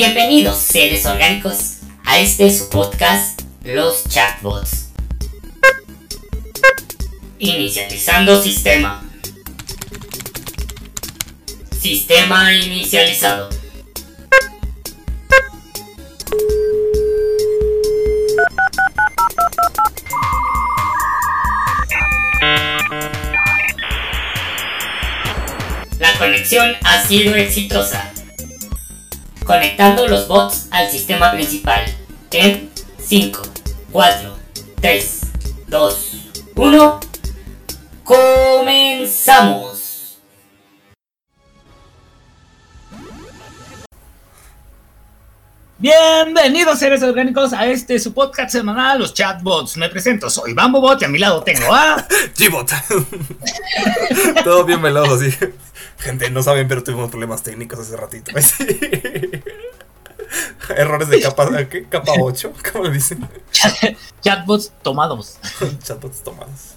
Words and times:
Bienvenidos 0.00 0.58
seres 0.58 1.04
orgánicos 1.06 1.78
a 2.04 2.20
este 2.20 2.56
su 2.56 2.68
podcast 2.70 3.42
Los 3.64 4.04
Chatbots. 4.08 4.90
Inicializando 7.40 8.40
sistema. 8.40 9.02
Sistema 11.80 12.54
inicializado. 12.54 13.48
La 25.98 26.16
conexión 26.20 26.76
ha 26.84 27.04
sido 27.04 27.34
exitosa. 27.34 28.12
Conectando 29.48 30.06
los 30.06 30.28
bots 30.28 30.68
al 30.70 30.90
sistema 30.90 31.32
principal. 31.32 31.82
En 32.30 32.70
5, 32.98 33.40
4, 33.90 34.36
3, 34.78 35.20
2, 35.68 36.12
1. 36.54 37.00
Comenzamos. 38.04 39.78
Bienvenidos 45.78 46.78
seres 46.78 47.02
orgánicos 47.02 47.54
a 47.54 47.68
este 47.68 47.98
su 47.98 48.12
podcast 48.12 48.50
semanal, 48.50 48.98
los 48.98 49.14
chatbots. 49.14 49.78
Me 49.78 49.88
presento, 49.88 50.28
soy 50.28 50.52
BamboBot 50.52 51.00
y 51.00 51.06
a 51.06 51.08
mi 51.08 51.18
lado 51.18 51.42
tengo 51.42 51.74
a... 51.74 52.06
G-Bot. 52.36 52.70
Todo 54.44 54.66
bien 54.66 54.82
veloz 54.82 55.08
así. 55.08 55.32
Gente, 55.98 56.30
no 56.30 56.42
saben, 56.42 56.68
pero 56.68 56.82
tuvimos 56.82 57.10
problemas 57.10 57.42
técnicos 57.42 57.80
hace 57.80 57.96
ratito. 57.96 58.30
Errores 60.76 61.08
de 61.08 61.20
capa, 61.20 61.48
¿qué? 61.68 61.84
capa 61.84 62.12
8, 62.20 62.52
¿cómo 62.72 62.84
le 62.84 62.92
dicen? 62.92 63.26
Chatbots 64.20 64.72
tomados. 64.82 65.38
Chatbots 65.82 66.22
tomados. 66.22 66.74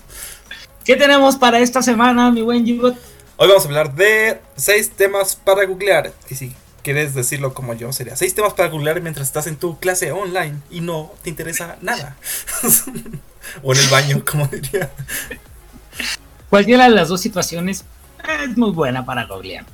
¿Qué 0.83 0.95
tenemos 0.95 1.35
para 1.35 1.59
esta 1.59 1.83
semana, 1.83 2.31
mi 2.31 2.41
buen 2.41 2.65
G-Bot? 2.65 2.95
Hoy 3.37 3.47
vamos 3.47 3.63
a 3.63 3.67
hablar 3.67 3.93
de 3.93 4.41
6 4.55 4.91
temas 4.91 5.35
para 5.35 5.65
googlear. 5.65 6.13
Y 6.29 6.35
si 6.35 6.55
quieres 6.81 7.13
decirlo 7.13 7.53
como 7.53 7.75
yo, 7.75 7.93
sería 7.93 8.15
6 8.15 8.33
temas 8.33 8.53
para 8.53 8.69
googlear 8.69 9.01
mientras 9.01 9.27
estás 9.27 9.45
en 9.45 9.57
tu 9.57 9.77
clase 9.77 10.11
online 10.11 10.55
y 10.71 10.81
no 10.81 11.11
te 11.21 11.29
interesa 11.29 11.77
nada. 11.81 12.15
o 13.61 13.73
en 13.73 13.79
el 13.79 13.87
baño, 13.89 14.23
como 14.25 14.47
diría. 14.47 14.89
Cualquiera 16.49 16.85
de 16.85 16.91
las 16.91 17.09
dos 17.09 17.21
situaciones 17.21 17.85
es 18.43 18.57
muy 18.57 18.71
buena 18.71 19.05
para 19.05 19.25
googlear. 19.25 19.65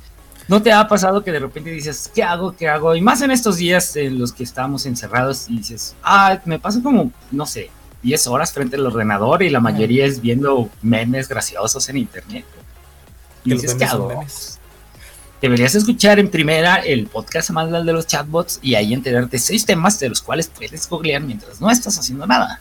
¿No 0.48 0.62
te 0.62 0.72
ha 0.72 0.88
pasado 0.88 1.22
que 1.22 1.30
de 1.30 1.40
repente 1.40 1.70
dices, 1.70 2.10
¿qué 2.14 2.22
hago? 2.22 2.56
¿Qué 2.56 2.68
hago? 2.68 2.94
Y 2.94 3.02
más 3.02 3.20
en 3.20 3.30
estos 3.30 3.58
días 3.58 3.94
en 3.96 4.18
los 4.18 4.32
que 4.32 4.44
estamos 4.44 4.86
encerrados 4.86 5.48
y 5.48 5.58
dices, 5.58 5.94
ah, 6.02 6.40
me 6.46 6.58
paso 6.58 6.82
como, 6.82 7.12
no 7.30 7.44
sé, 7.44 7.70
10 8.02 8.26
horas 8.28 8.52
frente 8.52 8.76
al 8.76 8.86
ordenador 8.86 9.42
y 9.42 9.50
la 9.50 9.60
mayoría 9.60 10.06
es 10.06 10.22
viendo 10.22 10.70
memes 10.80 11.28
graciosos 11.28 11.86
en 11.90 11.98
internet. 11.98 12.46
Y 13.44 13.52
dices, 13.52 13.74
¿qué 13.74 13.84
hago? 13.84 14.24
Deberías 15.40 15.74
escuchar 15.74 16.18
en 16.18 16.30
primera 16.30 16.76
el 16.76 17.06
podcast 17.06 17.48
semanal 17.48 17.86
de 17.86 17.92
los 17.92 18.06
chatbots 18.06 18.58
y 18.60 18.74
ahí 18.74 18.92
enterarte 18.92 19.38
seis 19.38 19.64
temas 19.64 20.00
de 20.00 20.08
los 20.08 20.20
cuales 20.20 20.48
puedes 20.48 20.88
googlear 20.88 21.22
mientras 21.22 21.60
no 21.60 21.70
estás 21.70 21.98
haciendo 21.98 22.26
nada. 22.26 22.60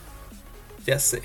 Ya 0.86 1.00
sé. 1.00 1.22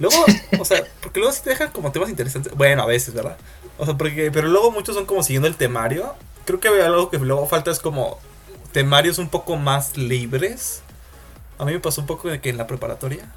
Luego, 0.00 0.16
o 0.58 0.64
sea, 0.64 0.82
porque 1.02 1.20
luego 1.20 1.32
sí 1.32 1.42
te 1.44 1.50
dejan 1.50 1.70
como 1.70 1.92
temas 1.92 2.08
interesantes. 2.08 2.54
Bueno, 2.56 2.82
a 2.82 2.86
veces, 2.86 3.14
¿verdad? 3.14 3.36
O 3.78 3.84
sea, 3.84 3.96
porque, 3.96 4.30
pero 4.32 4.48
luego 4.48 4.70
muchos 4.70 4.96
son 4.96 5.04
como 5.04 5.22
siguiendo 5.22 5.46
el 5.46 5.56
temario. 5.56 6.14
Creo 6.46 6.58
que 6.58 6.68
algo 6.68 7.10
que 7.10 7.18
luego 7.18 7.46
falta 7.46 7.70
es 7.70 7.78
como 7.78 8.18
temarios 8.72 9.18
un 9.18 9.28
poco 9.28 9.56
más 9.56 9.98
libres. 9.98 10.82
A 11.58 11.66
mí 11.66 11.72
me 11.72 11.80
pasó 11.80 12.00
un 12.00 12.06
poco 12.06 12.28
de 12.28 12.40
que 12.40 12.48
en 12.48 12.56
la 12.56 12.66
preparatoria, 12.66 13.30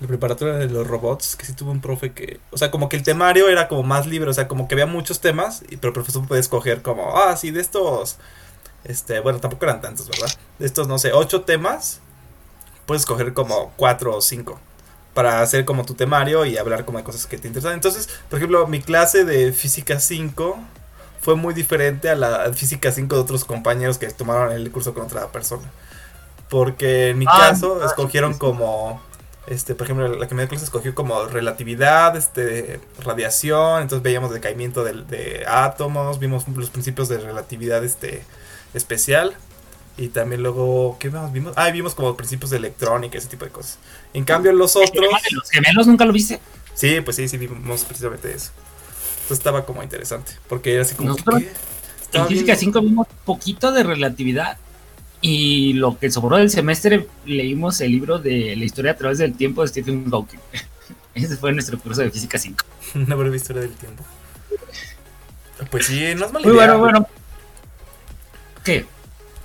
la 0.00 0.06
preparatoria 0.06 0.54
de 0.54 0.68
los 0.68 0.86
robots, 0.86 1.34
que 1.34 1.46
sí 1.46 1.54
tuve 1.54 1.70
un 1.70 1.80
profe 1.80 2.12
que, 2.12 2.40
o 2.50 2.58
sea, 2.58 2.70
como 2.70 2.90
que 2.90 2.96
el 2.96 3.02
temario 3.02 3.48
era 3.48 3.66
como 3.66 3.82
más 3.82 4.06
libre, 4.06 4.28
o 4.28 4.34
sea, 4.34 4.46
como 4.46 4.68
que 4.68 4.74
había 4.74 4.84
muchos 4.84 5.20
temas, 5.20 5.62
pero 5.66 5.88
el 5.88 5.92
profesor 5.94 6.26
puede 6.26 6.42
escoger 6.42 6.82
como, 6.82 7.16
ah, 7.16 7.34
sí, 7.36 7.50
de 7.50 7.62
estos, 7.62 8.18
este, 8.84 9.20
bueno, 9.20 9.40
tampoco 9.40 9.64
eran 9.64 9.80
tantos, 9.80 10.06
¿verdad? 10.08 10.30
De 10.58 10.66
estos, 10.66 10.86
no 10.86 10.98
sé, 10.98 11.14
ocho 11.14 11.42
temas, 11.42 12.00
puedes 12.84 13.02
escoger 13.02 13.32
como 13.32 13.72
cuatro 13.76 14.14
o 14.14 14.20
cinco 14.20 14.60
para 15.16 15.40
hacer 15.40 15.64
como 15.64 15.86
tu 15.86 15.94
temario 15.94 16.44
y 16.44 16.58
hablar 16.58 16.84
como 16.84 16.98
de 16.98 17.04
cosas 17.04 17.26
que 17.26 17.38
te 17.38 17.48
interesan. 17.48 17.72
Entonces, 17.72 18.06
por 18.28 18.38
ejemplo, 18.38 18.66
mi 18.66 18.82
clase 18.82 19.24
de 19.24 19.50
física 19.54 19.98
5 19.98 20.58
fue 21.22 21.36
muy 21.36 21.54
diferente 21.54 22.10
a 22.10 22.14
la 22.14 22.52
física 22.52 22.92
5 22.92 23.14
de 23.14 23.22
otros 23.22 23.46
compañeros 23.46 23.96
que 23.96 24.08
tomaron 24.08 24.52
el 24.52 24.70
curso 24.70 24.92
con 24.92 25.04
otra 25.04 25.26
persona. 25.28 25.64
Porque 26.50 27.08
en 27.08 27.18
mi 27.18 27.24
ah, 27.26 27.48
caso 27.48 27.80
ah, 27.82 27.86
escogieron 27.86 28.34
como 28.34 29.00
este, 29.46 29.74
por 29.74 29.86
ejemplo, 29.86 30.06
la 30.06 30.28
que 30.28 30.34
me 30.34 30.42
dio 30.42 30.50
clase 30.50 30.66
escogió 30.66 30.94
como 30.94 31.24
relatividad, 31.24 32.14
este, 32.14 32.78
radiación, 33.02 33.80
entonces 33.80 34.02
veíamos 34.02 34.34
decaimiento 34.34 34.84
de, 34.84 34.92
de 35.04 35.46
átomos, 35.48 36.18
vimos 36.18 36.46
los 36.46 36.68
principios 36.68 37.08
de 37.08 37.16
relatividad 37.16 37.82
este 37.82 38.22
especial 38.74 39.34
y 39.98 40.08
también 40.08 40.42
luego, 40.42 40.96
¿qué 41.00 41.10
más 41.10 41.32
vimos? 41.32 41.54
Ah, 41.56 41.70
vimos 41.70 41.94
como 41.94 42.16
principios 42.16 42.50
de 42.50 42.58
electrónica, 42.58 43.16
ese 43.16 43.28
tipo 43.28 43.44
de 43.44 43.50
cosas. 43.50 43.78
En 44.12 44.24
cambio, 44.24 44.52
los 44.52 44.76
otros. 44.76 45.06
¿Los 45.32 45.50
gemelos 45.50 45.86
nunca 45.86 46.04
lo 46.04 46.12
viste? 46.12 46.40
Sí, 46.74 47.00
pues 47.00 47.16
sí, 47.16 47.28
sí 47.28 47.38
vimos 47.38 47.84
precisamente 47.84 48.32
eso. 48.32 48.50
Entonces 49.22 49.38
estaba 49.38 49.64
como 49.64 49.82
interesante. 49.82 50.32
Porque 50.48 50.74
era 50.74 50.82
así 50.82 50.94
como. 50.94 51.10
Nosotros, 51.10 51.42
en 52.12 52.26
Física 52.26 52.54
5 52.54 52.80
vimos 52.82 53.06
poquito 53.24 53.72
de 53.72 53.82
relatividad. 53.82 54.58
Y 55.22 55.72
lo 55.72 55.98
que 55.98 56.10
sobró 56.10 56.36
del 56.36 56.50
semestre 56.50 57.08
leímos 57.24 57.80
el 57.80 57.90
libro 57.90 58.18
de 58.18 58.54
la 58.54 58.64
historia 58.64 58.92
a 58.92 58.96
través 58.96 59.16
del 59.16 59.34
tiempo 59.34 59.62
de 59.62 59.68
Stephen 59.68 60.10
Hawking. 60.10 60.38
Ese 61.14 61.38
fue 61.38 61.52
nuestro 61.52 61.78
curso 61.78 62.02
de 62.02 62.10
Física 62.10 62.38
5. 62.38 62.64
Una 62.96 63.14
breve 63.14 63.36
historia 63.36 63.62
del 63.62 63.72
tiempo. 63.72 64.04
Pues 65.70 65.86
sí, 65.86 66.14
no 66.14 66.26
es 66.26 66.32
mala 66.32 66.46
Muy 66.46 66.54
bueno, 66.54 66.78
bueno. 66.78 67.08
¿Qué? 68.62 68.84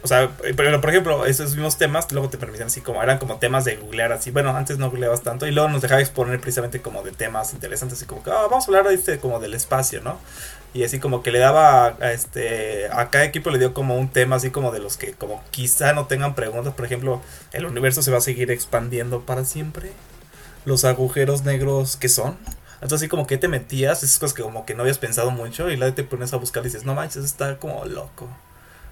O 0.04 0.08
sea, 0.08 0.32
pero 0.56 0.82
por 0.82 0.90
ejemplo, 0.90 1.26
esos 1.26 1.52
mismos 1.52 1.78
temas 1.78 2.12
luego 2.12 2.30
te 2.30 2.38
permitían 2.40 2.68
así 2.68 2.82
como, 2.82 3.04
eran 3.04 3.20
como 3.20 3.38
temas 3.38 3.66
de 3.66 3.76
googlear 3.76 4.12
así. 4.12 4.32
Bueno, 4.32 4.56
antes 4.56 4.80
no 4.80 4.90
googleabas 4.90 5.22
tanto 5.22 5.46
y 5.46 5.52
luego 5.52 5.70
nos 5.70 5.82
dejaba 5.82 6.02
exponer 6.02 6.40
precisamente 6.40 6.82
como 6.82 7.04
de 7.04 7.12
temas 7.12 7.54
interesantes, 7.54 8.00
así 8.00 8.08
como 8.08 8.24
que, 8.24 8.32
ah, 8.32 8.48
vamos 8.50 8.64
a 8.64 8.68
hablar 8.68 8.88
de 8.88 8.96
este 8.96 9.20
como 9.20 9.40
del 9.40 9.54
espacio, 9.54 10.02
¿no? 10.02 10.18
Y 10.74 10.84
así 10.84 11.00
como 11.00 11.22
que 11.22 11.32
le 11.32 11.40
daba 11.40 11.98
a 12.00 12.12
este, 12.14 12.88
a 12.92 13.10
cada 13.10 13.26
equipo 13.26 13.50
le 13.52 13.60
dio 13.60 13.74
como 13.74 13.98
un 13.98 14.10
tema 14.10 14.38
así 14.38 14.52
como 14.52 14.72
de 14.72 14.80
los 14.80 14.98
que 14.98 15.14
como 15.14 15.44
quizá 15.52 15.94
no 15.94 16.08
tengan 16.08 16.34
preguntas. 16.34 16.74
Por 16.74 16.86
ejemplo, 16.86 17.22
el 17.52 17.66
universo 17.66 18.02
se 18.02 18.12
va 18.12 18.18
a 18.20 18.22
seguir 18.22 18.52
expandiendo 18.52 19.22
para 19.22 19.46
siempre. 19.46 19.92
Los 20.66 20.86
agujeros 20.86 21.44
negros 21.44 21.98
que 21.98 22.10
son. 22.10 22.38
Entonces 22.76 22.98
así 22.98 23.08
como 23.10 23.28
que 23.28 23.38
te 23.38 23.48
metías, 23.48 24.02
esas 24.02 24.18
cosas 24.18 24.34
que 24.34 24.42
como 24.42 24.66
que 24.66 24.74
no 24.74 24.82
habías 24.82 24.98
pensado 24.98 25.30
mucho 25.30 25.70
y 25.70 25.78
luego 25.78 25.94
te 25.94 26.04
pones 26.04 26.34
a 26.34 26.38
buscar 26.38 26.64
y 26.64 26.68
dices, 26.68 26.86
no 26.86 26.96
manches, 26.96 27.24
está 27.24 27.58
como 27.58 27.86
loco. 27.86 28.28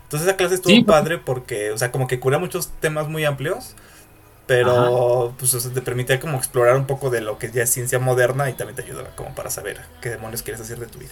Entonces 0.09 0.27
esa 0.27 0.37
clase 0.37 0.55
estuvo 0.55 0.85
padre 0.85 1.19
porque, 1.19 1.69
o 1.69 1.77
sea, 1.77 1.91
como 1.91 2.07
que 2.07 2.19
cura 2.19 2.39
muchos 2.39 2.69
temas 2.79 3.07
muy 3.07 3.25
amplios, 3.25 3.75
pero 4.47 5.35
pues 5.37 5.51
te 5.71 5.81
permite 5.81 6.19
como 6.19 6.35
explorar 6.35 6.77
un 6.77 6.87
poco 6.87 7.11
de 7.11 7.21
lo 7.21 7.37
que 7.37 7.51
ya 7.51 7.61
es 7.61 7.69
ciencia 7.69 7.99
moderna 7.99 8.49
y 8.49 8.53
también 8.53 8.75
te 8.75 8.81
ayuda 8.81 9.15
como 9.15 9.35
para 9.35 9.51
saber 9.51 9.79
qué 10.01 10.09
demonios 10.09 10.41
quieres 10.41 10.59
hacer 10.61 10.79
de 10.79 10.87
tu 10.87 10.97
vida. 10.97 11.11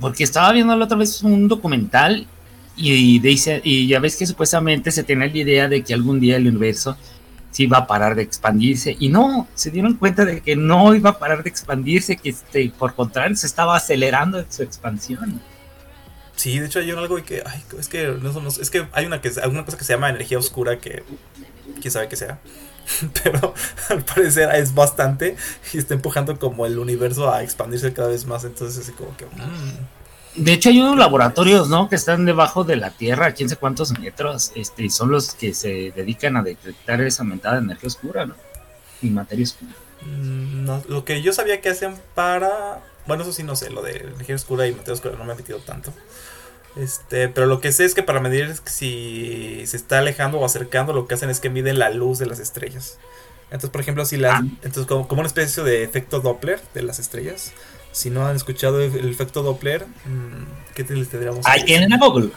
Porque 0.00 0.24
estaba 0.24 0.50
viendo 0.52 0.74
la 0.74 0.86
otra 0.86 0.96
vez 0.96 1.22
un 1.22 1.46
documental 1.46 2.26
y, 2.74 3.18
dice, 3.18 3.60
y 3.64 3.86
ya 3.86 4.00
ves 4.00 4.16
que 4.16 4.24
supuestamente 4.24 4.90
se 4.92 5.04
tiene 5.04 5.28
la 5.28 5.36
idea 5.36 5.68
de 5.68 5.84
que 5.84 5.92
algún 5.92 6.20
día 6.20 6.38
el 6.38 6.48
universo 6.48 6.96
sí 7.50 7.64
iba 7.64 7.76
a 7.76 7.86
parar 7.86 8.14
de 8.14 8.22
expandirse 8.22 8.96
y 8.98 9.10
no, 9.10 9.46
se 9.54 9.70
dieron 9.70 9.92
cuenta 9.96 10.24
de 10.24 10.40
que 10.40 10.56
no 10.56 10.94
iba 10.94 11.10
a 11.10 11.18
parar 11.18 11.42
de 11.42 11.50
expandirse, 11.50 12.16
que 12.16 12.30
este, 12.30 12.72
por 12.78 12.94
contrario 12.94 13.36
se 13.36 13.46
estaba 13.46 13.76
acelerando 13.76 14.42
su 14.48 14.62
expansión. 14.62 15.38
Sí, 16.40 16.58
de 16.58 16.64
hecho 16.64 16.78
hay 16.78 16.90
algo 16.90 17.22
que, 17.22 17.42
ay, 17.44 17.62
es 17.78 17.88
que 17.88 18.06
no 18.06 18.32
somos, 18.32 18.56
es 18.56 18.70
que 18.70 18.86
hay 18.92 19.04
una 19.04 19.20
que 19.20 19.30
alguna 19.42 19.66
cosa 19.66 19.76
que 19.76 19.84
se 19.84 19.92
llama 19.92 20.08
energía 20.08 20.38
oscura 20.38 20.78
que 20.78 21.04
quién 21.82 21.92
sabe 21.92 22.08
qué 22.08 22.16
sea. 22.16 22.38
Pero 23.22 23.52
al 23.90 24.02
parecer 24.02 24.48
es 24.54 24.74
bastante 24.74 25.36
y 25.74 25.76
está 25.76 25.92
empujando 25.92 26.38
como 26.38 26.64
el 26.64 26.78
universo 26.78 27.30
a 27.30 27.42
expandirse 27.42 27.92
cada 27.92 28.08
vez 28.08 28.24
más, 28.24 28.44
entonces 28.44 28.82
así 28.82 28.92
como 28.92 29.14
que 29.18 29.26
mm. 29.26 30.42
De 30.42 30.54
hecho 30.54 30.70
hay 30.70 30.80
unos 30.80 30.96
laboratorios, 30.96 31.68
¿no? 31.68 31.90
Que 31.90 31.96
están 31.96 32.24
debajo 32.24 32.64
de 32.64 32.76
la 32.76 32.88
Tierra, 32.88 33.32
quién 33.32 33.50
sé 33.50 33.56
cuántos 33.56 33.98
metros, 33.98 34.52
este, 34.54 34.88
son 34.88 35.10
los 35.10 35.34
que 35.34 35.52
se 35.52 35.92
dedican 35.94 36.38
a 36.38 36.42
detectar 36.42 37.02
esa 37.02 37.22
aumentada 37.22 37.56
de 37.56 37.64
energía 37.64 37.88
oscura, 37.88 38.24
¿no? 38.24 38.34
Y 39.02 39.10
materia 39.10 39.44
oscura. 39.44 39.72
Mm, 40.06 40.64
no, 40.64 40.82
lo 40.88 41.04
que 41.04 41.20
yo 41.20 41.34
sabía 41.34 41.60
que 41.60 41.68
hacen 41.68 42.00
para 42.14 42.80
bueno, 43.06 43.24
eso 43.24 43.32
sí 43.32 43.42
no 43.42 43.56
sé, 43.56 43.70
lo 43.70 43.82
de 43.82 43.96
energía 43.96 44.36
oscura 44.36 44.66
y 44.66 44.70
materia 44.70 44.94
oscura 44.94 45.16
no 45.16 45.24
me 45.24 45.32
ha 45.32 45.36
metido 45.36 45.58
tanto. 45.58 45.92
Este, 46.76 47.28
pero 47.28 47.46
lo 47.46 47.60
que 47.60 47.72
sé 47.72 47.84
es 47.84 47.94
que 47.94 48.02
para 48.02 48.20
medir 48.20 48.54
si 48.64 49.62
se 49.66 49.76
está 49.76 49.98
alejando 49.98 50.38
o 50.38 50.44
acercando, 50.44 50.92
lo 50.92 51.06
que 51.06 51.14
hacen 51.14 51.30
es 51.30 51.40
que 51.40 51.50
miden 51.50 51.78
la 51.78 51.90
luz 51.90 52.18
de 52.18 52.26
las 52.26 52.38
estrellas. 52.38 52.98
Entonces, 53.46 53.70
por 53.70 53.80
ejemplo, 53.80 54.04
si 54.04 54.16
las, 54.16 54.40
ah. 54.40 54.44
entonces 54.62 54.86
como, 54.86 55.06
una 55.10 55.26
especie 55.26 55.62
de 55.64 55.82
efecto 55.82 56.20
Doppler 56.20 56.60
de 56.74 56.82
las 56.82 56.98
estrellas. 56.98 57.52
Si 57.92 58.08
no 58.08 58.24
han 58.24 58.36
escuchado 58.36 58.80
el, 58.80 59.10
efecto 59.10 59.42
Doppler, 59.42 59.84
mm, 59.84 60.74
¿qué 60.74 60.84
les 60.84 61.08
tendríamos? 61.08 61.44
Ahí 61.44 61.64
tienen 61.64 61.92
a 61.92 61.98
Google. 61.98 62.30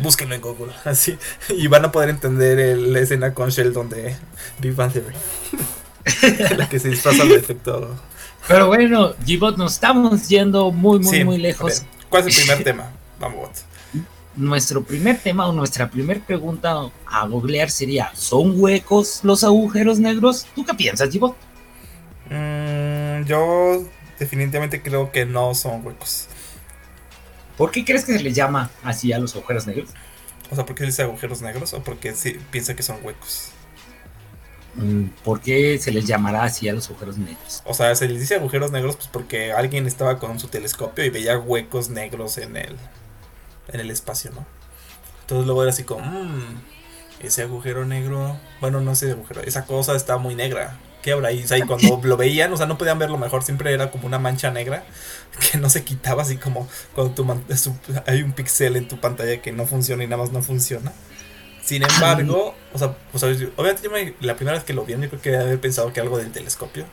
Búsquenlo 0.00 0.34
en 0.34 0.40
Google, 0.40 0.72
así. 0.84 1.16
Y 1.50 1.68
van 1.68 1.84
a 1.84 1.92
poder 1.92 2.10
entender 2.10 2.58
el- 2.58 2.92
la 2.92 2.98
escena 2.98 3.32
con 3.32 3.50
Sheldon 3.50 3.88
de 3.88 4.16
Big 4.58 4.74
Bang 4.74 4.92
Theory. 4.92 5.14
La 6.56 6.68
que 6.68 6.80
se 6.80 6.88
disfraza 6.88 7.24
de 7.24 7.36
efecto. 7.36 7.96
Pero 8.48 8.66
bueno, 8.66 9.14
G-Bot, 9.24 9.56
nos 9.56 9.74
estamos 9.74 10.28
yendo 10.28 10.72
muy, 10.72 10.98
muy, 10.98 11.18
Sí, 11.18 11.24
muy 11.24 11.38
lejos. 11.38 11.84
¿Cuál 12.08 12.26
es 12.26 12.36
el 12.36 12.44
primer 12.44 12.64
tema? 12.64 12.90
Vamos. 13.20 13.64
Nuestro 14.34 14.82
primer 14.82 15.18
tema 15.18 15.46
o 15.46 15.52
nuestra 15.52 15.90
primer 15.90 16.20
pregunta 16.22 16.90
a 17.06 17.26
googlear 17.26 17.70
sería: 17.70 18.10
¿son 18.14 18.60
huecos 18.60 19.20
los 19.22 19.44
agujeros 19.44 20.00
negros? 20.00 20.46
¿Tú 20.54 20.64
qué 20.64 20.74
piensas, 20.74 21.10
G-Bot? 21.10 21.36
Mm, 22.30 23.24
yo 23.26 23.84
definitivamente 24.18 24.82
creo 24.82 25.12
que 25.12 25.26
no 25.26 25.54
son 25.54 25.84
huecos. 25.84 26.28
¿Por 27.56 27.70
qué 27.70 27.84
crees 27.84 28.04
que 28.04 28.16
se 28.16 28.22
les 28.22 28.34
llama 28.34 28.70
así 28.82 29.12
a 29.12 29.18
los 29.18 29.36
agujeros 29.36 29.66
negros? 29.66 29.90
O 30.50 30.54
sea, 30.54 30.64
¿por 30.64 30.74
qué 30.74 30.84
dice 30.84 31.02
agujeros 31.02 31.42
negros? 31.42 31.74
¿O 31.74 31.82
porque 31.82 32.14
sí, 32.14 32.38
piensa 32.50 32.74
que 32.74 32.82
son 32.82 32.96
huecos? 33.04 33.50
Mm, 34.76 35.06
¿Por 35.24 35.40
qué 35.40 35.78
se 35.78 35.90
les 35.90 36.06
llamará 36.06 36.44
así 36.44 36.68
a 36.68 36.72
los 36.72 36.88
agujeros 36.88 37.18
negros? 37.18 37.62
O 37.66 37.74
sea, 37.74 37.94
se 37.94 38.08
les 38.08 38.20
dice 38.20 38.36
agujeros 38.36 38.70
negros 38.70 38.96
pues 38.96 39.08
porque 39.08 39.52
alguien 39.52 39.86
estaba 39.86 40.18
con 40.18 40.38
su 40.38 40.48
telescopio 40.48 41.04
y 41.04 41.10
veía 41.10 41.38
huecos 41.38 41.90
negros 41.90 42.38
en 42.38 42.56
el, 42.56 42.76
en 43.72 43.80
el 43.80 43.90
espacio, 43.90 44.30
¿no? 44.32 44.46
Entonces 45.22 45.46
luego 45.46 45.62
era 45.62 45.70
así 45.72 45.84
como, 45.84 46.04
"Mm, 46.04 46.60
ese 47.20 47.42
agujero 47.42 47.84
negro, 47.84 48.38
bueno, 48.60 48.80
no 48.80 48.92
ese 48.92 49.12
agujero, 49.12 49.42
esa 49.42 49.64
cosa 49.66 49.94
está 49.94 50.16
muy 50.18 50.34
negra. 50.34 50.78
¿Qué 51.02 51.12
habrá 51.12 51.28
ahí? 51.28 51.42
O 51.44 51.46
sea, 51.48 51.56
y 51.56 51.62
cuando 51.62 52.00
lo 52.02 52.16
veían, 52.18 52.52
o 52.52 52.56
sea, 52.58 52.66
no 52.66 52.76
podían 52.76 52.98
verlo 52.98 53.16
mejor, 53.16 53.42
siempre 53.42 53.72
era 53.72 53.90
como 53.90 54.06
una 54.06 54.18
mancha 54.18 54.50
negra 54.50 54.84
que 55.52 55.58
no 55.58 55.70
se 55.70 55.82
quitaba, 55.84 56.22
así 56.22 56.36
como 56.36 56.68
cuando 56.94 57.14
tu 57.14 57.24
man- 57.24 57.42
su- 57.56 57.74
hay 58.06 58.22
un 58.22 58.32
pixel 58.32 58.76
en 58.76 58.86
tu 58.88 58.98
pantalla 59.00 59.40
que 59.40 59.50
no 59.52 59.66
funciona 59.66 60.04
y 60.04 60.06
nada 60.06 60.22
más 60.22 60.32
no 60.32 60.42
funciona. 60.42 60.92
Sin 61.64 61.82
embargo, 61.84 62.54
o 62.72 62.78
sea, 62.78 62.96
o 63.12 63.18
sea, 63.18 63.32
yo- 63.32 63.48
obviamente 63.56 63.82
yo 63.84 63.90
me- 63.90 64.14
la 64.20 64.34
primera 64.36 64.56
vez 64.56 64.64
que 64.64 64.72
lo 64.74 64.84
vi, 64.84 64.92
yo 64.94 65.08
creo 65.08 65.20
que 65.22 65.36
haber 65.36 65.60
pensado 65.60 65.92
que 65.92 66.00
algo 66.00 66.18
del 66.18 66.32
telescopio. 66.32 66.84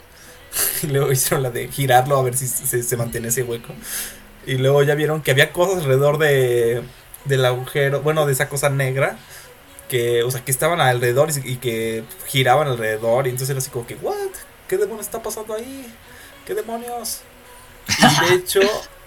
Y 0.83 0.87
luego 0.87 1.11
hicieron 1.11 1.43
la 1.43 1.51
de 1.51 1.67
girarlo 1.67 2.17
a 2.17 2.23
ver 2.23 2.37
si 2.37 2.47
se, 2.47 2.83
se 2.83 2.97
mantiene 2.97 3.27
ese 3.29 3.43
hueco. 3.43 3.73
Y 4.47 4.57
luego 4.57 4.81
ya 4.81 4.95
vieron 4.95 5.21
que 5.21 5.31
había 5.31 5.51
cosas 5.51 5.83
alrededor 5.83 6.17
de, 6.17 6.81
del 7.25 7.45
agujero, 7.45 8.01
bueno, 8.01 8.25
de 8.25 8.33
esa 8.33 8.49
cosa 8.49 8.69
negra. 8.69 9.19
Que, 9.89 10.23
o 10.23 10.31
sea, 10.31 10.43
que 10.43 10.51
estaban 10.51 10.81
alrededor 10.81 11.29
y, 11.43 11.57
que 11.57 12.03
giraban 12.25 12.67
alrededor. 12.67 13.27
Y 13.27 13.29
entonces 13.29 13.51
era 13.51 13.59
así 13.59 13.69
como 13.69 13.85
que, 13.85 13.95
¿what? 13.95 14.15
¿Qué 14.67 14.77
demonios 14.77 15.05
está 15.05 15.21
pasando 15.21 15.53
ahí? 15.53 15.93
¿Qué 16.45 16.55
demonios? 16.55 17.21
Y 17.87 18.29
de 18.29 18.35
hecho, 18.35 18.61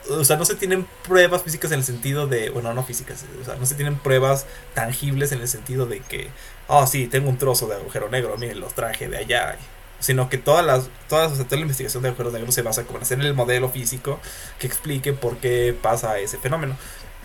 o 0.09 0.25
sea, 0.25 0.37
no 0.37 0.45
se 0.45 0.55
tienen 0.55 0.87
pruebas 1.07 1.43
físicas 1.43 1.73
en 1.73 1.79
el 1.79 1.85
sentido 1.85 2.27
de, 2.27 2.51
bueno, 2.51 2.73
no 2.73 2.83
físicas, 2.83 3.25
o 3.41 3.45
sea, 3.45 3.57
no 3.57 3.67
se 3.67 3.75
tienen 3.75 3.99
pruebas 3.99 4.47
tangibles 4.75 5.33
en 5.33 5.41
el 5.41 5.49
sentido 5.49 5.87
de 5.87 6.01
que, 6.01 6.29
oh, 6.67 6.87
sí, 6.87 7.07
tengo 7.07 7.29
un 7.29 7.37
trozo 7.37 7.67
de 7.67 7.77
agujero 7.77 8.09
negro, 8.09 8.37
miren, 8.39 8.61
los 8.61 8.75
traje 8.75 9.09
de 9.09 9.19
allá. 9.19 9.59
Sino 10.01 10.29
que 10.31 10.39
todas 10.39 10.65
las, 10.67 10.91
todas, 11.09 11.33
o 11.33 11.37
sea, 11.37 11.45
toda 11.47 11.59
la 11.59 11.63
investigación 11.63 12.03
de 12.03 12.11
agujeros 12.11 12.33
negros 12.33 12.55
se 12.55 12.63
basa 12.63 12.85
como 12.85 12.99
en 12.99 13.03
hacer 13.05 13.21
el 13.21 13.35
modelo 13.35 13.71
físico 13.71 14.21
que 14.59 14.67
explique 14.67 15.13
por 15.15 15.39
qué 15.39 15.77
pasa 15.81 16.19
ese 16.19 16.39
fenómeno. 16.39 16.77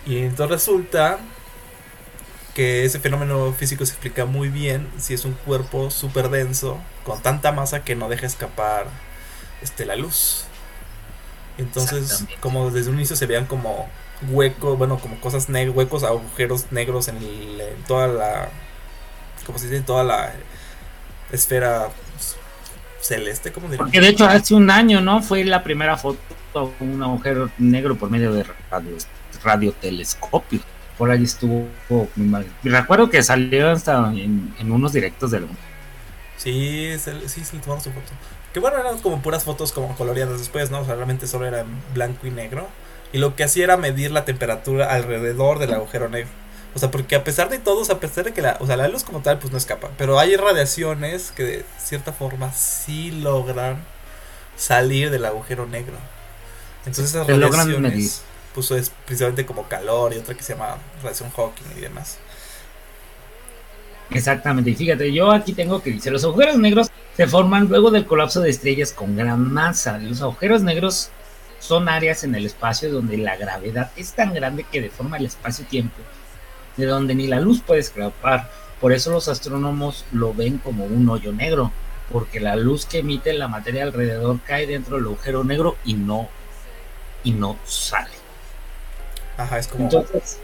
Y 0.06 0.18
entonces 0.18 0.50
resulta 0.50 1.20
que 2.54 2.84
ese 2.84 3.00
fenómeno 3.00 3.52
físico 3.52 3.84
se 3.84 3.92
explica 3.92 4.24
muy 4.24 4.48
bien 4.48 4.88
si 4.98 5.14
es 5.14 5.24
un 5.24 5.34
cuerpo 5.34 5.90
súper 5.90 6.30
denso, 6.30 6.80
con 7.04 7.20
tanta 7.22 7.52
masa 7.52 7.84
que 7.84 7.94
no 7.96 8.08
deja 8.08 8.26
escapar 8.26 8.86
este, 9.62 9.84
la 9.86 9.96
luz. 9.96 10.44
Entonces, 11.58 12.24
como 12.40 12.70
desde 12.70 12.90
un 12.90 12.96
inicio 12.96 13.16
se 13.16 13.26
vean 13.26 13.46
como 13.46 13.88
huecos, 14.30 14.78
bueno, 14.78 14.98
como 14.98 15.20
cosas 15.20 15.48
negras, 15.48 15.76
huecos, 15.76 16.02
agujeros 16.04 16.72
negros 16.72 17.08
en, 17.08 17.16
el- 17.18 17.60
en 17.60 17.84
toda 17.84 18.08
la, 18.08 18.50
como 19.46 19.58
se 19.58 19.66
dice, 19.66 19.78
en 19.78 19.84
toda 19.86 20.04
la 20.04 20.32
esfera 21.32 21.90
celeste, 23.06 23.52
como 23.52 23.68
diría. 23.68 23.78
Porque 23.78 24.00
de 24.00 24.08
hecho 24.08 24.26
hace 24.26 24.54
un 24.54 24.70
año, 24.70 25.00
¿no? 25.00 25.22
Fue 25.22 25.44
la 25.44 25.62
primera 25.62 25.96
foto 25.96 26.18
de 26.54 26.84
un 26.84 27.02
agujero 27.02 27.50
negro 27.58 27.96
por 27.96 28.10
medio 28.10 28.32
de 28.32 28.44
radio, 28.70 28.96
radiotelescopio. 29.42 30.60
Por 30.98 31.10
ahí 31.10 31.24
estuvo. 31.24 31.68
mi 32.16 32.44
recuerdo 32.70 33.10
que 33.10 33.22
salió 33.22 33.70
hasta 33.70 34.10
en, 34.12 34.54
en 34.58 34.72
unos 34.72 34.92
directos 34.92 35.30
de 35.30 35.40
la 35.40 35.46
Sí, 36.36 36.92
se, 36.98 37.28
sí, 37.28 37.44
se 37.44 37.56
le 37.56 37.62
tomaron 37.62 37.82
su 37.82 37.90
foto. 37.90 38.12
Que 38.52 38.60
bueno, 38.60 38.78
eran 38.78 38.98
como 38.98 39.20
puras 39.20 39.44
fotos 39.44 39.72
como 39.72 39.94
coloreadas 39.96 40.38
después, 40.38 40.70
¿no? 40.70 40.80
O 40.80 40.84
sea, 40.84 40.94
realmente 40.94 41.26
solo 41.26 41.46
era 41.46 41.60
en 41.60 41.66
blanco 41.94 42.26
y 42.26 42.30
negro. 42.30 42.66
Y 43.12 43.18
lo 43.18 43.36
que 43.36 43.44
hacía 43.44 43.64
era 43.64 43.76
medir 43.76 44.10
la 44.10 44.24
temperatura 44.24 44.92
alrededor 44.92 45.58
del 45.58 45.74
agujero 45.74 46.08
negro. 46.08 46.30
O 46.76 46.78
sea, 46.78 46.90
porque 46.90 47.16
a 47.16 47.24
pesar 47.24 47.48
de 47.48 47.58
todo, 47.58 47.80
o 47.80 47.84
sea, 47.86 47.94
a 47.94 48.00
pesar 48.00 48.26
de 48.26 48.34
que 48.34 48.42
la, 48.42 48.58
o 48.60 48.66
sea, 48.66 48.76
la 48.76 48.86
luz 48.86 49.02
como 49.02 49.20
tal, 49.20 49.38
pues 49.38 49.50
no 49.50 49.56
escapa. 49.56 49.88
Pero 49.96 50.18
hay 50.18 50.36
radiaciones 50.36 51.32
que 51.32 51.42
de 51.42 51.64
cierta 51.82 52.12
forma 52.12 52.52
sí 52.52 53.10
logran 53.12 53.82
salir 54.58 55.10
del 55.10 55.24
agujero 55.24 55.66
negro. 55.66 55.94
Entonces 56.80 57.14
esas 57.14 57.26
Se 57.26 57.32
radiaciones, 57.32 58.20
pues 58.54 58.70
es 58.72 58.90
principalmente 59.06 59.46
como 59.46 59.66
calor 59.68 60.12
y 60.12 60.18
otra 60.18 60.34
que 60.34 60.42
se 60.42 60.52
llama 60.52 60.76
radiación 61.02 61.30
Hawking 61.30 61.64
y 61.78 61.80
demás. 61.80 62.18
Exactamente, 64.10 64.68
y 64.68 64.74
fíjate, 64.74 65.10
yo 65.14 65.32
aquí 65.32 65.54
tengo 65.54 65.82
que 65.82 65.92
dice, 65.92 66.10
los 66.10 66.24
agujeros 66.24 66.58
negros 66.58 66.88
se 67.16 67.26
forman 67.26 67.68
luego 67.68 67.90
del 67.90 68.04
colapso 68.04 68.42
de 68.42 68.50
estrellas 68.50 68.92
con 68.92 69.16
gran 69.16 69.50
masa. 69.50 69.96
Los 69.96 70.20
agujeros 70.20 70.60
negros 70.60 71.08
son 71.58 71.88
áreas 71.88 72.22
en 72.22 72.34
el 72.34 72.44
espacio 72.44 72.92
donde 72.92 73.16
la 73.16 73.34
gravedad 73.36 73.90
es 73.96 74.12
tan 74.12 74.34
grande 74.34 74.66
que 74.70 74.82
deforma 74.82 75.16
el 75.16 75.24
espacio-tiempo, 75.24 75.96
de 76.76 76.86
donde 76.86 77.14
ni 77.14 77.26
la 77.26 77.40
luz 77.40 77.62
puede 77.62 77.80
escapar. 77.80 78.50
Por 78.80 78.92
eso 78.92 79.10
los 79.10 79.28
astrónomos 79.28 80.04
lo 80.12 80.34
ven 80.34 80.58
como 80.58 80.84
un 80.84 81.08
hoyo 81.08 81.32
negro, 81.32 81.72
porque 82.12 82.40
la 82.40 82.56
luz 82.56 82.86
que 82.86 82.98
emite 82.98 83.32
la 83.32 83.48
materia 83.48 83.82
alrededor 83.82 84.38
cae 84.46 84.66
dentro 84.66 84.96
del 84.96 85.06
agujero 85.06 85.44
negro 85.44 85.76
y 85.84 85.94
no 85.94 86.28
y 87.24 87.32
no 87.32 87.56
sale. 87.64 88.10
Ajá, 89.36 89.58
es 89.58 89.66
como... 89.66 89.84
Entonces, 89.84 90.38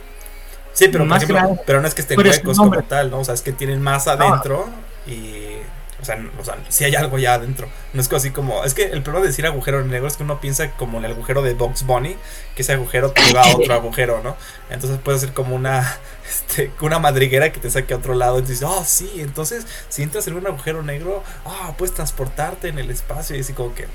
Sí, 0.72 0.88
pero 0.88 1.04
Más 1.04 1.22
ejemplo, 1.22 1.58
pero 1.66 1.80
no 1.82 1.86
es 1.86 1.94
que 1.94 2.00
estén 2.00 2.18
es 2.26 2.38
huecos 2.38 2.58
hombre. 2.58 2.78
como 2.78 2.88
tal, 2.88 3.10
¿no? 3.10 3.20
O 3.20 3.24
sea, 3.24 3.34
es 3.34 3.42
que 3.42 3.52
tienen 3.52 3.82
más 3.82 4.08
adentro 4.08 4.68
y 5.06 5.56
o 6.02 6.04
sea, 6.04 6.18
o 6.38 6.44
sea, 6.44 6.58
sí 6.68 6.84
hay 6.84 6.94
algo 6.96 7.18
ya 7.18 7.34
adentro. 7.34 7.68
No 7.92 8.00
es 8.02 8.12
así 8.12 8.30
como, 8.30 8.64
es 8.64 8.74
que 8.74 8.84
el 8.86 9.02
problema 9.02 9.22
de 9.24 9.28
decir 9.30 9.46
agujero 9.46 9.84
negro 9.84 10.08
es 10.08 10.16
que 10.16 10.24
uno 10.24 10.40
piensa 10.40 10.72
como 10.72 10.98
en 10.98 11.04
el 11.04 11.12
agujero 11.12 11.42
de 11.42 11.54
Box 11.54 11.84
Bunny, 11.86 12.16
que 12.56 12.62
ese 12.62 12.72
agujero 12.72 13.12
te 13.12 13.22
lleva 13.22 13.42
a 13.42 13.50
otro 13.56 13.72
agujero, 13.72 14.20
¿no? 14.22 14.36
Entonces 14.68 14.98
puede 14.98 15.18
ser 15.20 15.32
como 15.32 15.54
una 15.54 15.96
este, 16.28 16.72
una 16.80 16.98
madriguera 16.98 17.52
que 17.52 17.60
te 17.60 17.70
saque 17.70 17.94
a 17.94 17.98
otro 17.98 18.14
lado 18.14 18.38
y 18.38 18.42
dices, 18.42 18.62
"Oh, 18.64 18.84
sí, 18.84 19.10
entonces 19.18 19.66
si 19.88 20.02
entras 20.02 20.26
en 20.26 20.34
un 20.34 20.46
agujero 20.46 20.82
negro, 20.82 21.22
ah, 21.46 21.72
puedes 21.78 21.94
transportarte 21.94 22.68
en 22.68 22.78
el 22.78 22.90
espacio" 22.90 23.36
y 23.36 23.40
así 23.40 23.52
como 23.52 23.74
que 23.74 23.86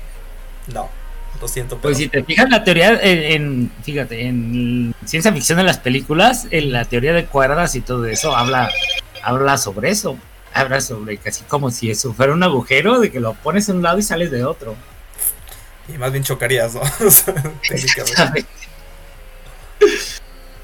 no. 0.72 0.88
Lo 1.42 1.46
siento, 1.46 1.76
pero 1.76 1.82
Pues 1.82 1.98
si 1.98 2.08
te 2.08 2.24
fijas 2.24 2.48
la 2.50 2.64
teoría 2.64 2.98
en, 3.00 3.22
en- 3.22 3.72
fíjate, 3.84 4.26
en 4.26 4.92
ciencia 5.04 5.32
ficción 5.32 5.58
de 5.58 5.62
las 5.64 5.78
películas, 5.78 6.48
en 6.50 6.72
la 6.72 6.84
teoría 6.86 7.12
de 7.12 7.26
cuerdas 7.26 7.76
y 7.76 7.80
todo 7.80 8.06
eso 8.06 8.34
habla, 8.34 8.70
habla 9.22 9.56
sobre 9.58 9.90
eso. 9.90 10.16
Habla 10.58 10.80
sobre 10.80 11.18
casi 11.18 11.44
como 11.44 11.70
si 11.70 11.90
eso 11.90 12.12
fuera 12.12 12.32
un 12.32 12.42
agujero 12.42 12.98
de 13.00 13.10
que 13.10 13.20
lo 13.20 13.34
pones 13.34 13.68
en 13.68 13.76
un 13.76 13.82
lado 13.82 13.98
y 13.98 14.02
sales 14.02 14.30
de 14.30 14.44
otro. 14.44 14.74
y 15.88 15.98
más 15.98 16.10
bien 16.12 16.24
chocarías, 16.24 16.74
¿no? 16.74 16.80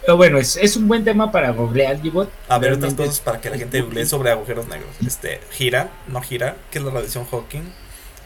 Pero 0.05 0.17
bueno, 0.19 0.39
es, 0.39 0.57
es 0.57 0.77
un 0.77 0.87
buen 0.87 1.03
tema 1.03 1.33
para 1.33 1.51
googlear, 1.53 2.03
Gibot. 2.03 2.31
A 2.49 2.59
ver, 2.59 2.75
otras 2.75 2.93
cosas 2.95 3.21
para 3.21 3.41
que 3.41 3.49
la 3.49 3.57
gente 3.57 3.81
googlee 3.81 4.05
sobre 4.05 4.31
agujeros 4.31 4.69
negros. 4.69 4.91
Este, 5.07 5.41
gira, 5.51 5.91
no 6.09 6.21
gira, 6.21 6.57
que 6.71 6.79
es 6.79 6.85
la 6.85 6.91
radiación 6.91 7.25
Hawking. 7.25 7.63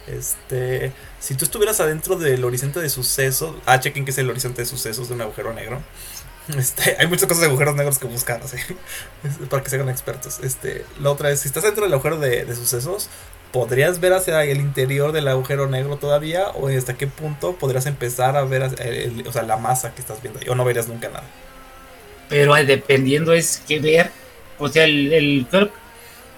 Este, 0.08 0.92
si 1.20 1.34
tú 1.34 1.44
estuvieras 1.44 1.78
adentro 1.80 2.16
del 2.16 2.42
horizonte 2.44 2.80
de 2.80 2.88
sucesos, 2.88 3.54
ah, 3.66 3.78
chequen 3.78 4.04
que 4.04 4.10
es 4.10 4.18
el 4.18 4.28
horizonte 4.28 4.62
de 4.62 4.66
sucesos 4.66 5.08
de 5.08 5.14
un 5.14 5.20
agujero 5.20 5.52
negro. 5.52 5.80
Este, 6.56 6.96
hay 6.98 7.06
muchas 7.06 7.26
cosas 7.28 7.42
de 7.42 7.48
agujeros 7.48 7.76
negros 7.76 7.98
que 7.98 8.06
buscar, 8.06 8.40
así, 8.42 8.56
para 9.50 9.62
que 9.62 9.70
se 9.70 9.76
hagan 9.76 9.88
expertos. 9.90 10.38
Este, 10.42 10.84
la 11.00 11.10
otra 11.10 11.30
es, 11.30 11.40
si 11.40 11.48
estás 11.48 11.62
dentro 11.64 11.84
del 11.84 11.92
agujero 11.92 12.18
de, 12.18 12.44
de 12.44 12.56
sucesos, 12.56 13.10
¿podrías 13.52 14.00
ver 14.00 14.14
hacia 14.14 14.42
el 14.44 14.58
interior 14.60 15.12
del 15.12 15.28
agujero 15.28 15.68
negro 15.68 15.96
todavía? 15.98 16.48
¿O 16.50 16.68
hasta 16.68 16.96
qué 16.96 17.06
punto 17.06 17.56
podrías 17.56 17.86
empezar 17.86 18.36
a 18.36 18.44
ver 18.44 18.70
el- 18.80 19.26
o 19.26 19.32
sea, 19.32 19.42
la 19.42 19.56
masa 19.58 19.94
que 19.94 20.00
estás 20.00 20.22
viendo 20.22 20.40
ahí? 20.40 20.48
¿O 20.48 20.54
no 20.54 20.64
verías 20.64 20.88
nunca 20.88 21.08
nada? 21.08 21.24
Pero 22.28 22.56
eh, 22.56 22.64
dependiendo 22.64 23.32
es 23.32 23.62
que 23.66 23.80
ver, 23.80 24.10
o 24.58 24.68
sea, 24.68 24.84
el, 24.84 25.12
el- 25.12 25.46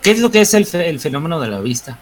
¿qué 0.03 0.11
es 0.11 0.19
lo 0.19 0.31
que 0.31 0.41
es 0.41 0.55
el, 0.55 0.67
fe- 0.67 0.89
el 0.89 0.99
fenómeno 1.01 1.41
de 1.41 1.49
la 1.49 1.61
vista? 1.61 1.99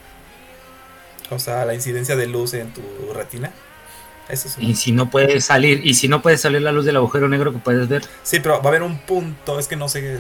O 1.31 1.38
sea, 1.38 1.65
la 1.67 1.75
incidencia 1.75 2.17
de 2.17 2.27
luz 2.27 2.55
en 2.55 2.73
tu 2.73 2.83
retina. 3.15 3.53
Eso 4.28 4.49
Y 4.61 4.75
si 4.75 4.92
no 4.92 5.11
puede 5.11 5.40
salir, 5.40 5.80
y 5.85 5.94
si 5.94 6.08
no 6.08 6.20
puede 6.20 6.37
salir 6.37 6.61
la 6.62 6.73
luz 6.73 6.85
del 6.85 6.97
agujero 6.97 7.28
negro 7.28 7.52
que 7.52 7.58
puedes 7.58 7.88
ver, 7.88 8.02
Sí, 8.23 8.40
pero 8.40 8.58
va 8.61 8.64
a 8.64 8.68
haber 8.68 8.82
un 8.82 8.99
punto, 8.99 9.58
es 9.58 9.68
que 9.68 9.76
no 9.76 9.88
sé. 9.88 10.18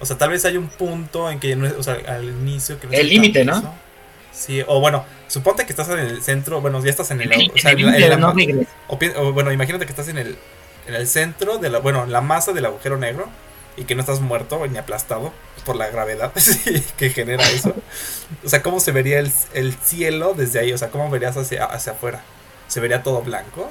O 0.00 0.06
sea, 0.06 0.16
tal 0.16 0.30
vez 0.30 0.44
hay 0.46 0.56
un 0.56 0.68
punto 0.68 1.30
en 1.30 1.38
que 1.38 1.54
no 1.56 1.66
es, 1.66 1.74
o 1.74 1.82
sea, 1.82 1.98
al 2.08 2.24
inicio 2.24 2.80
que 2.80 2.86
no 2.86 2.92
El 2.94 3.08
límite, 3.08 3.44
¿no? 3.44 3.58
eso. 3.58 3.74
Sí, 4.32 4.62
o 4.66 4.80
bueno, 4.80 5.04
suponte 5.28 5.66
que 5.66 5.72
estás 5.72 5.88
en 5.90 5.98
el 5.98 6.22
centro, 6.22 6.60
bueno, 6.60 6.82
ya 6.82 6.88
estás 6.90 7.10
en 7.10 7.20
el, 7.20 7.32
el- 7.32 7.50
o 7.54 7.58
sea, 7.58 7.72
el 7.72 7.80
en 7.80 8.10
la- 8.10 8.16
no 8.16 8.34
o, 8.88 8.98
o 9.16 9.32
bueno, 9.32 9.52
imagínate 9.52 9.84
que 9.84 9.92
estás 9.92 10.08
en 10.08 10.18
el 10.18 10.38
en 10.86 10.94
el 10.94 11.06
centro 11.06 11.58
de 11.58 11.70
la, 11.70 11.78
bueno, 11.78 12.04
en 12.04 12.12
la 12.12 12.20
masa 12.20 12.52
del 12.52 12.66
agujero 12.66 12.96
negro 12.96 13.28
y 13.76 13.84
que 13.84 13.94
no 13.94 14.00
estás 14.00 14.20
muerto 14.20 14.66
ni 14.66 14.78
aplastado 14.78 15.32
por 15.64 15.76
la 15.76 15.88
gravedad 15.88 16.32
que 16.96 17.10
genera 17.10 17.48
eso. 17.48 17.74
O 18.44 18.48
sea, 18.48 18.62
¿cómo 18.62 18.80
se 18.80 18.92
vería 18.92 19.18
el, 19.18 19.30
el, 19.54 19.74
cielo 19.74 20.34
desde 20.36 20.58
ahí? 20.60 20.72
O 20.72 20.78
sea, 20.78 20.90
¿cómo 20.90 21.08
verías 21.10 21.36
hacia, 21.36 21.64
hacia 21.64 21.92
afuera? 21.92 22.22
¿Se 22.70 22.78
vería 22.78 23.02
todo 23.02 23.20
blanco? 23.20 23.68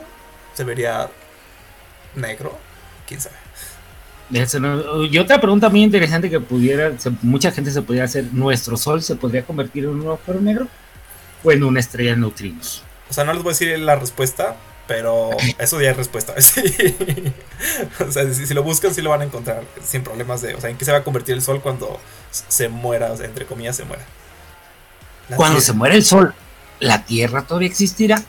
¿Se 0.53 0.65
vería 0.65 1.09
negro? 2.15 2.59
¿Quién 3.07 3.21
sabe? 3.21 3.37
Y 5.09 5.17
otra 5.17 5.39
pregunta 5.39 5.69
muy 5.69 5.83
interesante 5.83 6.29
que 6.29 6.41
pudiera, 6.41 6.91
mucha 7.21 7.51
gente 7.51 7.71
se 7.71 7.81
podría 7.81 8.03
hacer, 8.03 8.25
¿nuestro 8.33 8.75
Sol 8.75 9.01
se 9.01 9.15
podría 9.15 9.43
convertir 9.43 9.85
en 9.85 9.91
un 9.91 10.01
agujero 10.01 10.41
negro 10.41 10.67
o 11.43 11.51
en 11.51 11.63
una 11.63 11.79
estrella 11.79 12.11
de 12.11 12.17
neutrinos? 12.17 12.83
O 13.09 13.13
sea, 13.13 13.23
no 13.23 13.33
les 13.33 13.41
voy 13.41 13.51
a 13.51 13.53
decir 13.53 13.79
la 13.79 13.95
respuesta, 13.95 14.57
pero 14.85 15.29
eso 15.57 15.79
ya 15.79 15.91
es 15.91 15.97
respuesta. 15.97 16.35
o 18.05 18.11
sea, 18.11 18.33
si, 18.33 18.53
lo 18.53 18.63
buscan, 18.63 18.93
sí 18.93 19.01
lo 19.01 19.11
van 19.11 19.21
a 19.21 19.23
encontrar 19.23 19.63
sin 19.81 20.03
problemas 20.03 20.41
de, 20.41 20.55
o 20.55 20.61
sea, 20.61 20.69
en 20.69 20.77
qué 20.77 20.83
se 20.83 20.91
va 20.91 20.97
a 20.97 21.03
convertir 21.05 21.35
el 21.35 21.41
Sol 21.41 21.61
cuando 21.61 22.01
se 22.31 22.67
muera, 22.67 23.13
o 23.13 23.17
sea, 23.17 23.27
entre 23.27 23.45
comillas, 23.45 23.77
se 23.77 23.85
muera. 23.85 24.03
cuando 25.37 25.61
se 25.61 25.71
muere 25.71 25.95
el 25.95 26.03
Sol, 26.03 26.35
¿la 26.81 27.05
Tierra 27.05 27.43
todavía 27.43 27.69
existirá? 27.69 28.21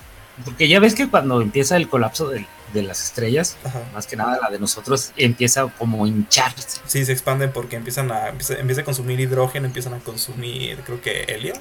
Porque 0.44 0.68
ya 0.68 0.80
ves 0.80 0.94
que 0.94 1.08
cuando 1.08 1.40
empieza 1.40 1.76
el 1.76 1.88
colapso 1.88 2.28
del, 2.28 2.46
de 2.72 2.82
las 2.82 3.02
estrellas, 3.02 3.56
más 3.94 4.06
que 4.06 4.16
nada 4.16 4.38
la 4.40 4.50
de 4.50 4.58
nosotros, 4.58 5.12
empieza 5.16 5.66
como 5.78 6.04
a 6.04 6.08
hincharse. 6.08 6.80
Sí, 6.86 7.04
se 7.04 7.12
expanden 7.12 7.52
porque 7.52 7.76
empiezan 7.76 8.10
a, 8.12 8.28
empieza, 8.28 8.80
a 8.80 8.84
consumir 8.84 9.20
hidrógeno, 9.20 9.66
empiezan 9.66 9.94
a 9.94 9.98
consumir, 9.98 10.78
creo 10.80 11.00
que 11.00 11.24
helio, 11.24 11.54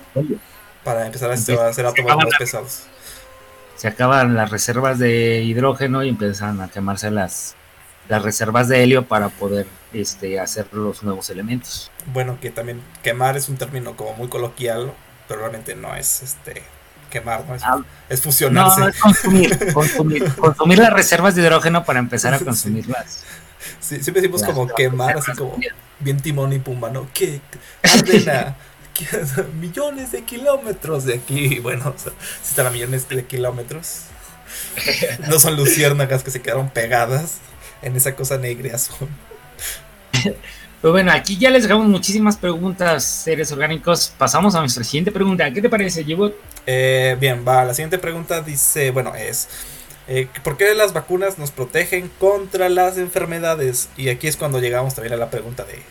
para 0.83 1.05
empezar 1.05 1.31
a, 1.31 1.33
hacer 1.33 1.85
átomos 1.85 2.15
más 2.15 2.35
pesados. 2.37 2.83
Se 3.75 3.87
acaban 3.87 4.35
las 4.35 4.51
reservas 4.51 4.99
de 4.99 5.41
hidrógeno 5.41 6.03
y 6.03 6.09
empiezan 6.09 6.59
a 6.61 6.67
quemarse 6.67 7.11
las, 7.11 7.55
las 8.09 8.21
reservas 8.21 8.67
de 8.67 8.83
helio 8.83 9.05
para 9.05 9.29
poder 9.29 9.67
este, 9.93 10.39
hacer 10.39 10.67
los 10.73 11.03
nuevos 11.03 11.29
elementos. 11.29 11.89
Bueno, 12.13 12.39
que 12.41 12.51
también 12.51 12.81
quemar 13.03 13.37
es 13.37 13.47
un 13.49 13.57
término 13.57 13.95
como 13.95 14.13
muy 14.13 14.27
coloquial, 14.27 14.93
pero 15.27 15.41
realmente 15.41 15.75
no 15.75 15.95
es 15.95 16.21
este 16.23 16.63
quemar, 17.09 17.45
¿no? 17.45 17.55
Es, 17.55 17.63
ah, 17.63 17.83
es 18.07 18.21
fusionarse. 18.21 18.79
No, 18.79 18.87
es 18.87 18.99
consumir, 18.99 19.73
consumir, 19.73 20.33
consumir 20.35 20.79
las 20.79 20.93
reservas 20.93 21.35
de 21.35 21.41
hidrógeno 21.41 21.83
para 21.83 21.99
empezar 21.99 22.33
a 22.33 22.39
consumirlas. 22.39 23.23
Sí, 23.79 24.01
siempre 24.01 24.21
decimos 24.21 24.43
como 24.43 24.67
quemar, 24.67 25.17
así 25.17 25.31
como 25.33 25.57
bien 25.99 26.19
timón 26.21 26.53
y 26.53 26.59
pumba, 26.59 26.89
¿no? 26.89 27.07
Que 27.13 27.41
ordena 27.83 28.55
millones 29.59 30.11
de 30.11 30.23
kilómetros 30.23 31.05
de 31.05 31.15
aquí. 31.15 31.59
Bueno, 31.59 31.93
si 31.97 32.09
están 32.49 32.67
a 32.67 32.69
millones 32.69 33.07
de 33.09 33.23
kilómetros. 33.25 34.03
No 35.27 35.39
son 35.39 35.55
luciérnagas 35.55 36.23
que 36.23 36.31
se 36.31 36.41
quedaron 36.41 36.69
pegadas 36.69 37.37
en 37.81 37.95
esa 37.95 38.15
cosa 38.15 38.37
negra 38.37 38.75
azul. 38.75 39.07
Pues 40.81 40.93
bueno, 40.93 41.11
aquí 41.11 41.37
ya 41.37 41.49
les 41.49 41.63
dejamos 41.63 41.87
muchísimas 41.87 42.37
preguntas, 42.37 43.03
seres 43.03 43.51
orgánicos. 43.51 44.13
Pasamos 44.17 44.55
a 44.55 44.61
nuestra 44.61 44.85
siguiente 44.85 45.11
pregunta. 45.11 45.51
¿Qué 45.51 45.61
te 45.61 45.69
parece, 45.69 46.05
Jibot? 46.05 46.33
Eh, 46.65 47.17
bien, 47.19 47.43
va. 47.45 47.65
La 47.65 47.73
siguiente 47.73 47.97
pregunta 47.97 48.41
dice, 48.41 48.91
bueno, 48.91 49.13
es... 49.13 49.49
Eh, 50.07 50.29
¿Por 50.41 50.55
qué 50.55 50.73
las 50.73 50.93
vacunas 50.93 51.37
nos 51.37 51.51
protegen 51.51 52.09
contra 52.17 52.69
las 52.69 52.97
enfermedades? 52.97 53.89
Y 53.97 54.07
aquí 54.07 54.27
es 54.27 54.37
cuando 54.37 54.59
llegamos 54.59 54.95
también 54.95 55.13
a 55.13 55.17
la 55.17 55.29
pregunta 55.29 55.65
de 55.65 55.81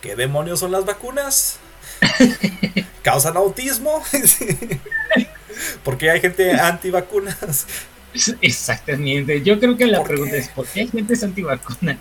¿qué 0.00 0.16
demonios 0.16 0.58
son 0.60 0.72
las 0.72 0.86
vacunas? 0.86 1.58
¿Causan 3.02 3.36
autismo? 3.36 4.02
¿Por 5.84 5.98
qué 5.98 6.10
hay 6.10 6.20
gente 6.20 6.58
antivacunas? 6.58 7.66
Exactamente. 8.40 9.42
Yo 9.42 9.60
creo 9.60 9.76
que 9.76 9.86
la 9.86 10.02
pregunta 10.02 10.36
es 10.36 10.48
¿por 10.48 10.66
qué 10.66 10.80
hay 10.80 10.88
gente 10.88 11.14
antivacunas? 11.22 11.98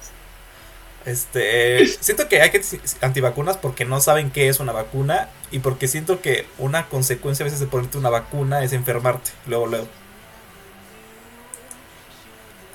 Este, 1.06 1.88
siento 1.88 2.28
que 2.28 2.42
hay 2.42 2.52
que 2.52 2.62
antivacunas 3.02 3.58
porque 3.58 3.86
no 3.86 4.00
saben 4.02 4.30
qué 4.30 4.50
es 4.50 4.60
una 4.60 4.72
vacuna 4.72 5.30
y 5.50 5.60
porque 5.60 5.88
siento 5.88 6.22
que 6.22 6.46
una 6.60 6.88
consecuencia 6.88 7.44
a 7.44 7.46
veces 7.46 7.60
de 7.60 7.66
ponerte 7.66 7.98
una 7.98 8.10
vacuna 8.10 8.64
es 8.64 8.72
enfermarte, 8.74 9.32
luego, 9.48 9.68
luego. 9.68 9.88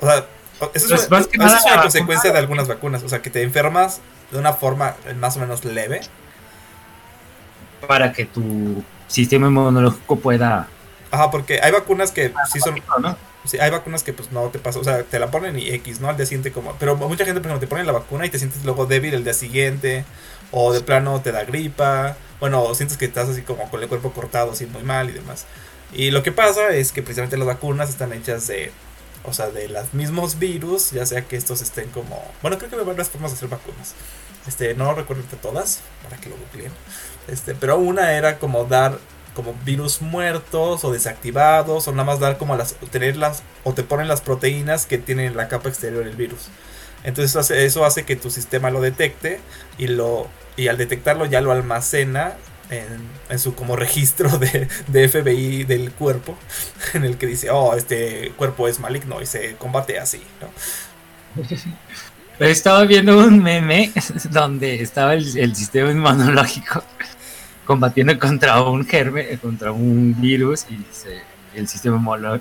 O 0.00 0.06
sea, 0.06 0.26
eso 0.75 0.95
es, 0.95 1.06
pues 1.06 1.28
una, 1.38 1.83
consecuencia 1.83 2.33
de 2.33 2.38
algunas 2.38 2.66
vacunas, 2.66 3.02
o 3.02 3.09
sea, 3.09 3.23
que 3.23 3.30
te 3.30 3.42
enfermas 3.42 4.00
de 4.30 4.38
una 4.38 4.52
forma 4.52 4.97
más 5.18 5.37
o 5.37 5.40
menos 5.40 5.64
leve. 5.64 6.00
Para 7.87 8.12
que 8.12 8.25
tu 8.25 8.83
sistema 9.06 9.47
inmunológico 9.47 10.16
pueda... 10.16 10.68
Ajá, 11.11 11.30
porque 11.30 11.61
hay 11.62 11.71
vacunas 11.71 12.11
que 12.11 12.33
sí 12.52 12.59
son 12.59 12.75
hay 13.61 13.71
vacunas 13.71 14.03
que 14.03 14.12
pues 14.12 14.33
no 14.33 14.49
te 14.49 14.59
pasa, 14.59 14.79
o 14.79 14.85
sea, 14.85 15.03
te 15.03 15.19
la 15.19 15.31
ponen 15.31 15.59
y 15.59 15.69
X, 15.69 16.00
¿no? 16.00 16.09
Al 16.09 16.17
día 16.17 16.26
siguiente 16.26 16.53
como... 16.53 16.75
Pero 16.75 16.97
mucha 16.97 17.25
gente, 17.25 17.41
por 17.41 17.50
ejemplo, 17.50 17.61
te 17.61 17.67
ponen 17.67 17.87
la 17.87 17.93
vacuna 17.93 18.26
y 18.26 18.31
te 18.31 18.38
sientes 18.38 18.65
luego 18.65 18.87
débil 18.87 19.15
el 19.15 19.25
día 19.25 19.35
siguiente, 19.35 20.05
o 20.50 20.73
de 20.73 20.81
plano 20.81 21.21
te 21.21 21.33
da 21.33 21.45
gripa, 21.45 22.17
bueno, 22.41 22.62
o 22.62 22.75
sientes 22.75 22.99
que 22.99 23.07
estás 23.07 23.29
así 23.29 23.43
como 23.43 23.71
con 23.71 23.83
el 23.83 23.88
cuerpo 23.88 24.12
cortado, 24.12 24.53
así 24.53 24.67
muy 24.67 24.83
mal 24.83 25.11
y 25.11 25.12
demás. 25.12 25.47
Y 25.93 26.11
lo 26.11 26.23
que 26.23 26.33
pasa 26.33 26.71
es 26.71 26.93
que 26.93 27.03
precisamente 27.03 27.37
las 27.37 27.47
vacunas 27.47 27.88
están 27.91 28.12
hechas 28.12 28.47
de, 28.47 28.73
o 29.25 29.33
sea, 29.33 29.49
de 29.50 29.69
los 29.69 29.95
mismos 29.95 30.38
virus, 30.38 30.91
ya 30.91 31.07
sea 31.07 31.23
que 31.23 31.37
estos 31.37 31.62
estén 31.62 31.88
como... 31.91 32.23
Bueno, 32.43 32.59
creo 32.59 32.71
que 32.71 32.76
hay 32.76 32.85
varias 32.85 33.09
formas 33.09 33.33
de 33.33 33.37
hacer 33.37 33.49
vacunas. 33.49 33.95
Este, 34.47 34.75
no 34.75 34.95
recuerdo 34.95 35.23
todas, 35.43 35.81
para 36.03 36.21
que 36.21 36.29
lo 36.29 36.37
googleen. 36.37 36.73
Este, 37.29 37.55
pero 37.55 37.79
una 37.79 38.12
era 38.12 38.38
como 38.38 38.65
dar 38.65 38.99
como 39.37 39.55
virus 39.64 40.00
muertos 40.00 40.83
o 40.83 40.90
desactivados 40.90 41.87
o 41.87 41.93
nada 41.93 42.05
más 42.05 42.19
dar 42.19 42.38
como 42.38 42.57
las 42.57 42.75
tenerlas 42.90 43.43
o 43.62 43.75
te 43.75 43.83
ponen 43.83 44.09
las 44.09 44.23
proteínas 44.23 44.87
que 44.87 44.97
tienen 44.97 45.37
la 45.37 45.47
capa 45.47 45.69
exterior 45.69 46.05
del 46.05 46.16
virus. 46.16 46.49
Entonces 47.05 47.50
eso 47.50 47.85
hace 47.85 48.05
que 48.05 48.16
tu 48.16 48.31
sistema 48.31 48.71
lo 48.71 48.81
detecte 48.81 49.40
y 49.76 49.88
lo 49.88 50.26
y 50.57 50.69
al 50.69 50.78
detectarlo 50.78 51.26
ya 51.26 51.43
lo 51.43 51.52
almacena 51.52 52.35
en, 52.71 53.38
su 53.38 53.55
como 53.55 53.76
registro 53.76 54.38
de, 54.38 54.69
de, 54.88 55.09
FBI 55.09 55.64
del 55.64 55.93
cuerpo 55.93 56.37
en 56.95 57.05
el 57.05 57.19
que 57.19 57.26
dice 57.26 57.50
oh 57.50 57.75
este 57.75 58.33
cuerpo 58.37 58.66
es 58.66 58.81
maligno 58.81 59.21
y 59.23 59.26
se 59.26 59.55
combate 59.55 60.00
así 60.00 60.21
¿no? 60.40 61.45
estaba 62.40 62.85
viendo 62.85 63.19
un 63.19 63.40
meme 63.40 63.93
donde 64.31 64.83
estaba 64.83 65.14
el 65.14 65.55
sistema 65.55 65.93
inmunológico 65.93 66.83
combatiendo 67.67 68.19
contra 68.19 68.63
un 68.63 68.87
germen, 68.87 69.37
contra 69.39 69.73
un 69.73 70.19
virus 70.19 70.65
y 70.71 70.85
el 71.57 71.69
sistema 71.69 71.97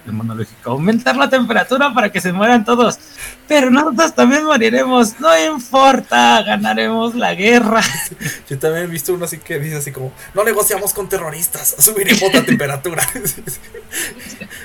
inmunológico 0.05 0.72
aumentar 0.72 1.15
la 1.15 1.29
temperatura 1.29 1.94
para 1.94 2.12
que 2.12 2.20
se 2.20 2.34
mueran 2.34 2.65
todos. 2.65 3.00
Pero 3.48 3.70
nosotros 3.72 4.13
también 4.13 4.44
moriremos, 4.44 5.20
no 5.20 5.29
importa, 5.46 6.44
ganaremos 6.44 7.15
la 7.15 7.34
guerra. 7.34 7.82
Yo 8.50 8.60
también 8.60 8.86
he 8.86 8.88
visto 8.88 9.13
uno 9.13 9.25
así 9.25 9.38
que 9.38 9.60
dice 9.60 9.77
así 9.77 9.91
como, 9.91 10.12
no 10.34 10.44
negociamos 10.44 10.94
con 10.94 11.08
terroristas, 11.08 11.75
subiremos 11.79 12.34
la 12.34 12.44
temperatura. 12.44 13.08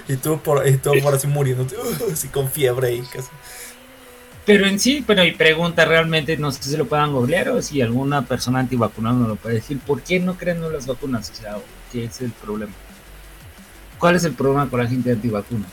y 0.08 0.16
tú 0.16 0.40
por, 0.40 0.66
y 0.66 0.76
tú 0.78 0.92
por 1.02 1.14
así 1.14 1.26
muriendo, 1.26 1.66
así 2.12 2.28
con 2.28 2.50
fiebre 2.50 2.94
y 2.94 3.02
casi. 3.02 3.28
Pero 4.46 4.66
en 4.66 4.80
sí, 4.80 5.04
pero 5.06 5.24
y 5.24 5.32
pregunta 5.32 5.84
realmente, 5.84 6.36
no 6.36 6.50
sé 6.50 6.62
si 6.62 6.76
lo 6.76 6.86
puedan 6.86 7.12
googlear 7.12 7.50
o 7.50 7.62
si 7.62 7.82
alguna 7.82 8.22
persona 8.22 8.60
antivacunada 8.60 9.16
no 9.16 9.28
lo 9.28 9.36
puede 9.36 9.56
decir. 9.56 9.78
¿Por 9.80 10.02
qué 10.02 10.18
no 10.18 10.36
creen 10.36 10.64
en 10.64 10.72
las 10.72 10.86
vacunas? 10.86 11.30
O 11.30 11.34
sea, 11.34 11.58
¿qué 11.92 12.04
es 12.04 12.20
el 12.20 12.32
problema? 12.32 12.72
¿Cuál 13.98 14.16
es 14.16 14.24
el 14.24 14.32
problema 14.32 14.68
con 14.68 14.82
la 14.82 14.88
gente 14.88 15.12
antivacunas? 15.12 15.70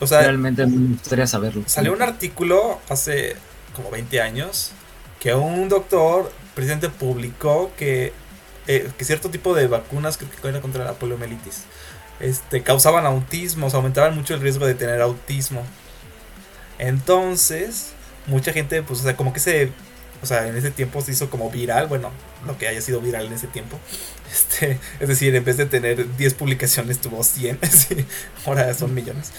O 0.00 0.06
sea, 0.06 0.22
realmente 0.22 0.66
me 0.66 0.94
gustaría 0.94 1.26
saberlo. 1.26 1.62
Salió 1.66 1.92
un 1.92 2.02
artículo 2.02 2.80
hace 2.88 3.36
como 3.74 3.90
20 3.90 4.20
años 4.20 4.72
que 5.20 5.34
un 5.34 5.68
doctor 5.68 6.32
presidente 6.54 6.88
publicó 6.88 7.70
que, 7.76 8.12
eh, 8.66 8.90
que 8.96 9.04
cierto 9.04 9.30
tipo 9.30 9.54
de 9.54 9.66
vacunas, 9.66 10.16
creo 10.16 10.30
que 10.30 10.48
era 10.48 10.60
contra 10.60 10.84
la 10.84 10.94
poliomielitis, 10.94 11.64
este, 12.18 12.62
causaban 12.62 13.06
autismo, 13.06 13.66
o 13.66 13.70
sea, 13.70 13.76
aumentaban 13.76 14.14
mucho 14.14 14.34
el 14.34 14.40
riesgo 14.40 14.66
de 14.66 14.74
tener 14.74 15.00
autismo. 15.02 15.64
Entonces, 16.80 17.92
mucha 18.26 18.52
gente, 18.54 18.82
pues, 18.82 19.00
o 19.00 19.02
sea, 19.02 19.14
como 19.16 19.32
que 19.32 19.40
se. 19.40 19.70
O 20.22 20.26
sea, 20.26 20.48
en 20.48 20.56
ese 20.56 20.70
tiempo 20.70 21.00
se 21.00 21.12
hizo 21.12 21.30
como 21.30 21.50
viral, 21.50 21.86
bueno, 21.86 22.10
lo 22.46 22.58
que 22.58 22.68
haya 22.68 22.80
sido 22.80 23.00
viral 23.00 23.26
en 23.26 23.34
ese 23.34 23.46
tiempo. 23.46 23.78
Este, 24.30 24.78
es 25.00 25.08
decir, 25.08 25.34
en 25.34 25.44
vez 25.44 25.56
de 25.56 25.66
tener 25.66 26.16
10 26.16 26.34
publicaciones, 26.34 27.00
tuvo 27.00 27.24
100. 27.24 27.58
ahora 28.46 28.72
son 28.74 28.94
millones. 28.94 29.32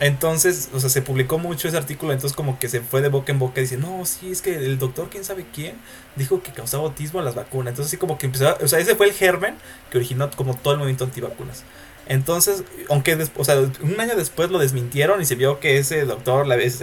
Entonces, 0.00 0.68
o 0.74 0.80
sea, 0.80 0.90
se 0.90 1.00
publicó 1.00 1.38
mucho 1.38 1.66
ese 1.66 1.78
artículo, 1.78 2.12
entonces 2.12 2.36
como 2.36 2.58
que 2.58 2.68
se 2.68 2.82
fue 2.82 3.00
de 3.00 3.08
boca 3.08 3.32
en 3.32 3.38
boca 3.38 3.60
y 3.60 3.62
dice, 3.62 3.78
no, 3.78 4.04
sí, 4.04 4.30
es 4.30 4.42
que 4.42 4.54
el 4.54 4.78
doctor, 4.78 5.08
quién 5.10 5.24
sabe 5.24 5.46
quién, 5.52 5.76
dijo 6.14 6.42
que 6.42 6.52
causaba 6.52 6.84
autismo 6.84 7.20
a 7.20 7.22
las 7.22 7.34
vacunas. 7.34 7.72
Entonces, 7.72 7.90
sí, 7.90 7.96
como 7.96 8.18
que 8.18 8.26
empezó, 8.26 8.54
o 8.62 8.68
sea, 8.68 8.78
ese 8.78 8.94
fue 8.94 9.08
el 9.08 9.14
germen 9.14 9.56
que 9.90 9.96
originó 9.96 10.30
como 10.30 10.54
todo 10.54 10.74
el 10.74 10.78
movimiento 10.78 11.04
antivacunas. 11.04 11.64
Entonces, 12.08 12.64
aunque 12.88 13.18
o 13.36 13.44
sea, 13.44 13.56
un 13.58 14.00
año 14.00 14.16
después 14.16 14.50
lo 14.50 14.58
desmintieron 14.58 15.20
y 15.20 15.26
se 15.26 15.34
vio 15.34 15.60
que 15.60 15.78
ese 15.78 16.06
doctor 16.06 16.46
la 16.46 16.56
vez 16.56 16.82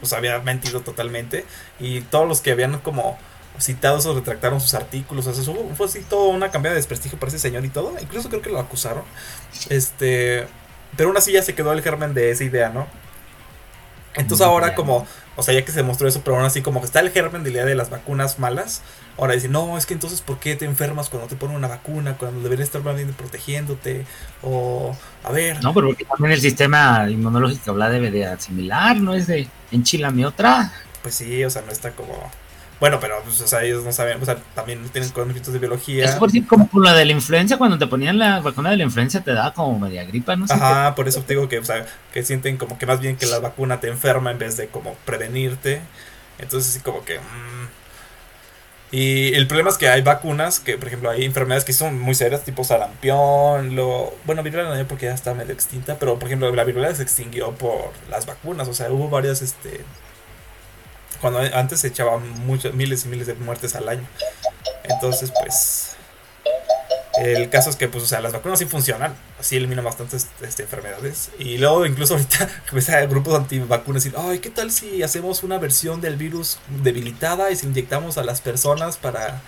pues, 0.00 0.12
había 0.12 0.38
mentido 0.38 0.80
totalmente 0.80 1.44
y 1.80 2.02
todos 2.02 2.28
los 2.28 2.40
que 2.40 2.52
habían 2.52 2.78
como 2.78 3.18
citados 3.58 4.06
o 4.06 4.14
retractaron 4.14 4.60
sus 4.60 4.74
artículos, 4.74 5.26
o 5.26 5.34
sea, 5.34 5.54
fue 5.76 5.86
así 5.86 6.00
todo 6.00 6.28
una 6.28 6.50
cambiada 6.50 6.74
de 6.74 6.80
desprestigio 6.80 7.18
para 7.18 7.28
ese 7.28 7.38
señor 7.38 7.64
y 7.64 7.68
todo, 7.68 7.92
incluso 8.00 8.28
creo 8.28 8.40
que 8.40 8.50
lo 8.50 8.58
acusaron. 8.58 9.04
Este, 9.68 10.46
pero 10.96 11.08
aún 11.08 11.16
así 11.16 11.32
ya 11.32 11.42
se 11.42 11.54
quedó 11.54 11.72
el 11.72 11.82
germen 11.82 12.14
de 12.14 12.30
esa 12.30 12.44
idea, 12.44 12.70
¿no? 12.70 12.86
Entonces 14.14 14.46
ahora 14.46 14.74
como, 14.74 15.06
o 15.36 15.42
sea, 15.42 15.54
ya 15.54 15.64
que 15.64 15.72
se 15.72 15.82
mostró 15.82 16.08
eso, 16.08 16.20
pero 16.24 16.36
aún 16.36 16.44
así 16.44 16.62
como 16.62 16.80
que 16.80 16.86
está 16.86 17.00
el 17.00 17.10
germen 17.10 17.42
de 17.42 17.50
la 17.50 17.56
idea 17.56 17.66
de 17.66 17.74
las 17.74 17.90
vacunas 17.90 18.38
malas, 18.38 18.82
ahora 19.16 19.34
dicen, 19.34 19.52
no, 19.52 19.78
es 19.78 19.86
que 19.86 19.94
entonces 19.94 20.20
¿por 20.20 20.38
qué 20.38 20.56
te 20.56 20.64
enfermas 20.64 21.08
cuando 21.08 21.28
te 21.28 21.36
ponen 21.36 21.56
una 21.56 21.68
vacuna? 21.68 22.16
Cuando 22.16 22.40
deberías 22.40 22.68
estar 22.68 22.82
protegiéndote, 22.82 24.04
o 24.42 24.96
a 25.24 25.32
ver... 25.32 25.62
No, 25.62 25.72
pero 25.72 25.88
porque 25.88 26.04
también 26.04 26.32
el 26.32 26.40
sistema 26.40 27.06
inmunológico 27.08 27.70
habla 27.70 27.88
debe 27.88 28.10
de 28.10 28.26
asimilar, 28.26 28.96
no 28.96 29.14
es 29.14 29.26
de 29.26 29.48
enchilame 29.70 30.26
otra. 30.26 30.72
Pues 31.02 31.14
sí, 31.14 31.44
o 31.44 31.50
sea, 31.50 31.62
no 31.62 31.72
está 31.72 31.92
como... 31.92 32.30
Bueno, 32.82 32.98
pero 32.98 33.22
pues, 33.22 33.40
o 33.40 33.46
sea, 33.46 33.62
ellos 33.62 33.84
no 33.84 33.92
saben, 33.92 34.20
o 34.20 34.24
sea, 34.24 34.34
también 34.56 34.82
tienen 34.88 35.08
conocimientos 35.10 35.52
de 35.52 35.60
biología. 35.60 36.04
Es 36.04 36.16
por 36.16 36.32
decir, 36.32 36.48
como 36.48 36.68
con 36.68 36.82
la 36.82 36.92
de 36.94 37.04
la 37.04 37.12
influencia, 37.12 37.56
cuando 37.56 37.78
te 37.78 37.86
ponían 37.86 38.18
la 38.18 38.40
vacuna 38.40 38.70
de 38.70 38.76
la 38.76 38.82
influencia 38.82 39.20
te 39.20 39.32
da 39.32 39.54
como 39.54 39.78
media 39.78 40.02
gripa, 40.02 40.34
no. 40.34 40.46
Ajá, 40.50 40.96
por 40.96 41.06
eso 41.06 41.22
te 41.22 41.34
digo 41.34 41.48
que, 41.48 41.60
o 41.60 41.64
sea, 41.64 41.86
que 42.12 42.24
sienten 42.24 42.56
como 42.56 42.78
que 42.78 42.86
más 42.86 42.98
bien 42.98 43.14
que 43.14 43.26
la 43.26 43.38
vacuna 43.38 43.78
te 43.78 43.86
enferma 43.86 44.32
en 44.32 44.38
vez 44.38 44.56
de 44.56 44.66
como 44.66 44.96
prevenirte. 45.04 45.80
Entonces, 46.40 46.70
así 46.70 46.80
como 46.80 47.04
que... 47.04 47.20
Mm. 47.20 47.68
Y 48.90 49.32
el 49.34 49.46
problema 49.46 49.70
es 49.70 49.78
que 49.78 49.88
hay 49.88 50.02
vacunas, 50.02 50.58
que 50.58 50.76
por 50.76 50.88
ejemplo 50.88 51.08
hay 51.08 51.24
enfermedades 51.24 51.64
que 51.64 51.72
son 51.72 52.00
muy 52.00 52.16
serias, 52.16 52.42
tipo 52.42 52.64
sarampión, 52.64 53.76
lo... 53.76 54.12
Bueno, 54.24 54.42
viruela 54.42 54.76
no 54.76 54.88
porque 54.88 55.06
ya 55.06 55.14
está 55.14 55.34
medio 55.34 55.52
extinta, 55.54 56.00
pero 56.00 56.18
por 56.18 56.26
ejemplo 56.26 56.52
la 56.52 56.64
viruela 56.64 56.92
se 56.92 57.04
extinguió 57.04 57.52
por 57.52 57.92
las 58.10 58.26
vacunas, 58.26 58.66
o 58.66 58.74
sea, 58.74 58.90
hubo 58.90 59.08
varias, 59.08 59.40
este 59.40 59.82
cuando 61.22 61.38
antes 61.38 61.80
se 61.80 61.88
echaban 61.88 62.28
muchos, 62.44 62.74
miles 62.74 63.06
y 63.06 63.08
miles 63.08 63.28
de 63.28 63.34
muertes 63.34 63.76
al 63.76 63.88
año. 63.88 64.06
Entonces, 64.82 65.32
pues, 65.40 65.92
el 67.14 67.48
caso 67.48 67.70
es 67.70 67.76
que, 67.76 67.88
pues, 67.88 68.02
o 68.02 68.06
sea, 68.06 68.20
las 68.20 68.32
vacunas 68.32 68.58
sí 68.58 68.66
funcionan, 68.66 69.14
así 69.38 69.56
eliminan 69.56 69.84
bastantes 69.84 70.26
este, 70.40 70.64
enfermedades. 70.64 71.30
Y 71.38 71.58
luego, 71.58 71.86
incluso 71.86 72.14
ahorita, 72.14 72.50
hay 72.98 73.06
grupos 73.06 73.34
antivacunas 73.34 74.04
y 74.04 74.12
ay, 74.16 74.40
¿qué 74.40 74.50
tal 74.50 74.72
si 74.72 75.04
hacemos 75.04 75.44
una 75.44 75.58
versión 75.58 76.00
del 76.00 76.16
virus 76.16 76.58
debilitada 76.82 77.52
y 77.52 77.56
se 77.56 77.66
inyectamos 77.66 78.18
a 78.18 78.24
las 78.24 78.40
personas 78.40 78.96
para 78.96 79.40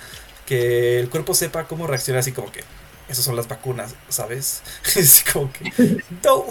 que 0.47 1.01
el 1.01 1.11
cuerpo 1.11 1.35
sepa 1.35 1.65
cómo 1.65 1.89
reaccionar? 1.89 2.21
Así 2.21 2.31
como 2.31 2.53
que, 2.53 2.63
esas 3.09 3.25
son 3.25 3.35
las 3.35 3.49
vacunas, 3.49 3.97
¿sabes? 4.09 4.63
es 4.95 5.25
como 5.33 5.53
que, 5.53 5.73
no. 6.23 6.45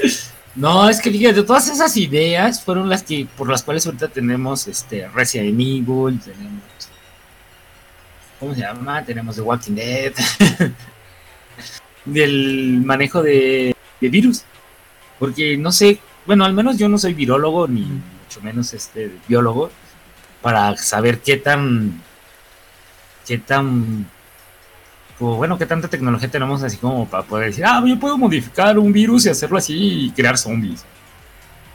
No, 0.54 0.88
es 0.88 1.00
que 1.00 1.10
fíjate, 1.10 1.42
todas 1.42 1.68
esas 1.68 1.96
ideas 1.96 2.62
fueron 2.64 2.88
las 2.88 3.02
que 3.02 3.26
por 3.36 3.48
las 3.48 3.62
cuales 3.62 3.86
ahorita 3.86 4.08
tenemos 4.08 4.66
este 4.66 5.08
Resident 5.08 5.60
Evil, 5.60 6.20
tenemos 6.20 6.62
¿cómo 8.40 8.54
se 8.54 8.60
llama? 8.60 9.04
Tenemos 9.04 9.36
The 9.36 9.42
Walking 9.42 9.74
Dead. 9.74 10.12
del 12.04 12.82
manejo 12.84 13.22
de, 13.22 13.76
virus. 14.00 14.42
Porque 15.18 15.56
no 15.56 15.72
sé, 15.72 16.00
bueno, 16.26 16.44
al 16.44 16.54
menos 16.54 16.78
yo 16.78 16.88
no 16.88 16.98
soy 16.98 17.14
virólogo 17.14 17.68
ni 17.68 17.82
mucho 17.82 18.40
menos 18.42 18.72
este 18.72 19.12
biólogo 19.28 19.70
para 20.40 20.76
saber 20.76 21.20
qué 21.20 21.36
tan 21.36 22.00
qué 23.26 23.38
tan 23.38 24.08
bueno, 25.20 25.58
¿qué 25.58 25.66
tanta 25.66 25.88
tecnología 25.88 26.30
tenemos 26.30 26.62
así 26.62 26.78
como 26.78 27.06
para 27.06 27.22
poder 27.22 27.48
decir, 27.48 27.64
ah, 27.66 27.82
yo 27.86 27.98
puedo 27.98 28.16
modificar 28.16 28.78
un 28.78 28.90
virus 28.92 29.26
y 29.26 29.28
hacerlo 29.28 29.58
así 29.58 30.06
y 30.06 30.10
crear 30.12 30.38
zombies? 30.38 30.84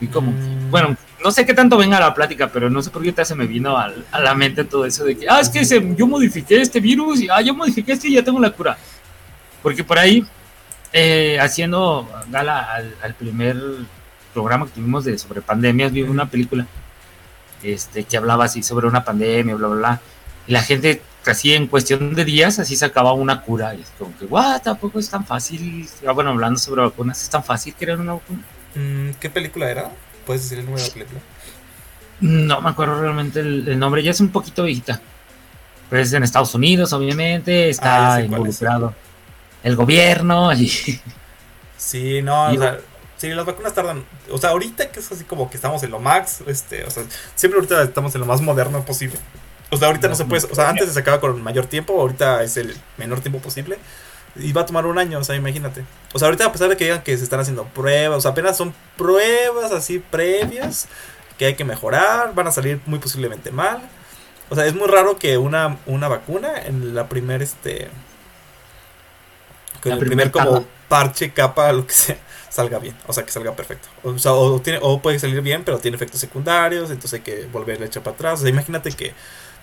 Y 0.01 0.07
como, 0.07 0.31
mm. 0.31 0.71
bueno, 0.71 0.97
no 1.23 1.31
sé 1.31 1.45
qué 1.45 1.53
tanto 1.53 1.77
venga 1.77 1.97
a 1.97 1.99
la 2.01 2.13
plática, 2.13 2.49
pero 2.51 2.69
no 2.69 2.81
sé 2.81 2.89
por 2.89 3.03
qué 3.03 3.11
te 3.11 3.23
se 3.23 3.35
me 3.35 3.45
vino 3.45 3.77
a, 3.77 3.91
la 4.19 4.35
mente 4.35 4.63
todo 4.65 4.85
eso 4.85 5.05
de 5.05 5.17
que, 5.17 5.29
ah, 5.29 5.39
es 5.39 5.49
que 5.49 5.63
yo 5.95 6.07
modifiqué 6.07 6.59
este 6.59 6.79
virus 6.79 7.21
y, 7.21 7.29
ah, 7.29 7.41
yo 7.41 7.53
modifiqué 7.53 7.93
este 7.93 8.07
y 8.07 8.13
ya 8.15 8.23
tengo 8.23 8.39
la 8.39 8.51
cura. 8.51 8.77
Porque 9.61 9.83
por 9.83 9.99
ahí, 9.99 10.25
eh, 10.91 11.39
haciendo 11.39 12.09
gala 12.29 12.67
al, 13.01 13.13
primer 13.13 13.57
programa 14.33 14.65
que 14.65 14.71
tuvimos 14.71 15.05
de 15.05 15.17
sobre 15.17 15.41
pandemias, 15.41 15.91
vi 15.91 16.01
una 16.01 16.29
película 16.29 16.65
este, 17.63 18.03
que 18.03 18.17
hablaba 18.17 18.45
así 18.45 18.63
sobre 18.63 18.87
una 18.87 19.03
pandemia, 19.03 19.55
bla, 19.55 19.67
bla, 19.67 19.77
bla. 19.77 20.01
Y 20.47 20.51
la 20.51 20.61
gente 20.61 21.01
casi 21.25 21.53
en 21.53 21.65
cuestión 21.65 22.13
de 22.13 22.23
días 22.23 22.59
así 22.59 22.75
se 22.75 22.85
acaba 22.85 23.11
una 23.13 23.41
cura. 23.41 23.73
Y 23.73 23.81
es 23.81 23.91
como 23.97 24.15
que, 24.17 24.25
guau, 24.25 24.59
tampoco 24.61 24.99
es 24.99 25.09
tan 25.09 25.25
fácil. 25.25 25.89
Ah, 26.07 26.11
bueno, 26.11 26.29
hablando 26.29 26.59
sobre 26.59 26.83
vacunas, 26.83 27.21
es 27.21 27.29
tan 27.29 27.43
fácil 27.43 27.73
crear 27.77 27.99
una 27.99 28.13
vacuna. 28.13 28.43
Mm, 28.75 29.09
¿Qué 29.19 29.29
película 29.29 29.69
era? 29.69 29.91
¿Puedes 30.25 30.43
decir 30.43 30.59
el 30.59 30.65
nombre 30.65 30.83
de 30.83 30.87
la 30.87 30.93
película? 30.93 31.19
No 32.21 32.61
me 32.61 32.69
acuerdo 32.69 33.01
realmente 33.01 33.39
el, 33.39 33.77
nombre, 33.77 34.03
ya 34.03 34.11
es 34.11 34.21
un 34.21 34.29
poquito 34.29 34.63
viejita. 34.63 35.01
Pero 35.89 36.01
es 36.01 36.13
en 36.13 36.23
Estados 36.23 36.53
Unidos, 36.55 36.93
obviamente, 36.93 37.69
está 37.69 38.15
ah, 38.15 38.21
involucrado 38.21 38.93
el 39.63 39.75
gobierno 39.75 40.53
y... 40.53 40.69
Sí, 41.77 42.21
no, 42.23 42.47
o 42.47 42.57
sea, 42.57 42.79
sí, 43.17 43.29
las 43.29 43.45
vacunas 43.45 43.73
tardan, 43.73 44.05
o 44.31 44.39
sea, 44.39 44.51
ahorita 44.51 44.89
que 44.89 45.01
es 45.01 45.11
así 45.11 45.23
como 45.23 45.51
que 45.51 45.57
estamos 45.57 45.83
en 45.83 45.91
lo 45.91 45.99
max, 45.99 46.41
este, 46.47 46.83
o 46.83 46.89
sea, 46.89 47.03
siempre 47.35 47.59
ahorita 47.59 47.83
estamos 47.83 48.15
en 48.15 48.21
lo 48.21 48.27
más 48.27 48.41
moderno 48.41 48.83
posible. 48.83 49.19
O 49.71 49.77
sea, 49.77 49.87
ahorita 49.87 50.07
no, 50.07 50.15
se 50.15 50.25
puede, 50.25 50.45
o 50.45 50.55
sea, 50.55 50.69
antes 50.69 50.87
se 50.87 50.93
sacaba 50.93 51.19
con 51.19 51.41
mayor 51.41 51.65
tiempo, 51.65 51.99
ahorita 51.99 52.43
es 52.43 52.57
el 52.57 52.75
menor 52.97 53.21
tiempo 53.21 53.39
posible. 53.39 53.77
Y 54.37 54.51
va 54.51 54.61
a 54.61 54.65
tomar 54.65 54.85
un 54.85 54.97
año, 54.97 55.19
o 55.19 55.23
sea, 55.23 55.35
imagínate. 55.35 55.85
O 56.13 56.19
sea, 56.19 56.27
ahorita 56.27 56.45
a 56.45 56.51
pesar 56.51 56.69
de 56.69 56.75
que 56.75 56.83
digan 56.83 57.01
que 57.01 57.17
se 57.17 57.23
están 57.23 57.39
haciendo 57.39 57.65
pruebas, 57.65 58.17
o 58.17 58.21
sea, 58.21 58.31
apenas 58.31 58.57
son 58.57 58.73
pruebas 58.97 59.71
así 59.71 59.99
previas 59.99 60.87
que 61.37 61.45
hay 61.45 61.55
que 61.55 61.63
mejorar, 61.63 62.33
van 62.33 62.47
a 62.47 62.51
salir 62.51 62.79
muy 62.85 62.99
posiblemente 62.99 63.51
mal. 63.51 63.81
O 64.49 64.55
sea, 64.55 64.65
es 64.65 64.75
muy 64.75 64.87
raro 64.87 65.17
que 65.17 65.37
una, 65.37 65.77
una 65.85 66.07
vacuna 66.07 66.53
en 66.65 66.93
la 66.93 67.09
primer, 67.09 67.41
este... 67.41 67.89
Con 69.81 69.93
el 69.93 69.99
primer 69.99 70.31
como 70.31 70.65
parche, 70.87 71.31
capa, 71.31 71.71
lo 71.71 71.85
que 71.85 71.93
sea, 71.93 72.17
salga 72.49 72.79
bien, 72.79 72.95
o 73.07 73.13
sea, 73.13 73.23
que 73.23 73.31
salga 73.31 73.55
perfecto. 73.55 73.87
O 74.03 74.17
sea, 74.17 74.33
o, 74.33 74.59
tiene, 74.61 74.79
o 74.81 75.01
puede 75.01 75.19
salir 75.19 75.41
bien, 75.41 75.63
pero 75.63 75.79
tiene 75.79 75.95
efectos 75.95 76.19
secundarios, 76.19 76.89
entonces 76.89 77.13
hay 77.13 77.21
que 77.21 77.45
volverle 77.45 77.85
a 77.85 77.87
echar 77.87 78.03
para 78.03 78.15
atrás. 78.15 78.39
O 78.39 78.41
sea, 78.43 78.49
imagínate 78.49 78.91
que 78.91 79.13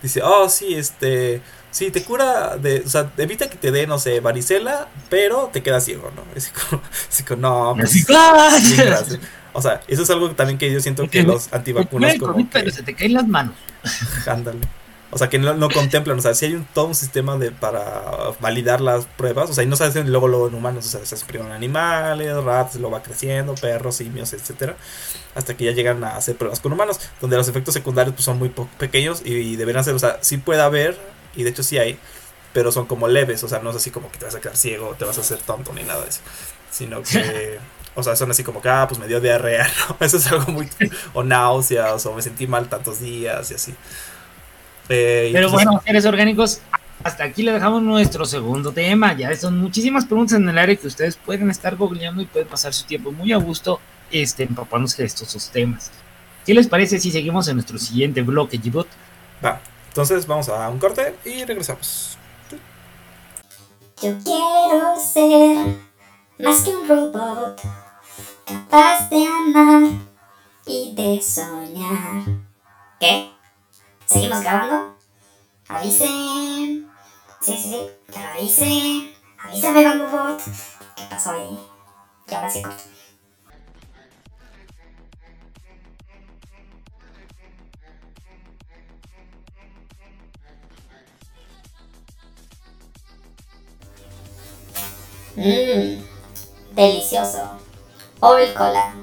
dice, 0.02 0.22
oh, 0.22 0.48
sí, 0.48 0.74
este, 0.74 1.40
sí, 1.70 1.90
te 1.90 2.02
cura, 2.02 2.56
de, 2.56 2.82
o 2.84 2.88
sea, 2.88 3.10
evita 3.16 3.48
que 3.48 3.56
te 3.56 3.70
dé, 3.70 3.86
no 3.86 3.98
sé, 3.98 4.20
varicela, 4.20 4.88
pero 5.08 5.50
te 5.52 5.62
quedas 5.62 5.84
ciego, 5.84 6.10
¿no? 6.14 6.22
Así 6.36 6.50
como, 6.50 6.82
así 7.08 7.22
como 7.24 7.42
no, 7.42 7.74
pues, 7.76 8.06
O 9.52 9.62
sea, 9.62 9.80
eso 9.86 10.02
es 10.02 10.10
algo 10.10 10.30
también 10.32 10.58
que 10.58 10.72
yo 10.72 10.80
siento 10.80 11.08
que 11.08 11.22
los 11.22 11.52
antivacunas 11.52 12.16
como 12.18 12.48
pero 12.50 12.70
se 12.70 12.82
te 12.82 12.94
caen 12.94 13.14
las 13.14 13.26
manos. 13.26 13.54
Ándale. 14.26 14.60
O 15.14 15.18
sea, 15.18 15.28
que 15.28 15.38
no, 15.38 15.68
contemplan, 15.68 16.18
o 16.18 16.22
sea, 16.22 16.32
si 16.32 16.46
hay 16.46 16.54
un, 16.54 16.64
todo 16.64 16.86
un 16.86 16.94
sistema 16.94 17.36
de 17.36 17.50
para 17.50 18.32
validar 18.40 18.80
las 18.80 19.04
pruebas, 19.04 19.50
o 19.50 19.52
sea, 19.52 19.62
y 19.62 19.66
no 19.66 19.76
se 19.76 19.84
hacen 19.84 20.10
luego, 20.10 20.26
luego 20.26 20.48
en 20.48 20.54
humanos, 20.54 20.86
o 20.86 20.88
sea, 20.88 21.04
se 21.04 21.16
hacen 21.16 21.28
primero 21.28 21.50
en 21.50 21.54
animales, 21.54 22.34
ratas, 22.42 22.76
lo 22.76 22.90
va 22.90 23.02
creciendo, 23.02 23.54
perros, 23.54 23.96
simios, 23.96 24.32
etcétera, 24.32 24.74
hasta 25.34 25.54
que 25.54 25.66
ya 25.66 25.72
llegan 25.72 26.02
a 26.02 26.16
hacer 26.16 26.36
pruebas 26.38 26.60
con 26.60 26.72
humanos, 26.72 26.98
donde 27.20 27.36
los 27.36 27.46
efectos 27.46 27.74
secundarios 27.74 28.14
pues, 28.14 28.24
son 28.24 28.38
muy 28.38 28.50
pequeños 28.78 29.20
y, 29.22 29.56
deberían 29.56 29.84
ser, 29.84 29.94
o 29.94 29.98
sea, 29.98 30.16
sí 30.22 30.38
puede 30.38 30.62
haber, 30.62 30.98
y 31.36 31.42
de 31.42 31.50
hecho 31.50 31.62
sí 31.62 31.76
hay, 31.76 31.98
pero 32.54 32.72
son 32.72 32.86
como 32.86 33.06
leves, 33.06 33.44
o 33.44 33.48
sea, 33.48 33.58
no 33.58 33.68
es 33.68 33.76
así 33.76 33.90
como 33.90 34.10
que 34.10 34.16
te 34.16 34.24
vas 34.24 34.34
a 34.34 34.40
quedar 34.40 34.56
ciego, 34.56 34.94
te 34.98 35.04
vas 35.04 35.18
a 35.18 35.20
hacer 35.20 35.40
tonto 35.40 35.74
ni 35.74 35.82
nada 35.82 36.00
de 36.00 36.08
eso, 36.08 36.20
sino 36.70 37.02
que... 37.02 37.58
O 37.94 38.02
sea, 38.02 38.16
son 38.16 38.30
así 38.30 38.42
como 38.42 38.62
que, 38.62 38.70
ah, 38.70 38.86
pues 38.88 38.98
me 38.98 39.06
dio 39.06 39.20
diarrea, 39.20 39.70
¿no? 39.90 39.96
Eso 40.00 40.16
es 40.16 40.26
algo 40.32 40.50
muy... 40.50 40.66
O 41.12 41.22
náuseas, 41.22 42.06
o 42.06 42.14
me 42.14 42.22
sentí 42.22 42.46
mal 42.46 42.66
tantos 42.70 43.00
días 43.00 43.50
y 43.50 43.54
así. 43.54 43.74
Eh, 44.88 45.30
Pero 45.32 45.50
pues 45.50 45.64
bueno, 45.64 45.80
seres 45.84 46.04
orgánicos, 46.04 46.60
hasta 47.04 47.24
aquí 47.24 47.42
le 47.42 47.52
dejamos 47.52 47.82
nuestro 47.82 48.24
segundo 48.24 48.72
tema. 48.72 49.16
Ya 49.16 49.34
son 49.36 49.58
muchísimas 49.58 50.04
preguntas 50.04 50.38
en 50.38 50.48
el 50.48 50.58
área 50.58 50.76
que 50.76 50.86
ustedes 50.86 51.16
pueden 51.16 51.50
estar 51.50 51.76
googleando 51.76 52.22
y 52.22 52.26
pueden 52.26 52.48
pasar 52.48 52.72
su 52.72 52.84
tiempo 52.84 53.12
muy 53.12 53.32
a 53.32 53.36
gusto 53.36 53.80
este, 54.10 54.44
empapándose 54.44 55.02
de 55.02 55.06
estos 55.06 55.32
dos 55.32 55.48
temas. 55.50 55.90
¿Qué 56.44 56.54
les 56.54 56.66
parece 56.66 56.98
si 56.98 57.10
seguimos 57.10 57.48
en 57.48 57.54
nuestro 57.54 57.78
siguiente 57.78 58.22
bloque, 58.22 58.58
Gibot? 58.58 58.88
Va, 59.44 59.60
entonces 59.88 60.26
vamos 60.26 60.48
a 60.48 60.68
un 60.68 60.78
corte 60.78 61.14
y 61.24 61.44
regresamos. 61.44 62.18
Yo 64.02 64.18
quiero 64.24 64.96
ser 64.98 65.76
más 66.38 66.62
que 66.62 66.70
un 66.70 66.88
robot, 66.88 67.60
capaz 68.44 69.08
de 69.10 69.24
amar 69.26 69.92
y 70.66 70.92
de 70.96 71.22
soñar. 71.22 72.24
¿Qué? 72.98 73.30
¿Seguimos 74.12 74.42
grabando? 74.42 74.94
Avisen. 75.68 76.86
Sí, 77.40 77.56
sí, 77.56 77.70
sí. 77.70 77.90
Pero 78.08 78.28
avisen. 78.28 79.14
Avísame, 79.42 79.84
Bamboo 79.84 80.36
¿Qué 80.94 81.04
pasó 81.08 81.30
ahí? 81.30 81.58
Que 82.26 82.34
ahora 82.34 82.50
sí 82.50 82.60
corto. 82.60 82.82
Mmm, 95.36 96.04
delicioso. 96.74 97.58
Oil 98.20 98.52
cola. 98.52 98.94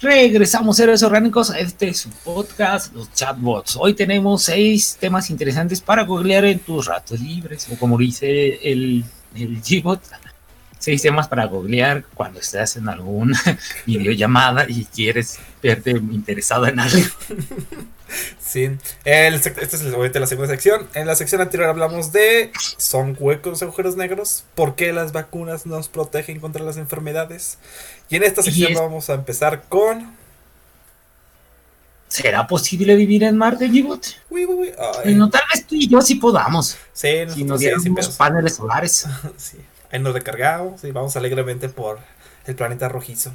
Regresamos, 0.00 0.78
héroes 0.78 1.02
orgánicos, 1.02 1.50
a 1.50 1.58
este 1.58 1.88
es 1.88 1.98
su 1.98 2.10
podcast, 2.10 2.94
los 2.94 3.12
chatbots. 3.12 3.76
Hoy 3.76 3.94
tenemos 3.94 4.44
seis 4.44 4.96
temas 5.00 5.28
interesantes 5.28 5.80
para 5.80 6.04
googlear 6.04 6.44
en 6.44 6.60
tus 6.60 6.86
ratos 6.86 7.18
libres, 7.18 7.66
o 7.72 7.76
como 7.76 7.98
dice 7.98 8.60
el, 8.62 9.04
el 9.34 9.60
G-Bot, 9.60 10.00
seis 10.78 11.02
temas 11.02 11.26
para 11.26 11.46
googlear 11.46 12.04
cuando 12.14 12.38
estás 12.38 12.76
en 12.76 12.88
alguna 12.88 13.40
videollamada 13.86 14.66
y 14.68 14.84
quieres 14.84 15.40
verte 15.60 15.90
interesado 15.90 16.68
en 16.68 16.78
algo. 16.78 17.02
Sí, 18.40 18.70
el, 19.04 19.34
esta 19.34 19.60
es 19.60 19.82
obviamente 19.82 20.20
la 20.20 20.26
segunda 20.26 20.48
sección. 20.52 20.88
En 20.94 21.06
la 21.06 21.14
sección 21.14 21.40
anterior 21.40 21.68
hablamos 21.68 22.12
de 22.12 22.50
son 22.78 23.16
huecos, 23.18 23.62
agujeros 23.62 23.96
negros, 23.96 24.44
por 24.54 24.74
qué 24.76 24.92
las 24.92 25.12
vacunas 25.12 25.66
nos 25.66 25.88
protegen 25.88 26.40
contra 26.40 26.64
las 26.64 26.76
enfermedades. 26.78 27.58
Y 28.08 28.16
en 28.16 28.22
esta 28.22 28.42
sección 28.42 28.72
es- 28.72 28.78
vamos 28.78 29.10
a 29.10 29.14
empezar 29.14 29.64
con... 29.68 30.16
¿Será 32.08 32.46
posible 32.46 32.96
vivir 32.96 33.22
en 33.24 33.36
Marte, 33.36 33.68
Gibot? 33.68 34.06
Uy, 34.30 34.46
uy, 34.46 34.54
uy, 34.54 34.72
ay. 34.78 35.00
Bueno, 35.04 35.28
tal 35.28 35.42
vez 35.52 35.66
tú 35.66 35.74
y 35.74 35.86
yo 35.88 36.00
sí 36.00 36.14
podamos. 36.14 36.78
Sí, 36.94 37.24
Si 37.34 37.44
nos 37.44 37.58
sí, 37.60 37.66
dieran 37.66 37.80
unos 37.82 38.06
pedos. 38.06 38.16
paneles 38.16 38.54
solares. 38.54 39.06
Sí, 39.36 39.58
Ahí 39.92 40.00
nos 40.00 40.14
recargamos 40.14 40.82
y 40.84 40.90
vamos 40.90 41.16
alegremente 41.16 41.68
por 41.68 41.98
el 42.46 42.54
planeta 42.54 42.88
rojizo. 42.88 43.32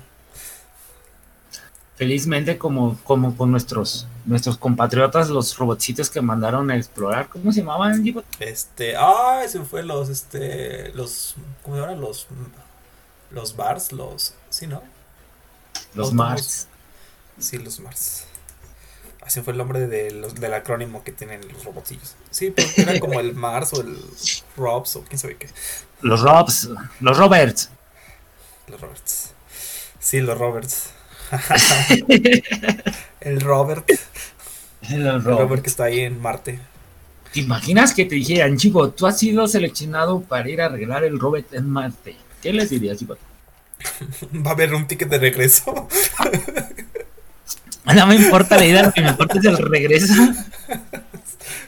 Felizmente, 1.96 2.58
como, 2.58 2.98
como 3.04 3.38
con 3.38 3.52
nuestros, 3.52 4.08
nuestros 4.26 4.58
compatriotas, 4.58 5.30
los 5.30 5.56
robotcitos 5.58 6.10
que 6.10 6.22
mandaron 6.22 6.72
a 6.72 6.78
explorar. 6.78 7.30
¿Cómo 7.30 7.52
se 7.52 7.60
llamaban? 7.60 8.04
Este, 8.40 8.96
ah, 8.98 9.42
se 9.48 9.62
fue 9.62 9.84
los, 9.84 10.10
este, 10.10 10.92
los, 10.94 11.36
¿cómo 11.62 11.76
se 11.76 11.82
llaman? 11.82 12.02
Los, 12.02 12.28
los 13.30 13.56
bars, 13.56 13.92
los, 13.92 14.34
sí, 14.50 14.66
¿no? 14.66 14.82
Los. 15.94 16.14
Mars. 16.14 16.68
Sí, 17.38 17.58
los 17.58 17.80
Mars. 17.80 18.26
Así 19.22 19.42
fue 19.42 19.54
el 19.54 19.58
nombre 19.58 19.88
de 19.88 20.12
los, 20.12 20.36
del 20.36 20.54
acrónimo 20.54 21.04
que 21.04 21.12
tienen 21.12 21.42
los 21.52 21.64
robotcillos. 21.64 22.16
Sí, 22.30 22.52
porque 22.52 22.82
era 22.82 23.00
como 23.00 23.20
el 23.20 23.34
Mars 23.34 23.74
o 23.74 23.82
el 23.82 23.98
Robs 24.58 24.96
o 24.96 25.04
quién 25.04 25.18
sabe 25.18 25.38
qué. 25.38 25.48
Los 26.02 26.22
Robs. 26.22 26.70
Los 27.00 27.18
Roberts. 27.18 27.70
Los 28.68 28.82
Roberts. 28.82 29.32
Sí, 30.00 30.20
los 30.20 30.38
Roberts. 30.38 30.90
el 33.22 33.42
Robert. 33.42 33.90
El 34.90 35.24
Robert 35.24 35.62
que 35.62 35.70
está 35.70 35.86
ahí 35.86 36.02
en 36.02 36.22
Marte. 36.22 36.60
¿Te 37.32 37.40
imaginas 37.40 37.94
que 37.94 38.06
te 38.06 38.16
dijeran, 38.16 38.58
chico, 38.58 38.90
tú 38.92 39.08
has 39.08 39.18
sido 39.18 39.48
seleccionado 39.48 40.22
para 40.22 40.50
ir 40.50 40.62
a 40.62 40.66
arreglar 40.66 41.04
el 41.04 41.20
Robert 41.20 41.54
en 41.54 41.70
Marte? 41.70 42.16
¿Qué 42.42 42.54
les 42.54 42.70
dirías, 42.70 42.98
chico? 42.98 43.18
Va 44.46 44.52
a 44.52 44.54
haber 44.54 44.74
un 44.74 44.88
ticket 44.88 45.10
de 45.10 45.18
regreso. 45.20 45.88
No 47.86 48.08
me 48.08 48.16
importa 48.16 48.56
la 48.56 48.66
idea, 48.66 48.84
lo 48.84 48.94
que 48.94 49.02
me 49.02 49.10
importa 49.10 49.40
es 49.40 49.44
el 49.44 49.58
regreso. 49.58 50.14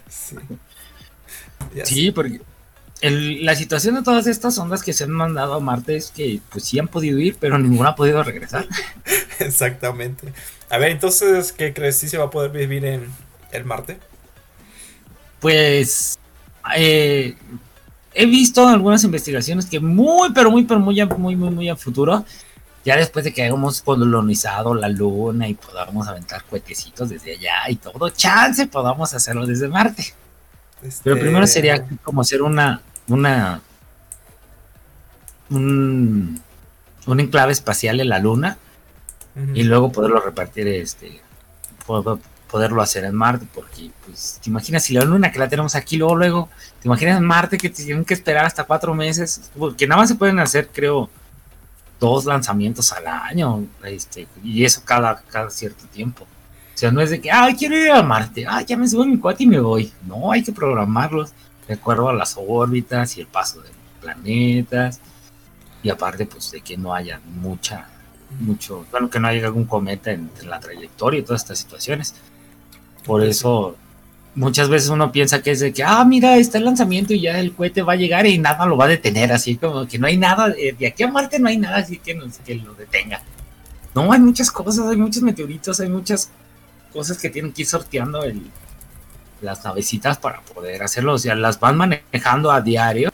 sí. 0.08 0.38
Sí, 1.84 2.12
porque 2.12 2.39
el- 3.01 3.45
la 3.45 3.55
situación 3.55 3.95
de 3.95 4.03
todas 4.03 4.27
estas 4.27 4.58
ondas 4.58 4.84
que 4.84 4.93
se 4.93 5.03
han 5.03 5.12
mandado 5.12 5.53
a 5.55 5.60
Marte 5.60 5.95
es 5.95 6.12
que 6.12 6.39
pues 6.49 6.63
sí 6.65 6.79
han 6.79 6.88
podido 6.88 7.19
ir, 7.19 7.38
pero 7.39 7.58
ninguna 7.58 7.89
ha 7.89 7.95
podido 7.95 8.23
regresar. 8.23 8.67
Exactamente. 9.39 10.34
A 10.69 10.77
ver, 10.77 10.91
entonces, 10.91 11.51
¿qué 11.51 11.73
crees? 11.73 11.97
¿Sí 11.97 12.08
se 12.10 12.17
va 12.17 12.25
a 12.25 12.29
poder 12.29 12.51
vivir 12.51 12.86
en 12.86 13.05
el 13.51 13.65
Marte? 13.65 13.99
Pues 15.39 16.17
eh, 16.75 17.36
he 18.13 18.25
visto 18.25 18.67
algunas 18.67 19.03
investigaciones 19.03 19.65
que 19.65 19.79
muy, 19.79 20.31
pero 20.34 20.49
muy, 20.49 20.63
pero 20.63 20.79
muy, 20.79 21.03
muy, 21.05 21.36
muy, 21.36 21.49
muy 21.51 21.69
a 21.69 21.75
futuro, 21.75 22.25
ya 22.84 22.95
después 22.95 23.25
de 23.25 23.34
que 23.34 23.43
hayamos 23.43 23.81
colonizado 23.81 24.73
la 24.73 24.88
luna 24.89 25.47
y 25.47 25.53
podamos 25.53 26.08
aventar 26.08 26.43
cohetecitos 26.45 27.10
desde 27.10 27.34
allá 27.34 27.69
y 27.69 27.75
todo, 27.75 28.10
chance 28.10 28.67
podamos 28.67 29.13
hacerlo 29.13 29.45
desde 29.45 29.67
Marte. 29.67 30.13
Pero 31.04 31.15
Este, 31.15 31.26
primero 31.26 31.48
sería 31.48 31.86
como 32.04 32.21
hacer 32.21 32.41
una, 32.41 32.82
una, 33.08 33.62
un, 35.50 36.41
un 37.06 37.19
enclave 37.19 37.52
espacial 37.52 38.00
en 38.00 38.10
la 38.10 38.19
luna 38.19 38.58
y 39.54 39.63
luego 39.63 39.91
poderlo 39.91 40.21
repartir, 40.21 40.67
este, 40.67 41.19
po- 41.86 42.19
poderlo 42.50 42.82
hacer 42.82 43.04
en 43.04 43.15
Marte, 43.15 43.45
porque, 43.54 43.91
pues, 44.06 44.39
te 44.41 44.50
imaginas 44.50 44.84
si 44.84 44.93
la 44.93 45.04
luna 45.04 45.32
que 45.32 45.39
la 45.39 45.50
tenemos 45.50 45.76
aquí, 45.76 45.98
luego, 45.98 46.15
luego, 46.15 46.50
te 46.82 46.88
imaginas 46.88 47.17
en 47.17 47.26
Marte 47.26 47.58
que 47.58 47.69
tienen 47.69 48.06
que 48.06 48.13
esperar 48.13 48.45
hasta 48.45 48.63
cuatro 48.63 48.93
meses, 48.93 49.52
porque 49.58 49.88
nada 49.88 50.02
más 50.02 50.10
se 50.10 50.15
pueden 50.15 50.39
hacer, 50.39 50.69
creo, 50.71 51.10
dos 52.00 52.24
lanzamientos 52.26 52.93
al 52.93 53.08
año, 53.08 53.65
este, 53.84 54.28
y 54.43 54.63
eso 54.63 54.82
cada, 54.86 55.21
cada 55.30 55.50
cierto 55.50 55.86
tiempo. 55.88 56.26
O 56.75 56.77
sea, 56.77 56.91
no 56.91 56.99
es 56.99 57.09
de 57.09 57.21
que, 57.21 57.31
ay, 57.31 57.55
quiero 57.55 57.77
ir 57.77 57.89
a 57.89 58.03
Marte, 58.03 58.45
ah, 58.45 58.61
ya 58.61 58.75
me 58.75 58.85
subo 58.85 59.03
en 59.03 59.11
mi 59.11 59.17
cuate 59.17 59.45
y 59.45 59.47
me 59.47 59.61
voy. 59.61 59.93
No, 60.05 60.29
hay 60.33 60.43
que 60.43 60.51
programarlos 60.51 61.31
de 61.69 61.75
acuerdo 61.75 62.09
a 62.09 62.13
las 62.13 62.35
órbitas 62.38 63.15
y 63.15 63.21
el 63.21 63.27
paso 63.27 63.61
de 63.61 63.69
planetas. 64.01 64.99
Y 65.81 65.89
aparte, 65.89 66.25
pues, 66.25 66.51
de 66.51 66.59
que 66.59 66.75
no 66.75 66.93
haya 66.93 67.21
mucha, 67.41 67.88
mucho, 68.41 68.85
bueno, 68.91 69.09
que 69.09 69.21
no 69.21 69.29
haya 69.29 69.45
algún 69.45 69.63
cometa 69.63 70.11
en, 70.11 70.29
en 70.41 70.49
la 70.49 70.59
trayectoria 70.59 71.21
y 71.21 71.23
todas 71.23 71.43
estas 71.43 71.59
situaciones. 71.59 72.13
Por 73.05 73.23
eso, 73.23 73.77
muchas 74.35 74.67
veces 74.67 74.89
uno 74.89 75.13
piensa 75.13 75.41
que 75.41 75.51
es 75.51 75.61
de 75.61 75.71
que, 75.71 75.81
ah, 75.81 76.03
mira, 76.03 76.35
está 76.35 76.57
el 76.57 76.65
lanzamiento 76.65 77.13
y 77.13 77.21
ya 77.21 77.39
el 77.39 77.53
cohete 77.53 77.83
va 77.83 77.93
a 77.93 77.95
llegar 77.95 78.25
y 78.25 78.38
nada 78.38 78.65
lo 78.65 78.75
va 78.75 78.85
a 78.85 78.89
detener, 78.89 79.31
así 79.31 79.55
como 79.55 79.88
que 79.88 79.97
no 79.97 80.07
hay 80.07 80.17
nada, 80.17 80.53
eh, 80.57 80.75
de 80.77 80.88
aquí 80.88 81.03
a 81.03 81.07
Marte 81.07 81.39
no 81.39 81.47
hay 81.47 81.57
nada 81.57 81.77
así 81.77 81.99
que, 81.99 82.13
nos, 82.13 82.38
que 82.39 82.55
lo 82.55 82.73
detenga. 82.73 83.21
No, 83.93 84.11
hay 84.11 84.19
muchas 84.19 84.51
cosas, 84.51 84.88
hay 84.88 84.97
muchos 84.97 85.23
meteoritos, 85.23 85.79
hay 85.79 85.88
muchas 85.88 86.29
cosas 86.95 87.17
que 87.17 87.29
tienen 87.29 87.51
que 87.53 87.62
ir 87.63 87.67
sorteando 87.67 88.23
el, 88.23 88.41
las 89.41 89.63
navecitas 89.63 90.17
para 90.17 90.41
poder 90.41 90.81
hacerlo. 90.81 91.13
O 91.13 91.17
sea, 91.19 91.36
las 91.36 91.60
van 91.60 91.77
manejando 91.77 92.51
a 92.51 92.62
diario 92.62 93.12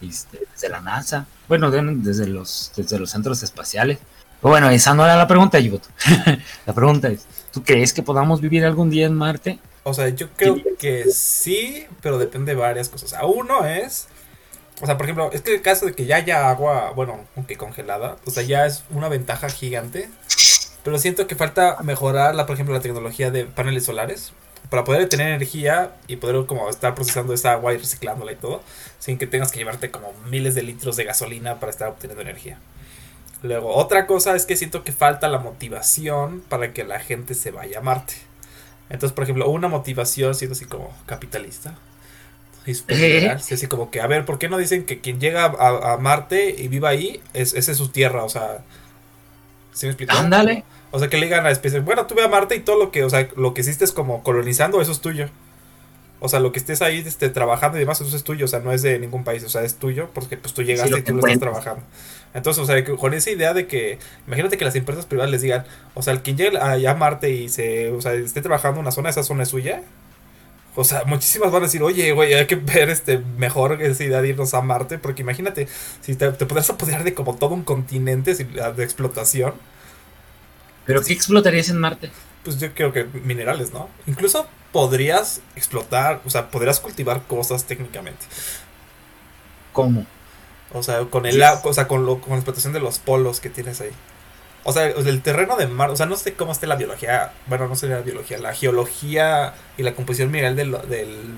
este, 0.00 0.40
desde 0.52 0.68
la 0.68 0.80
NASA. 0.80 1.26
Bueno, 1.48 1.70
de- 1.70 1.82
desde 1.96 2.26
los, 2.28 2.72
desde 2.76 2.98
los 2.98 3.10
centros 3.10 3.42
espaciales. 3.42 3.98
Pero 4.40 4.50
bueno, 4.50 4.68
esa 4.70 4.94
no 4.94 5.04
era 5.04 5.16
la 5.16 5.26
pregunta, 5.26 5.58
Yubot. 5.58 5.82
la 6.66 6.72
pregunta 6.74 7.08
es, 7.08 7.26
¿tú 7.52 7.62
crees 7.64 7.92
que 7.92 8.02
podamos 8.02 8.40
vivir 8.40 8.64
algún 8.64 8.90
día 8.90 9.06
en 9.06 9.14
Marte? 9.14 9.58
O 9.82 9.94
sea, 9.94 10.08
yo 10.10 10.28
creo 10.36 10.56
que 10.78 11.06
sí, 11.12 11.86
pero 12.02 12.18
depende 12.18 12.54
de 12.54 12.60
varias 12.60 12.88
cosas. 12.88 13.14
A 13.14 13.24
uno 13.24 13.64
es. 13.64 14.08
O 14.82 14.86
sea, 14.86 14.98
por 14.98 15.06
ejemplo, 15.06 15.30
es 15.32 15.40
que 15.40 15.54
el 15.54 15.62
caso 15.62 15.86
de 15.86 15.94
que 15.94 16.04
ya 16.04 16.16
haya 16.16 16.50
agua, 16.50 16.90
bueno, 16.94 17.24
aunque 17.34 17.56
congelada, 17.56 18.16
o 18.26 18.30
sea, 18.30 18.42
ya 18.42 18.66
es 18.66 18.84
una 18.90 19.08
ventaja 19.08 19.48
gigante. 19.48 20.10
Pero 20.86 21.00
siento 21.00 21.26
que 21.26 21.34
falta 21.34 21.78
mejorar, 21.82 22.36
la, 22.36 22.46
por 22.46 22.54
ejemplo, 22.54 22.72
la 22.72 22.80
tecnología 22.80 23.32
de 23.32 23.44
paneles 23.44 23.86
solares 23.86 24.32
para 24.70 24.84
poder 24.84 25.08
tener 25.08 25.26
energía 25.26 25.96
y 26.06 26.14
poder 26.14 26.46
como 26.46 26.70
estar 26.70 26.94
procesando 26.94 27.34
esa 27.34 27.50
agua 27.54 27.74
y 27.74 27.78
reciclándola 27.78 28.30
y 28.30 28.36
todo, 28.36 28.62
sin 29.00 29.18
que 29.18 29.26
tengas 29.26 29.50
que 29.50 29.58
llevarte 29.58 29.90
como 29.90 30.12
miles 30.30 30.54
de 30.54 30.62
litros 30.62 30.94
de 30.94 31.02
gasolina 31.02 31.58
para 31.58 31.70
estar 31.70 31.88
obteniendo 31.88 32.22
energía. 32.22 32.60
Luego, 33.42 33.74
otra 33.74 34.06
cosa 34.06 34.36
es 34.36 34.46
que 34.46 34.54
siento 34.54 34.84
que 34.84 34.92
falta 34.92 35.26
la 35.26 35.40
motivación 35.40 36.40
para 36.48 36.72
que 36.72 36.84
la 36.84 37.00
gente 37.00 37.34
se 37.34 37.50
vaya 37.50 37.80
a 37.80 37.82
Marte. 37.82 38.14
Entonces, 38.88 39.12
por 39.12 39.24
ejemplo, 39.24 39.48
una 39.50 39.66
motivación 39.66 40.36
siendo 40.36 40.54
así 40.54 40.66
como 40.66 40.96
capitalista. 41.06 41.74
Sí, 42.64 42.80
así 43.54 43.66
como 43.66 43.90
que, 43.90 44.00
a 44.00 44.06
ver, 44.06 44.24
¿por 44.24 44.38
qué 44.38 44.48
no 44.48 44.56
dicen 44.56 44.86
que 44.86 45.00
quien 45.00 45.18
llega 45.18 45.46
a, 45.46 45.94
a 45.94 45.96
Marte 45.96 46.54
y 46.56 46.68
viva 46.68 46.90
ahí, 46.90 47.20
es, 47.34 47.54
esa 47.54 47.72
es 47.72 47.76
su 47.76 47.88
tierra? 47.88 48.22
O 48.22 48.28
sea, 48.28 48.58
¿sí 49.72 49.86
me 49.86 49.90
explico? 49.90 50.16
Ándale. 50.16 50.62
O 50.92 50.98
sea, 50.98 51.08
que 51.08 51.16
le 51.18 51.26
digan 51.26 51.40
a 51.40 51.44
la 51.44 51.50
especie, 51.50 51.80
bueno, 51.80 52.06
tú 52.06 52.14
ve 52.14 52.22
a 52.22 52.28
Marte 52.28 52.56
y 52.56 52.60
todo 52.60 52.78
lo 52.78 52.90
que, 52.90 53.04
o 53.04 53.10
sea, 53.10 53.28
lo 53.36 53.54
que 53.54 53.60
hiciste 53.62 53.84
es 53.84 53.92
como 53.92 54.22
colonizando, 54.22 54.80
eso 54.80 54.92
es 54.92 55.00
tuyo. 55.00 55.28
O 56.18 56.28
sea, 56.30 56.40
lo 56.40 56.50
que 56.50 56.58
estés 56.58 56.80
ahí 56.80 57.02
este, 57.06 57.28
trabajando 57.28 57.76
y 57.76 57.80
demás, 57.80 58.00
eso 58.00 58.16
es 58.16 58.24
tuyo, 58.24 58.46
o 58.46 58.48
sea, 58.48 58.60
no 58.60 58.72
es 58.72 58.80
de 58.82 58.98
ningún 58.98 59.22
país, 59.22 59.44
o 59.44 59.48
sea, 59.50 59.62
es 59.64 59.74
tuyo, 59.74 60.08
porque 60.14 60.38
pues 60.38 60.54
tú 60.54 60.62
llegaste 60.62 60.88
y 60.98 61.02
tú 61.02 61.12
lo 61.14 61.20
estás 61.34 61.40
trabajando. 61.40 61.82
Entonces, 62.32 62.62
o 62.62 62.66
sea, 62.66 62.82
con 62.96 63.12
esa 63.12 63.30
idea 63.30 63.52
de 63.52 63.66
que, 63.66 63.98
imagínate 64.26 64.56
que 64.56 64.64
las 64.64 64.74
empresas 64.76 65.04
privadas 65.04 65.30
les 65.30 65.42
digan, 65.42 65.64
o 65.94 66.02
sea, 66.02 66.14
el 66.14 66.22
quien 66.22 66.36
llegue 66.38 66.58
allá 66.58 66.92
a 66.92 66.94
Marte 66.94 67.30
y 67.30 67.48
se, 67.50 67.90
o 67.90 68.00
sea, 68.00 68.14
esté 68.14 68.40
trabajando 68.40 68.76
en 68.78 68.82
una 68.86 68.92
zona, 68.92 69.10
esa 69.10 69.22
zona 69.22 69.42
es 69.42 69.50
suya. 69.50 69.82
O 70.74 70.84
sea, 70.84 71.04
muchísimas 71.04 71.50
van 71.52 71.62
a 71.62 71.66
decir, 71.66 71.82
oye, 71.82 72.12
güey, 72.12 72.34
hay 72.34 72.46
que 72.46 72.56
ver 72.56 72.90
este 72.90 73.18
mejor 73.38 73.80
esa 73.82 74.04
idea 74.04 74.20
de 74.20 74.28
irnos 74.28 74.52
a 74.54 74.60
Marte, 74.62 74.98
porque 74.98 75.22
imagínate, 75.22 75.68
si 76.02 76.14
te, 76.16 76.30
te 76.32 76.44
podrás 76.46 76.68
apoderar 76.70 77.04
de 77.04 77.14
como 77.14 77.36
todo 77.36 77.54
un 77.54 77.62
continente 77.62 78.34
si- 78.34 78.44
de 78.44 78.84
explotación, 78.84 79.54
¿Pero 80.86 81.02
qué 81.02 81.12
explotarías 81.12 81.68
en 81.68 81.78
Marte? 81.78 82.10
pues 82.44 82.60
yo 82.60 82.72
creo 82.74 82.92
que 82.92 83.02
minerales, 83.24 83.72
¿no? 83.72 83.88
Incluso 84.06 84.46
podrías 84.70 85.40
explotar, 85.56 86.20
o 86.24 86.30
sea, 86.30 86.48
podrías 86.50 86.78
cultivar 86.78 87.22
cosas 87.24 87.64
técnicamente. 87.64 88.24
¿Cómo? 89.72 90.06
O 90.72 90.82
sea, 90.82 91.00
con 91.06 91.26
el 91.26 91.42
o 91.42 91.72
sea, 91.72 91.88
con, 91.88 92.06
lo, 92.06 92.20
con 92.20 92.30
la 92.30 92.36
explotación 92.36 92.72
de 92.72 92.80
los 92.80 92.98
polos 92.98 93.40
que 93.40 93.50
tienes 93.50 93.80
ahí. 93.80 93.90
O 94.64 94.72
sea, 94.72 94.86
el 94.86 95.22
terreno 95.22 95.56
de 95.56 95.66
Marte, 95.68 95.94
o 95.94 95.96
sea, 95.96 96.06
no 96.06 96.16
sé 96.16 96.34
cómo 96.34 96.52
esté 96.52 96.66
la 96.66 96.76
biología, 96.76 97.32
bueno, 97.46 97.68
no 97.68 97.76
sé 97.76 97.86
la 97.88 98.00
biología, 98.00 98.38
la 98.38 98.52
geología 98.52 99.54
y 99.76 99.82
la 99.82 99.94
composición 99.94 100.30
mineral 100.30 100.56
de 100.56 100.64
lo- 100.64 100.78
del- 100.82 101.34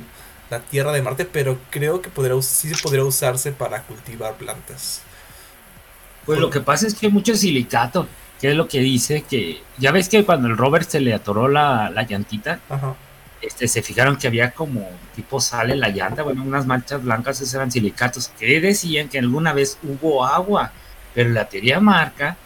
la 0.51 0.61
Tierra 0.61 0.93
de 0.93 1.03
Marte, 1.03 1.27
pero 1.27 1.59
creo 1.71 2.01
que 2.01 2.09
podría, 2.09 2.41
sí 2.43 2.73
podría 2.83 3.05
usarse 3.05 3.53
para 3.53 3.83
cultivar 3.83 4.35
plantas. 4.37 5.03
Pues 6.25 6.39
lo 6.39 6.49
que 6.51 6.61
pasa 6.61 6.87
es 6.87 6.95
que 6.95 7.07
hay 7.07 7.13
mucho 7.13 7.35
silicato, 7.35 8.07
que 8.41 8.51
es 8.51 8.57
lo 8.57 8.69
que 8.69 8.81
dice 8.81 9.23
que, 9.23 9.63
ya 9.79 9.91
ves 9.93 10.09
que 10.09 10.25
cuando 10.25 10.49
el 10.49 10.57
Robert 10.57 10.89
se 10.89 11.01
le 11.01 11.13
atoró 11.15 11.49
la, 11.49 11.91
la 11.91 12.03
llantita, 12.05 12.61
Ajá. 12.69 12.95
este, 13.43 13.67
se 13.69 13.83
fijaron 13.83 14.17
que 14.17 14.29
había 14.29 14.53
como 14.53 14.89
tipo 15.17 15.41
sale 15.41 15.75
la 15.77 15.89
llanta, 15.89 16.23
bueno, 16.23 16.43
unas 16.45 16.67
manchas 16.67 17.03
blancas, 17.03 17.41
esos 17.41 17.55
eran 17.55 17.71
silicatos, 17.73 18.29
que 18.39 18.61
decían 18.61 19.09
que 19.09 19.19
alguna 19.19 19.53
vez 19.53 19.79
hubo 19.83 20.25
agua, 20.25 20.71
pero 21.15 21.31
la 21.31 21.49
teoría 21.49 21.81
marca 21.81 22.37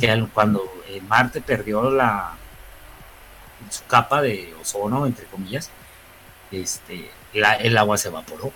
que 0.00 0.10
al- 0.10 0.28
cuando 0.30 0.64
eh, 0.88 1.00
Marte 1.08 1.40
perdió 1.40 1.90
la 1.90 2.32
su 3.70 3.84
capa 3.86 4.20
de 4.22 4.52
ozono, 4.60 5.06
entre 5.06 5.26
comillas, 5.26 5.70
este, 6.50 7.08
la- 7.34 7.54
el 7.54 7.76
agua 7.78 7.96
se 7.98 8.08
evaporó. 8.08 8.52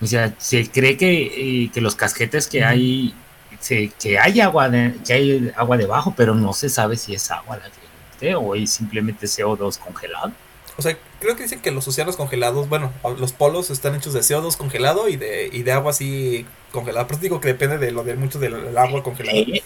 O 0.00 0.06
sea, 0.06 0.34
se 0.38 0.68
cree 0.70 0.96
que, 0.96 1.64
eh, 1.64 1.70
que 1.72 1.80
los 1.80 1.94
casquetes 1.94 2.46
que 2.48 2.64
hay, 2.64 3.14
se- 3.64 3.90
que 4.00 4.18
hay 4.18 4.40
agua, 4.40 4.68
de- 4.68 4.94
que 5.06 5.12
hay 5.14 5.52
agua 5.56 5.76
debajo, 5.78 6.12
pero 6.16 6.34
no 6.34 6.52
se 6.52 6.68
sabe 6.68 6.96
si 6.96 7.14
es 7.14 7.30
agua 7.30 7.56
la 7.56 7.70
que 8.20 8.34
o 8.34 8.54
es 8.54 8.70
simplemente 8.70 9.26
CO2 9.26 9.78
congelado. 9.78 10.32
O 10.76 10.82
sea, 10.82 10.96
creo 11.20 11.36
que 11.36 11.44
dicen 11.44 11.60
que 11.60 11.70
los 11.70 11.86
océanos 11.88 12.16
congelados, 12.16 12.68
bueno, 12.68 12.92
los 13.18 13.32
polos 13.32 13.70
están 13.70 13.94
hechos 13.94 14.12
de 14.12 14.20
CO2 14.20 14.56
congelado 14.56 15.08
y 15.08 15.16
de, 15.16 15.48
y 15.52 15.62
de 15.62 15.72
agua 15.72 15.90
así 15.92 16.46
congelada. 16.72 17.06
Pero 17.06 17.20
digo 17.20 17.40
que 17.40 17.48
depende 17.48 17.78
de 17.78 17.90
lo 17.92 18.02
de 18.04 18.14
mucho 18.16 18.38
del 18.38 18.76
agua 18.76 19.02
congelada. 19.02 19.36
Sí, 19.36 19.62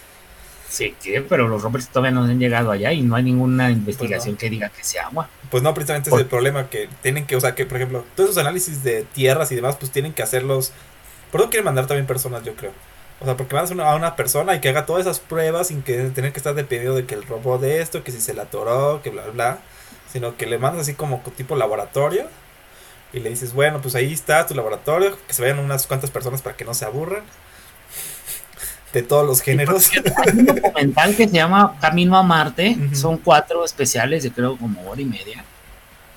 sí, 0.69 0.95
que, 1.03 1.21
pero 1.23 1.49
los 1.49 1.63
rovers 1.63 1.89
todavía 1.89 2.11
no 2.11 2.23
han 2.25 2.39
llegado 2.39 2.71
allá 2.71 2.93
y 2.93 3.03
no 3.03 3.17
hay 3.17 3.23
ninguna 3.25 3.71
investigación 3.71 4.37
que 4.37 4.51
diga 4.51 4.69
que 4.69 4.85
sea 4.85 5.07
agua. 5.07 5.29
Pues 5.51 5.63
no, 5.63 5.73
precisamente 5.75 6.11
Por- 6.11 6.21
es 6.21 6.25
el 6.25 6.29
problema 6.29 6.69
que 6.69 6.89
tienen 7.03 7.27
que, 7.27 7.37
o 7.37 7.41
sea, 7.41 7.55
que 7.55 7.65
por 7.67 7.77
ejemplo, 7.79 8.05
todos 8.15 8.31
esos 8.31 8.41
análisis 8.41 8.83
de 8.83 9.03
tierras 9.05 9.51
y 9.51 9.55
demás, 9.57 9.77
pues 9.79 9.91
tienen 9.91 10.13
que 10.13 10.23
hacerlos. 10.23 10.73
Por 11.33 11.41
eso 11.41 11.51
quieren 11.51 11.65
mandar 11.65 11.87
también 11.87 12.07
personas, 12.07 12.43
yo 12.45 12.55
creo. 12.55 12.73
O 13.21 13.25
sea, 13.25 13.37
porque 13.37 13.55
mandas 13.55 13.73
a 13.73 13.97
una 13.97 14.15
persona 14.15 14.55
y 14.55 14.61
que 14.61 14.69
haga 14.69 14.87
todas 14.87 15.03
esas 15.03 15.19
pruebas 15.19 15.69
sin 15.69 15.83
que 15.83 15.97
tener 16.11 16.33
que 16.33 16.39
estar 16.39 16.55
dependiendo 16.55 16.97
de 16.97 17.05
que 17.05 17.15
el 17.15 17.25
robot 17.25 17.61
de 17.61 17.81
esto, 17.81 18.05
que 18.05 18.13
si 18.13 18.21
se 18.21 18.35
la 18.35 18.43
atoró, 18.43 19.03
que 19.03 19.11
bla, 19.11 19.27
bla. 19.27 19.59
Sino 20.13 20.37
que 20.37 20.47
le 20.47 20.59
mandas 20.59 20.83
así 20.83 20.95
como 20.95 21.21
tipo 21.37 21.57
laboratorio 21.57 22.27
y 23.13 23.21
le 23.21 23.31
dices, 23.31 23.55
bueno, 23.55 23.81
pues 23.81 23.95
ahí 23.95 24.13
está 24.13 24.47
tu 24.47 24.55
laboratorio, 24.55 25.17
que 25.27 25.33
se 25.33 25.43
vayan 25.43 25.59
unas 25.59 25.87
cuantas 25.87 26.11
personas 26.11 26.43
para 26.43 26.57
que 26.57 26.65
no 26.65 26.75
se 26.75 26.85
aburran. 26.85 27.23
De 28.93 29.03
todos 29.03 29.27
los 29.27 29.43
géneros. 29.43 29.91
Hay 29.93 30.39
un 30.39 30.47
documental 30.47 31.15
que 31.15 31.29
se 31.29 31.35
llama 31.35 31.77
Camino 31.79 32.17
a 32.17 32.23
Marte, 32.23 32.77
son 32.95 33.19
cuatro 33.19 33.65
especiales 33.65 34.23
de 34.23 34.31
creo 34.31 34.57
como 34.57 34.89
hora 34.89 35.01
y 35.01 35.05
media. 35.05 35.45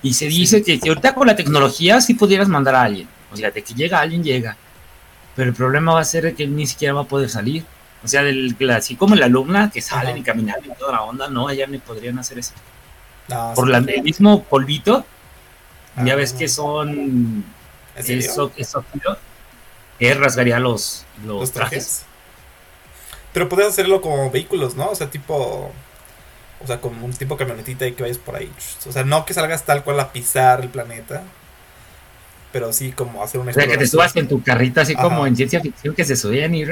Y 0.02 0.14
se 0.14 0.26
dice 0.26 0.62
que, 0.62 0.80
que 0.80 0.88
ahorita 0.88 1.14
con 1.14 1.26
la 1.26 1.36
tecnología 1.36 2.00
sí 2.00 2.14
pudieras 2.14 2.48
mandar 2.48 2.74
a 2.74 2.82
alguien. 2.82 3.08
O 3.30 3.36
sea, 3.36 3.50
de 3.50 3.62
que 3.62 3.74
llega 3.74 4.00
alguien, 4.00 4.24
llega. 4.24 4.56
Pero 5.36 5.50
el 5.50 5.54
problema 5.56 5.94
va 5.94 6.00
a 6.00 6.04
ser 6.04 6.34
que 6.34 6.44
él 6.44 6.54
ni 6.54 6.66
siquiera 6.66 6.94
va 6.94 7.02
a 7.02 7.08
poder 7.08 7.30
salir. 7.30 7.64
O 8.04 8.08
sea, 8.08 8.22
del, 8.22 8.56
así 8.70 8.96
como 8.96 9.14
la 9.14 9.26
alumna 9.26 9.70
que 9.70 9.80
salen 9.80 10.16
y 10.18 10.22
caminan 10.22 10.56
y 10.64 10.74
toda 10.76 10.92
la 10.92 11.02
onda, 11.02 11.28
no, 11.28 11.48
allá 11.48 11.66
ni 11.66 11.78
podrían 11.78 12.18
hacer 12.18 12.38
eso. 12.38 12.54
No, 13.28 13.52
Por 13.54 13.68
la, 13.68 13.78
el 13.78 14.02
mismo 14.02 14.44
polvito, 14.44 15.06
ya 15.96 16.14
Ah, 16.14 16.16
ves 16.16 16.32
que 16.32 16.48
son 16.48 17.44
eso, 17.94 18.52
eso 18.56 18.84
que 19.98 20.14
rasgaría 20.14 20.58
los, 20.58 21.06
los, 21.24 21.40
los 21.40 21.52
trajes. 21.52 21.70
trajes. 21.70 22.06
Pero 23.32 23.48
puedes 23.48 23.68
hacerlo 23.68 24.00
como 24.00 24.30
vehículos, 24.30 24.74
¿no? 24.74 24.90
O 24.90 24.94
sea, 24.94 25.10
tipo. 25.10 25.72
O 26.60 26.66
sea, 26.66 26.80
como 26.80 27.04
un 27.04 27.12
tipo 27.12 27.36
camionetita 27.36 27.86
y 27.86 27.92
que 27.94 28.02
vayas 28.02 28.18
por 28.18 28.36
ahí. 28.36 28.50
O 28.86 28.92
sea, 28.92 29.04
no 29.04 29.24
que 29.24 29.34
salgas 29.34 29.64
tal 29.64 29.82
cual 29.82 29.98
a 30.00 30.12
pisar 30.12 30.60
el 30.60 30.68
planeta. 30.68 31.24
Pero 32.52 32.72
sí 32.72 32.92
como 32.92 33.22
hacer 33.22 33.40
una 33.40 33.50
O 33.50 33.54
sea, 33.54 33.66
que 33.66 33.78
te 33.78 33.86
subas 33.86 34.14
en 34.16 34.28
tu 34.28 34.42
carrito 34.42 34.80
así 34.80 34.94
como 34.94 35.26
en 35.26 35.34
ciencia 35.34 35.60
ficción 35.60 35.94
que 35.94 36.04
se 36.04 36.16
subían 36.16 36.54
y... 36.54 36.62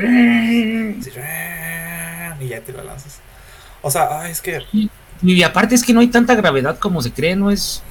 Y 2.40 2.48
ya 2.48 2.60
te 2.60 2.72
la 2.72 2.84
lanzas. 2.84 3.20
O 3.82 3.90
sea, 3.90 4.20
ay, 4.20 4.32
es 4.32 4.40
que. 4.40 4.62
Y 5.22 5.42
aparte 5.42 5.74
es 5.74 5.84
que 5.84 5.92
no 5.92 6.00
hay 6.00 6.08
tanta 6.08 6.34
gravedad 6.34 6.78
como 6.78 7.02
se 7.02 7.12
cree, 7.12 7.36
no 7.36 7.50
es... 7.50 7.82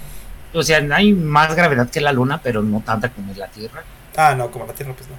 O 0.54 0.63
sea, 0.63 0.78
hay 0.91 1.13
más 1.13 1.56
gravedad 1.56 1.89
que 1.89 2.02
la 2.02 2.12
luna, 2.12 2.41
pero 2.41 2.63
no 2.63 2.82
tanta 2.84 3.10
como 3.10 3.32
es 3.32 3.38
la 3.38 3.47
Tierra. 3.47 3.84
Ah, 4.17 4.34
no, 4.36 4.49
como 4.49 4.65
la 4.65 4.73
Tierra, 4.73 4.93
pues 4.95 5.08
no. 5.08 5.15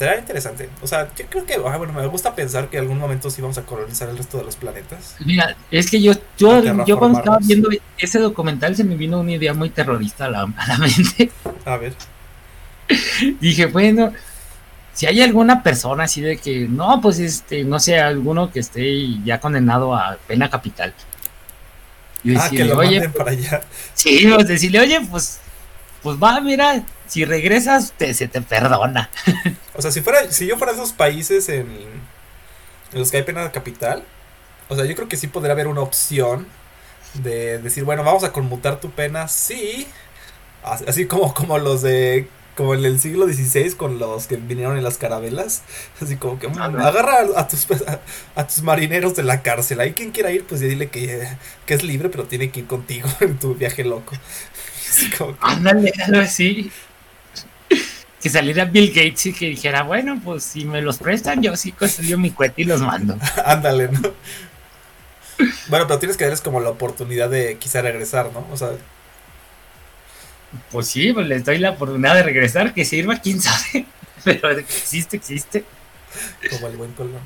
Será 0.00 0.18
interesante. 0.18 0.70
O 0.80 0.86
sea, 0.86 1.10
yo 1.14 1.26
creo 1.26 1.44
que. 1.44 1.56
ah, 1.56 1.76
bueno, 1.76 1.92
me 1.92 2.06
gusta 2.06 2.34
pensar 2.34 2.70
que 2.70 2.78
en 2.78 2.84
algún 2.84 2.96
momento 2.96 3.28
sí 3.28 3.42
vamos 3.42 3.58
a 3.58 3.66
colonizar 3.66 4.08
el 4.08 4.16
resto 4.16 4.38
de 4.38 4.44
los 4.44 4.56
planetas. 4.56 5.14
Mira, 5.26 5.54
es 5.70 5.90
que 5.90 6.00
yo, 6.00 6.14
yo, 6.38 6.62
yo 6.86 6.98
cuando 6.98 7.18
estaba 7.18 7.36
viendo 7.38 7.68
ese 7.98 8.18
documental 8.18 8.74
se 8.74 8.82
me 8.82 8.96
vino 8.96 9.20
una 9.20 9.32
idea 9.32 9.52
muy 9.52 9.68
terrorista 9.68 10.24
a 10.24 10.30
la, 10.30 10.40
a 10.56 10.68
la 10.68 10.78
mente. 10.78 11.30
A 11.66 11.76
ver. 11.76 11.92
Dije, 13.42 13.66
bueno, 13.66 14.14
si 14.94 15.04
hay 15.04 15.20
alguna 15.20 15.62
persona 15.62 16.04
así 16.04 16.22
de 16.22 16.38
que, 16.38 16.66
no, 16.66 16.98
pues 17.02 17.18
este, 17.18 17.62
no 17.64 17.78
sé, 17.78 18.00
alguno 18.00 18.50
que 18.50 18.60
esté 18.60 19.22
ya 19.22 19.38
condenado 19.38 19.94
a 19.94 20.16
pena 20.26 20.48
capital. 20.48 20.94
Y 22.24 22.36
Ah, 22.36 22.48
que 22.48 22.64
decirle, 22.64 22.68
lo 22.68 22.78
oye, 22.78 23.08
para 23.10 23.32
allá. 23.32 23.60
Sí, 23.92 24.26
pues 24.34 24.48
decirle, 24.48 24.80
oye, 24.80 25.02
pues, 25.10 25.40
pues 26.02 26.16
va, 26.22 26.40
mira, 26.40 26.84
si 27.06 27.24
regresas, 27.24 27.92
te, 27.96 28.14
se 28.14 28.28
te 28.28 28.40
perdona. 28.42 29.10
O 29.74 29.82
sea, 29.82 29.90
si 29.90 30.00
fuera, 30.00 30.30
si 30.32 30.46
yo 30.46 30.56
fuera 30.58 30.72
de 30.72 30.78
esos 30.80 30.92
países 30.92 31.48
en, 31.48 31.66
en 32.92 32.98
los 32.98 33.10
que 33.10 33.18
hay 33.18 33.22
pena 33.22 33.50
capital, 33.52 34.04
o 34.68 34.76
sea, 34.76 34.84
yo 34.84 34.94
creo 34.96 35.08
que 35.08 35.16
sí 35.16 35.28
podría 35.28 35.52
haber 35.52 35.68
una 35.68 35.82
opción 35.82 36.48
de 37.14 37.58
decir, 37.60 37.84
bueno, 37.84 38.04
vamos 38.04 38.24
a 38.24 38.32
conmutar 38.32 38.80
tu 38.80 38.90
pena, 38.92 39.28
sí, 39.28 39.88
As- 40.62 40.82
así 40.88 41.06
como, 41.06 41.34
como 41.34 41.58
los 41.58 41.82
de, 41.82 42.28
como 42.56 42.74
en 42.74 42.84
el 42.84 43.00
siglo 43.00 43.26
XVI 43.26 43.76
con 43.76 43.98
los 43.98 44.26
que 44.28 44.36
vinieron 44.36 44.76
en 44.78 44.84
las 44.84 44.98
carabelas, 44.98 45.62
así 46.02 46.16
como 46.16 46.38
que 46.40 46.48
mm, 46.48 46.58
Ajá. 46.58 46.82
agarra 46.82 47.18
a, 47.36 47.40
a 47.42 47.48
tus, 47.48 47.66
a, 47.86 48.00
a 48.36 48.46
tus 48.46 48.62
marineros 48.62 49.16
de 49.16 49.24
la 49.24 49.42
cárcel, 49.42 49.80
ahí 49.80 49.94
quien 49.94 50.12
quiera 50.12 50.32
ir, 50.32 50.44
pues 50.46 50.60
ya 50.62 50.68
dile 50.68 50.90
que, 50.90 51.28
que 51.66 51.74
es 51.74 51.84
libre, 51.84 52.10
pero 52.10 52.24
tiene 52.26 52.50
que 52.50 52.60
ir 52.60 52.66
contigo 52.68 53.08
en 53.20 53.38
tu 53.38 53.54
viaje 53.56 53.84
loco. 53.84 54.14
Así 54.90 55.10
como 55.10 55.32
que- 55.32 55.38
Ándale, 55.46 55.92
algo 56.06 56.20
así. 56.20 56.70
Que 58.20 58.28
saliera 58.28 58.66
Bill 58.66 58.88
Gates 58.88 59.26
y 59.26 59.32
que 59.32 59.46
dijera, 59.46 59.82
bueno, 59.82 60.20
pues 60.22 60.44
si 60.44 60.66
me 60.66 60.82
los 60.82 60.98
prestan, 60.98 61.42
yo 61.42 61.56
sí 61.56 61.72
construyo 61.72 62.18
mi 62.18 62.30
cohete 62.30 62.62
y 62.62 62.64
los 62.66 62.82
mando. 62.82 63.16
Ándale, 63.46 63.88
¿no? 63.88 64.00
Bueno, 65.68 65.86
pero 65.86 65.98
tienes 65.98 66.18
que 66.18 66.24
darles 66.24 66.42
como 66.42 66.60
la 66.60 66.68
oportunidad 66.68 67.30
de 67.30 67.56
quizá 67.56 67.80
regresar, 67.80 68.30
¿no? 68.32 68.46
O 68.52 68.56
sea, 68.58 68.72
Pues 70.70 70.88
sí, 70.88 71.12
pues 71.14 71.26
les 71.28 71.44
doy 71.44 71.58
la 71.58 71.70
oportunidad 71.70 72.14
de 72.14 72.22
regresar, 72.24 72.74
que 72.74 72.84
sirva, 72.84 73.16
quién 73.16 73.40
sabe. 73.40 73.86
Pero 74.24 74.50
existe, 74.50 75.16
existe. 75.16 75.64
como 76.50 76.66
el 76.66 76.76
buen 76.76 76.92
Colón. 76.92 77.22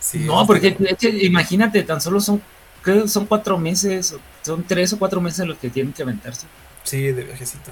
Sí, 0.00 0.18
no, 0.20 0.44
porque 0.44 0.76
imagínate, 1.22 1.82
tan 1.84 2.00
solo 2.00 2.18
son, 2.20 2.42
que 2.84 3.08
son 3.08 3.26
cuatro 3.26 3.58
meses, 3.58 4.16
son 4.42 4.64
tres 4.64 4.92
o 4.92 4.98
cuatro 4.98 5.20
meses 5.20 5.46
los 5.46 5.58
que 5.58 5.70
tienen 5.70 5.92
que 5.92 6.02
aventarse. 6.02 6.46
Sí, 6.84 7.12
de 7.12 7.24
viajecito. 7.24 7.70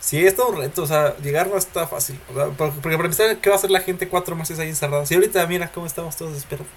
Sí, 0.00 0.24
es 0.24 0.36
todo 0.36 0.50
un 0.50 0.58
reto, 0.58 0.82
o 0.82 0.86
sea, 0.86 1.16
llegar 1.18 1.48
no 1.48 1.56
está 1.56 1.86
fácil. 1.88 2.20
O 2.30 2.34
sea, 2.34 2.46
por- 2.50 2.72
porque 2.80 2.94
empezar, 2.94 3.36
¿qué 3.38 3.50
va 3.50 3.56
a 3.56 3.58
hacer 3.58 3.70
la 3.70 3.80
gente 3.80 4.08
cuatro 4.08 4.36
meses 4.36 4.58
ahí 4.58 4.68
encerrada? 4.68 5.04
Si 5.06 5.14
ahorita 5.14 5.44
mira 5.46 5.70
cómo 5.72 5.86
estamos 5.86 6.16
todos 6.16 6.36
esperados. 6.36 6.68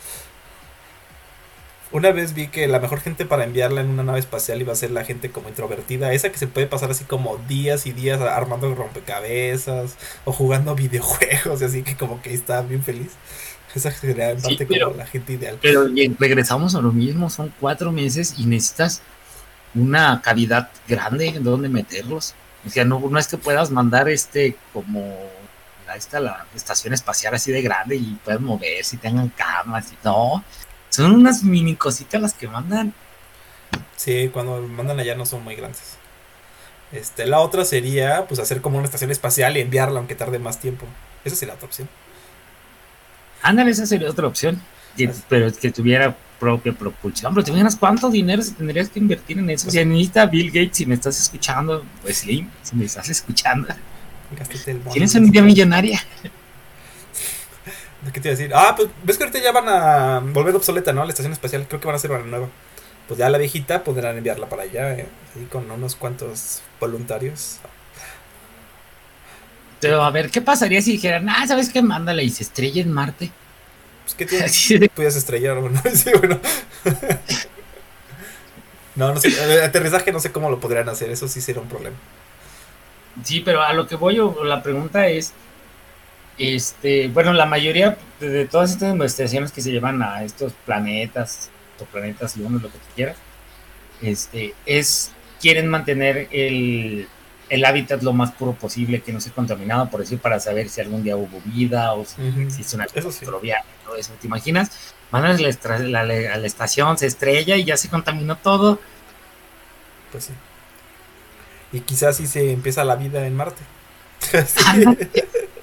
Una 1.91 2.11
vez 2.11 2.33
vi 2.33 2.47
que 2.47 2.67
la 2.67 2.79
mejor 2.79 3.01
gente 3.01 3.25
para 3.25 3.43
enviarla 3.43 3.81
en 3.81 3.89
una 3.89 4.03
nave 4.03 4.19
espacial 4.19 4.61
iba 4.61 4.71
a 4.71 4.77
ser 4.77 4.91
la 4.91 5.03
gente 5.03 5.29
como 5.29 5.49
introvertida, 5.49 6.13
esa 6.13 6.31
que 6.31 6.37
se 6.37 6.47
puede 6.47 6.65
pasar 6.67 6.89
así 6.91 7.03
como 7.03 7.37
días 7.49 7.85
y 7.85 7.91
días 7.91 8.21
armando 8.21 8.73
rompecabezas 8.75 9.95
o 10.23 10.31
jugando 10.31 10.73
videojuegos, 10.75 11.61
y 11.61 11.65
así 11.65 11.83
que 11.83 11.95
como 11.97 12.21
que 12.21 12.33
está 12.33 12.61
bien 12.61 12.83
feliz. 12.83 13.11
Esa 13.75 13.91
sería 13.91 14.31
en 14.31 14.39
Sí, 14.41 14.47
parte 14.49 14.65
pero- 14.65 14.87
como 14.87 14.97
la 14.97 15.05
gente 15.05 15.33
ideal. 15.33 15.57
Pero 15.61 15.85
bien, 15.89 16.15
regresamos 16.19 16.75
a 16.75 16.81
lo 16.81 16.91
mismo, 16.91 17.29
son 17.29 17.53
cuatro 17.59 17.91
meses 17.91 18.35
y 18.37 18.45
necesitas 18.45 19.01
una 19.75 20.21
cavidad 20.21 20.69
grande 20.87 21.27
en 21.29 21.43
donde 21.43 21.69
meterlos. 21.69 22.35
O 22.65 22.69
sea, 22.69 22.83
no, 22.85 22.99
no 22.99 23.17
es 23.17 23.27
que 23.27 23.37
puedas 23.37 23.71
mandar 23.71 24.07
este 24.09 24.55
como 24.73 25.17
la, 25.87 25.95
esta, 25.95 26.19
la 26.19 26.45
estación 26.55 26.93
espacial 26.93 27.33
así 27.33 27.51
de 27.51 27.61
grande 27.61 27.95
y 27.95 28.17
puedas 28.23 28.41
mover 28.41 28.83
si 28.83 28.97
tengan 28.97 29.29
camas 29.29 29.91
y 29.91 29.95
no. 30.03 30.43
Son 30.91 31.11
unas 31.13 31.43
mini 31.43 31.75
cositas 31.75 32.21
las 32.21 32.33
que 32.33 32.47
mandan. 32.47 32.93
Sí, 33.95 34.29
cuando 34.31 34.61
mandan 34.61 34.99
allá 34.99 35.15
no 35.15 35.25
son 35.25 35.43
muy 35.43 35.55
grandes. 35.55 35.97
Este, 36.91 37.25
la 37.25 37.39
otra 37.39 37.63
sería 37.63 38.27
pues 38.27 38.39
hacer 38.39 38.61
como 38.61 38.77
una 38.77 38.85
estación 38.85 39.09
espacial 39.09 39.55
y 39.55 39.61
enviarla 39.61 39.99
aunque 39.99 40.15
tarde 40.15 40.37
más 40.37 40.59
tiempo. 40.59 40.85
Esa 41.23 41.35
sería 41.37 41.55
otra 41.55 41.67
opción. 41.67 41.89
Ándale, 43.41 43.71
esa 43.71 43.85
sería 43.85 44.09
otra 44.09 44.27
opción. 44.27 44.61
Así. 44.93 45.09
pero 45.29 45.47
es 45.47 45.57
que 45.57 45.71
tuviera 45.71 46.15
propia 46.37 46.73
propulsión. 46.73 47.33
Pero 47.33 47.45
te 47.45 47.51
imaginas 47.51 47.77
cuánto 47.77 48.09
dinero 48.09 48.43
tendrías 48.57 48.89
que 48.89 48.99
invertir 48.99 49.39
en 49.39 49.49
eso. 49.49 49.69
O 49.69 49.71
sea, 49.71 49.85
necesita 49.85 50.25
Bill 50.25 50.47
Gates, 50.47 50.75
si 50.77 50.85
me 50.85 50.95
estás 50.95 51.17
escuchando, 51.17 51.85
pues 52.01 52.17
sí, 52.17 52.45
si 52.63 52.75
me 52.75 52.83
estás 52.85 53.07
escuchando. 53.07 53.69
Tienes 54.91 55.15
una 55.15 55.27
idea 55.27 55.41
millonaria. 55.41 56.01
¿Qué 58.11 58.19
te 58.19 58.29
iba 58.29 58.33
a 58.33 58.37
decir? 58.37 58.51
Ah, 58.55 58.73
pues 58.75 58.89
ves 59.03 59.17
que 59.17 59.25
ahorita 59.25 59.39
ya 59.39 59.51
van 59.51 59.69
a 59.69 60.19
volver 60.19 60.55
obsoleta, 60.55 60.91
¿no? 60.91 61.03
La 61.03 61.09
estación 61.11 61.33
espacial, 61.33 61.67
creo 61.67 61.79
que 61.79 61.85
van 61.85 61.95
a 61.95 61.97
hacer 61.97 62.11
una 62.11 62.23
nueva. 62.23 62.49
Pues 63.07 63.19
ya 63.19 63.29
la 63.29 63.37
viejita 63.37 63.83
podrán 63.83 64.17
enviarla 64.17 64.49
para 64.49 64.63
allá, 64.63 64.93
¿eh? 64.93 65.07
Ahí 65.35 65.45
con 65.45 65.69
unos 65.69 65.95
cuantos 65.95 66.61
voluntarios. 66.79 67.59
Pero 69.79 70.03
a 70.03 70.11
ver, 70.11 70.29
¿qué 70.29 70.41
pasaría 70.41 70.81
si 70.81 70.93
dijeran, 70.93 71.29
ah, 71.29 71.45
¿sabes 71.47 71.69
qué? 71.69 71.81
Mándala 71.81 72.23
y 72.23 72.29
se 72.29 72.43
estrella 72.43 72.81
en 72.81 72.91
Marte. 72.91 73.31
Pues 74.03 74.15
que 74.15 74.25
tienes, 74.25 74.51
Así 74.51 74.79
pudieras 74.89 75.15
estrellar, 75.15 75.57
¿no? 75.57 75.81
Sí, 75.93 76.11
bueno. 76.17 76.39
No, 78.93 79.13
no 79.13 79.21
sé, 79.21 79.29
el 79.29 79.63
aterrizaje 79.63 80.11
no 80.11 80.19
sé 80.19 80.33
cómo 80.33 80.49
lo 80.49 80.59
podrían 80.59 80.89
hacer, 80.89 81.09
eso 81.11 81.25
sí 81.29 81.39
sería 81.39 81.61
un 81.61 81.69
problema. 81.69 81.95
Sí, 83.23 83.39
pero 83.39 83.61
a 83.61 83.73
lo 83.73 83.87
que 83.87 83.95
voy, 83.95 84.19
o 84.19 84.43
la 84.43 84.61
pregunta 84.61 85.07
es, 85.07 85.33
este, 86.41 87.07
bueno, 87.09 87.33
la 87.33 87.45
mayoría 87.45 87.97
de, 88.19 88.45
todas 88.45 88.71
estas 88.71 88.91
investigaciones 88.93 89.51
que 89.51 89.61
se 89.61 89.71
llevan 89.71 90.01
a 90.01 90.23
estos 90.23 90.53
planetas, 90.65 91.49
o 91.79 91.85
planetas 91.85 92.37
lunas, 92.37 92.61
lo 92.61 92.69
que 92.71 92.77
tú 92.77 92.85
quieras, 92.95 93.17
este, 94.01 94.53
es, 94.65 95.11
quieren 95.41 95.67
mantener 95.67 96.27
el, 96.31 97.07
el 97.49 97.65
hábitat 97.65 98.01
lo 98.03 98.13
más 98.13 98.31
puro 98.31 98.53
posible, 98.53 99.01
que 99.01 99.11
no 99.11 99.17
esté 99.19 99.31
contaminado, 99.31 99.89
por 99.89 99.99
decir, 99.99 100.19
para 100.19 100.39
saber 100.39 100.69
si 100.69 100.81
algún 100.81 101.03
día 101.03 101.15
hubo 101.17 101.41
vida 101.45 101.93
o 101.93 102.05
si 102.05 102.21
Ujú. 102.21 102.41
existe 102.41 102.75
una 102.75 102.85
Eso 102.85 103.11
sí. 103.11 103.25
todo 103.25 103.95
eso. 103.97 104.13
¿Te 104.21 104.27
imaginas? 104.27 104.93
La, 105.41 105.49
estra- 105.49 105.79
la- 105.79 106.03
la- 106.05 106.33
a 106.33 106.37
la 106.37 106.47
estación, 106.47 106.97
se 106.97 107.05
estrella 107.07 107.57
y 107.57 107.65
ya 107.65 107.75
se 107.75 107.89
contaminó 107.89 108.37
todo. 108.37 108.79
Pues 110.11 110.25
sí. 110.25 110.33
Y 111.73 111.81
quizás 111.81 112.17
sí 112.17 112.27
se 112.27 112.51
empieza 112.51 112.83
la 112.85 112.95
vida 112.95 113.25
en 113.25 113.35
Marte. 113.35 113.61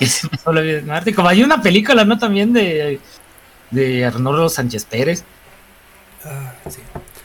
Y 0.00 0.06
la 0.52 0.60
vida 0.60 0.80
Marte. 0.82 1.14
Como 1.14 1.28
hay 1.28 1.42
una 1.42 1.62
película, 1.62 2.04
¿no? 2.04 2.18
También 2.18 2.52
de, 2.52 3.00
de 3.70 4.04
Arnoldo 4.04 4.48
Sánchez 4.48 4.84
Pérez, 4.84 5.24
Ah, 6.24 6.52
sí. 6.70 6.78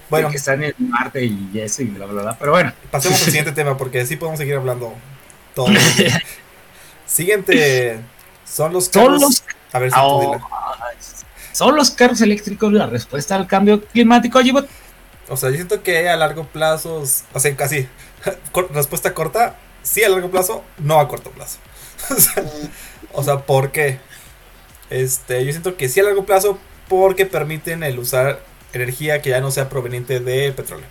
bueno, 0.09 0.29
que 0.31 0.37
están 0.37 0.63
en 0.63 0.73
Marte 0.79 1.23
y 1.23 1.51
eso 1.59 1.83
y 1.83 1.85
bla, 1.85 2.05
bla, 2.07 2.21
bla. 2.23 2.37
Pero 2.39 2.51
bueno, 2.51 2.73
pasemos 2.89 3.19
al 3.19 3.25
siguiente 3.25 3.51
tema 3.53 3.77
porque 3.77 4.01
así 4.01 4.15
podemos 4.15 4.39
seguir 4.39 4.55
hablando 4.55 4.93
todo. 5.53 5.67
Siguiente 7.05 7.99
son 8.45 8.73
los 8.73 8.85
son 8.85 9.03
carros. 9.05 9.21
los, 9.21 9.43
A 9.73 9.79
ver 9.79 9.89
si 9.91 9.95
tú 9.95 10.01
oh, 10.03 10.41
son 11.53 11.75
los 11.75 11.91
carros 11.91 12.21
eléctricos 12.21 12.71
la 12.73 12.85
respuesta 12.87 13.35
al 13.35 13.47
cambio 13.47 13.83
climático. 13.85 14.39
But- 14.51 14.67
O 15.29 15.37
sea, 15.37 15.49
yo 15.49 15.55
siento 15.55 15.81
que 15.83 16.07
a 16.09 16.15
largo 16.15 16.45
plazo, 16.45 17.03
o 17.33 17.39
sea, 17.39 17.55
casi 17.55 17.87
respuesta 18.73 19.13
corta, 19.13 19.55
sí 19.83 20.03
a 20.03 20.09
largo 20.09 20.29
plazo, 20.29 20.63
no 20.79 20.99
a 20.99 21.07
corto 21.07 21.31
plazo. 21.31 21.57
o, 23.13 23.23
sea, 23.23 23.39
¿por 23.39 23.71
qué? 23.71 23.99
Este, 24.89 25.43
yo 25.45 25.51
siento 25.51 25.75
que 25.77 25.89
sí 25.89 25.99
a 25.99 26.03
largo 26.03 26.25
plazo 26.25 26.57
porque 26.87 27.25
permiten 27.25 27.83
el 27.83 27.99
usar 27.99 28.41
energía 28.73 29.21
que 29.21 29.31
ya 29.31 29.41
no 29.41 29.51
sea 29.51 29.69
proveniente 29.69 30.19
del 30.19 30.53
petróleo. 30.53 30.87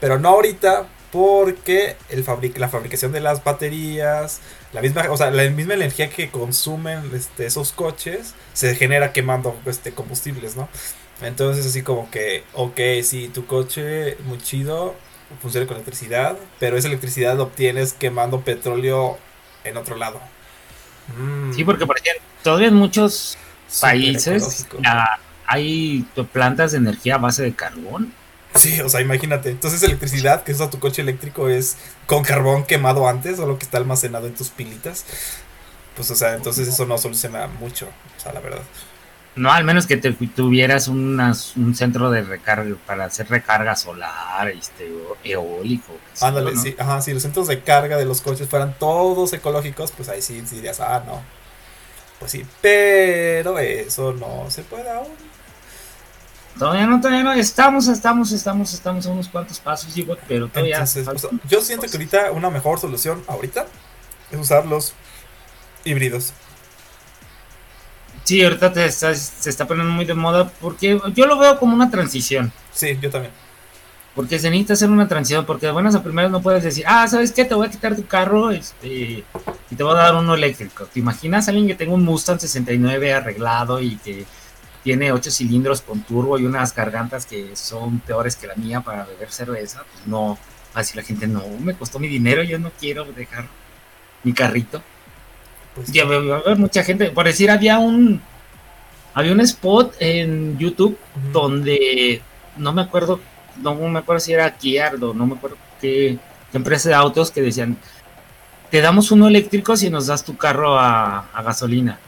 Pero 0.00 0.18
no 0.18 0.28
ahorita 0.28 0.86
porque 1.10 1.96
el 2.10 2.22
fabric 2.22 2.58
la 2.58 2.68
fabricación 2.68 3.12
de 3.12 3.20
las 3.20 3.42
baterías, 3.42 4.40
la 4.72 4.82
misma, 4.82 5.10
o 5.10 5.16
sea, 5.16 5.30
la 5.30 5.48
misma 5.48 5.74
energía 5.74 6.10
que 6.10 6.30
consumen 6.30 7.10
este, 7.14 7.46
esos 7.46 7.72
coches 7.72 8.34
se 8.52 8.74
genera 8.74 9.12
quemando 9.12 9.56
este, 9.66 9.92
combustibles, 9.92 10.56
¿no? 10.56 10.68
Entonces 11.22 11.66
así 11.66 11.82
como 11.82 12.10
que, 12.10 12.44
ok, 12.54 12.80
sí, 13.02 13.28
tu 13.28 13.46
coche 13.46 14.16
muy 14.24 14.38
chido, 14.38 14.94
funciona 15.40 15.66
con 15.66 15.76
electricidad, 15.76 16.38
pero 16.60 16.76
esa 16.76 16.88
electricidad 16.88 17.36
la 17.36 17.44
obtienes 17.44 17.92
quemando 17.92 18.42
petróleo 18.42 19.18
en 19.64 19.76
otro 19.76 19.96
lado. 19.96 20.20
Mm, 21.16 21.52
sí, 21.52 21.64
porque 21.64 21.86
por 21.86 21.98
ejemplo, 21.98 22.22
todavía 22.42 22.68
en 22.68 22.74
muchos 22.74 23.38
países 23.80 24.66
hay 25.46 26.06
plantas 26.32 26.72
de 26.72 26.78
energía 26.78 27.14
a 27.14 27.18
base 27.18 27.42
de 27.42 27.54
carbón. 27.54 28.12
Sí, 28.54 28.80
o 28.80 28.88
sea, 28.88 29.00
imagínate. 29.00 29.50
Entonces 29.50 29.82
electricidad 29.82 30.42
que 30.42 30.52
usa 30.52 30.70
tu 30.70 30.78
coche 30.78 31.02
eléctrico 31.02 31.48
es 31.48 31.76
con 32.06 32.24
carbón 32.24 32.64
quemado 32.64 33.08
antes, 33.08 33.38
o 33.38 33.46
lo 33.46 33.58
que 33.58 33.64
está 33.64 33.78
almacenado 33.78 34.26
en 34.26 34.34
tus 34.34 34.48
pilitas. 34.50 35.04
Pues 35.96 36.10
o 36.10 36.14
sea, 36.14 36.34
entonces 36.34 36.68
eso 36.68 36.86
no 36.86 36.96
soluciona 36.98 37.46
mucho, 37.46 37.88
o 38.16 38.20
sea, 38.20 38.32
la 38.32 38.40
verdad. 38.40 38.62
No, 39.38 39.52
al 39.52 39.64
menos 39.64 39.86
que 39.86 39.96
te, 39.96 40.12
tuvieras 40.12 40.88
unas- 40.88 41.56
un 41.56 41.74
centro 41.74 42.10
de 42.10 42.22
recarga 42.22 42.74
para 42.86 43.04
hacer 43.04 43.28
recarga 43.28 43.76
solar, 43.76 44.48
este, 44.48 44.90
o 44.92 45.16
eólico. 45.24 45.92
Ándale, 46.20 46.52
¿no? 46.52 46.60
sí, 46.62 46.74
ajá, 46.78 47.00
si 47.00 47.12
los 47.14 47.22
centros 47.22 47.46
de 47.48 47.62
carga 47.62 47.96
de 47.96 48.04
los 48.04 48.20
coches 48.20 48.48
fueran 48.48 48.74
todos 48.78 49.32
ecológicos, 49.32 49.92
pues 49.92 50.08
ahí 50.08 50.20
sí 50.22 50.40
dirías, 50.40 50.80
ah, 50.80 51.02
no. 51.06 51.22
Pues 52.18 52.32
sí, 52.32 52.44
pero 52.60 53.58
eso 53.60 54.12
no 54.12 54.50
se 54.50 54.62
puede 54.64 54.90
aún. 54.90 55.08
Todavía 56.58 56.86
no, 56.86 57.00
todavía 57.00 57.22
no. 57.22 57.32
Estamos, 57.32 57.86
estamos, 57.86 58.32
estamos, 58.32 58.74
estamos 58.74 59.06
a 59.06 59.10
unos 59.10 59.28
cuantos 59.28 59.60
pasos, 59.60 59.94
digo, 59.94 60.16
pero 60.26 60.48
todavía. 60.48 60.74
Entonces, 60.74 61.02
o 61.02 61.12
falta- 61.12 61.28
sea, 61.28 61.38
yo 61.48 61.60
siento 61.60 61.86
que 61.86 61.92
ahorita 61.96 62.32
una 62.32 62.50
mejor 62.50 62.80
solución 62.80 63.22
ahorita 63.28 63.66
es 64.32 64.38
usar 64.40 64.66
los 64.66 64.94
híbridos. 65.84 66.32
Sí, 68.28 68.42
ahorita 68.44 68.70
te 68.70 68.84
está- 68.84 69.14
se 69.14 69.48
está 69.48 69.66
poniendo 69.66 69.90
muy 69.90 70.04
de 70.04 70.12
moda 70.12 70.52
porque 70.60 71.00
yo 71.14 71.24
lo 71.24 71.38
veo 71.38 71.58
como 71.58 71.72
una 71.74 71.90
transición. 71.90 72.52
Sí, 72.74 72.98
yo 73.00 73.08
también. 73.08 73.32
Porque 74.14 74.38
se 74.38 74.50
necesita 74.50 74.74
hacer 74.74 74.90
una 74.90 75.08
transición, 75.08 75.46
porque 75.46 75.64
de 75.64 75.72
buenas 75.72 75.94
a 75.94 76.02
primeras 76.02 76.30
no 76.30 76.42
puedes 76.42 76.62
decir, 76.62 76.84
ah, 76.86 77.08
¿sabes 77.08 77.32
qué? 77.32 77.46
Te 77.46 77.54
voy 77.54 77.68
a 77.68 77.70
quitar 77.70 77.96
tu 77.96 78.04
carro 78.06 78.50
este, 78.50 79.24
y 79.70 79.74
te 79.74 79.82
voy 79.82 79.94
a 79.94 80.00
dar 80.02 80.14
uno 80.14 80.34
eléctrico. 80.34 80.84
¿Te 80.84 81.00
imaginas 81.00 81.48
a 81.48 81.52
alguien 81.52 81.68
que 81.68 81.74
tenga 81.74 81.94
un 81.94 82.04
Mustang 82.04 82.38
69 82.38 83.14
arreglado 83.14 83.80
y 83.80 83.96
que 83.96 84.26
tiene 84.84 85.10
ocho 85.10 85.30
cilindros 85.30 85.80
con 85.80 86.02
turbo 86.02 86.38
y 86.38 86.44
unas 86.44 86.74
gargantas 86.74 87.24
que 87.24 87.56
son 87.56 88.00
peores 88.00 88.36
que 88.36 88.46
la 88.46 88.56
mía 88.56 88.82
para 88.82 89.06
beber 89.06 89.32
cerveza? 89.32 89.84
Pues 89.90 90.06
no, 90.06 90.36
así 90.74 90.94
la 90.98 91.02
gente, 91.02 91.26
no, 91.26 91.44
me 91.62 91.72
costó 91.72 91.98
mi 91.98 92.08
dinero, 92.08 92.42
yo 92.42 92.58
no 92.58 92.72
quiero 92.78 93.06
dejar 93.06 93.46
mi 94.22 94.34
carrito. 94.34 94.82
Pues, 95.78 95.92
Ya 95.92 96.04
va 96.04 96.14
a 96.36 96.38
haber 96.40 96.58
mucha 96.58 96.82
gente, 96.84 97.10
por 97.10 97.26
decir, 97.26 97.50
había 97.50 97.78
un, 97.78 98.20
había 99.14 99.32
un 99.32 99.40
spot 99.40 99.94
en 100.00 100.58
YouTube 100.58 100.98
donde 101.32 102.22
no 102.56 102.72
me 102.72 102.82
acuerdo, 102.82 103.20
no 103.62 103.74
me 103.74 103.98
acuerdo 104.00 104.20
si 104.20 104.32
era 104.32 104.50
Kia 104.56 104.92
o 105.00 105.14
no 105.14 105.26
me 105.26 105.34
acuerdo 105.36 105.56
qué, 105.80 106.18
qué 106.50 106.56
empresa 106.58 106.88
de 106.88 106.94
autos 106.94 107.30
que 107.30 107.42
decían, 107.42 107.76
te 108.70 108.80
damos 108.80 109.10
uno 109.10 109.28
eléctrico 109.28 109.76
si 109.76 109.90
nos 109.90 110.06
das 110.06 110.24
tu 110.24 110.36
carro 110.36 110.78
a, 110.78 111.28
a 111.32 111.42
gasolina. 111.42 111.98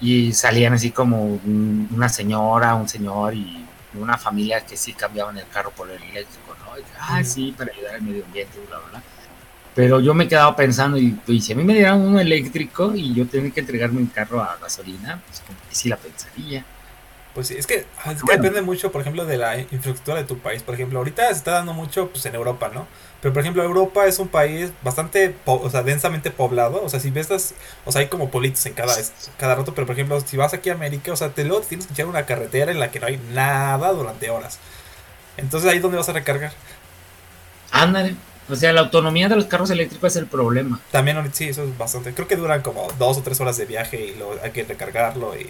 Y 0.00 0.32
salían 0.32 0.74
así 0.74 0.90
como 0.90 1.24
un- 1.24 1.88
una 1.94 2.08
señora, 2.08 2.74
un 2.74 2.88
señor 2.88 3.34
y 3.34 3.64
una 3.94 4.18
familia 4.18 4.60
que 4.66 4.76
sí 4.76 4.92
cambiaban 4.92 5.38
el 5.38 5.48
carro 5.48 5.70
por 5.70 5.88
el 5.90 6.02
eléctrico, 6.02 6.54
¿no? 6.66 6.78
Y, 6.78 6.82
ah, 7.00 7.22
sí, 7.24 7.54
para 7.56 7.72
ayudar 7.72 7.94
al 7.94 8.02
medio 8.02 8.24
ambiente, 8.24 8.58
bla, 8.68 8.78
bla, 8.78 8.88
bla. 8.90 9.02
Pero 9.74 10.00
yo 10.00 10.14
me 10.14 10.28
quedaba 10.28 10.54
pensando, 10.56 10.98
y, 10.98 11.20
y 11.26 11.40
si 11.40 11.52
a 11.52 11.56
mí 11.56 11.64
me 11.64 11.74
dieran 11.74 12.00
uno 12.00 12.20
eléctrico 12.20 12.94
y 12.94 13.14
yo 13.14 13.26
tenía 13.28 13.50
que 13.52 13.60
entregarme 13.60 14.00
mi 14.02 14.06
carro 14.08 14.40
a 14.42 14.56
gasolina, 14.60 15.22
pues 15.26 15.40
como 15.40 15.58
que 15.68 15.74
sí 15.74 15.88
la 15.88 15.96
pensaría. 15.96 16.64
Pues 17.34 17.48
sí, 17.48 17.56
es 17.58 17.66
que, 17.66 17.86
ah, 18.04 18.12
es 18.12 18.24
que 18.24 18.26
Bueno. 18.26 18.42
depende 18.42 18.62
mucho, 18.62 18.92
por 18.92 19.00
ejemplo, 19.00 19.26
de 19.26 19.36
la 19.38 19.58
infraestructura 19.58 20.18
de 20.18 20.24
tu 20.24 20.38
país. 20.38 20.62
Por 20.62 20.74
ejemplo, 20.74 20.98
ahorita 21.00 21.26
se 21.28 21.32
está 21.32 21.52
dando 21.52 21.72
mucho 21.74 22.10
pues, 22.10 22.24
en 22.26 22.34
Europa, 22.36 22.70
¿no? 22.72 22.86
Pero, 23.20 23.34
por 23.34 23.42
ejemplo, 23.42 23.64
Europa 23.64 24.06
es 24.06 24.20
un 24.20 24.28
país 24.28 24.70
bastante, 24.82 25.30
po- 25.30 25.60
o 25.60 25.68
sea, 25.70 25.82
densamente 25.82 26.30
poblado. 26.30 26.82
O 26.84 26.88
sea, 26.88 27.00
si 27.00 27.10
ves 27.10 27.28
o 27.84 27.90
sea, 27.92 28.00
hay 28.02 28.08
como 28.08 28.30
pueblitos 28.30 28.64
en 28.66 28.74
cada, 28.74 28.94
cada 29.36 29.56
rato. 29.56 29.74
Pero, 29.74 29.86
por 29.86 29.94
ejemplo, 29.96 30.20
si 30.20 30.36
vas 30.36 30.54
aquí 30.54 30.70
a 30.70 30.74
América, 30.74 31.12
o 31.12 31.16
sea, 31.16 31.30
te 31.30 31.44
luego 31.44 31.62
tienes 31.64 31.86
que 31.88 31.94
echar 31.94 32.06
una 32.06 32.24
carretera 32.26 32.70
en 32.70 32.78
la 32.78 32.90
que 32.92 33.00
no 33.00 33.06
hay 33.08 33.16
nada 33.32 33.92
durante 33.92 34.30
horas. 34.30 34.60
Entonces, 35.36 35.70
ahí 35.70 35.76
es 35.78 35.82
donde 35.82 35.98
vas 35.98 36.08
a 36.08 36.12
recargar. 36.14 36.52
Ándale. 37.70 38.16
O 38.48 38.56
sea, 38.56 38.72
la 38.72 38.80
autonomía 38.80 39.28
de 39.28 39.36
los 39.36 39.46
carros 39.46 39.70
eléctricos 39.70 40.12
es 40.12 40.16
el 40.16 40.26
problema. 40.26 40.80
También, 40.90 41.18
sí, 41.32 41.48
eso 41.48 41.64
es 41.64 41.76
bastante. 41.78 42.12
Creo 42.12 42.28
que 42.28 42.36
duran 42.36 42.62
como 42.62 42.88
dos 42.98 43.18
o 43.18 43.22
tres 43.22 43.40
horas 43.40 43.56
de 43.56 43.64
viaje 43.64 44.04
y 44.06 44.14
luego 44.16 44.36
hay 44.42 44.50
que 44.50 44.64
recargarlo. 44.64 45.34
Y, 45.36 45.48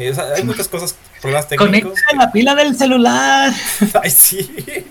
y, 0.00 0.08
o 0.08 0.14
sea, 0.14 0.32
hay 0.34 0.42
muchas 0.44 0.68
cosas, 0.68 0.96
problemas 1.20 1.48
técnicos. 1.48 1.68
Conecta 1.68 2.16
la 2.16 2.32
pila 2.32 2.54
del 2.54 2.76
celular. 2.76 3.52
Ay, 4.02 4.10
sí. 4.10 4.86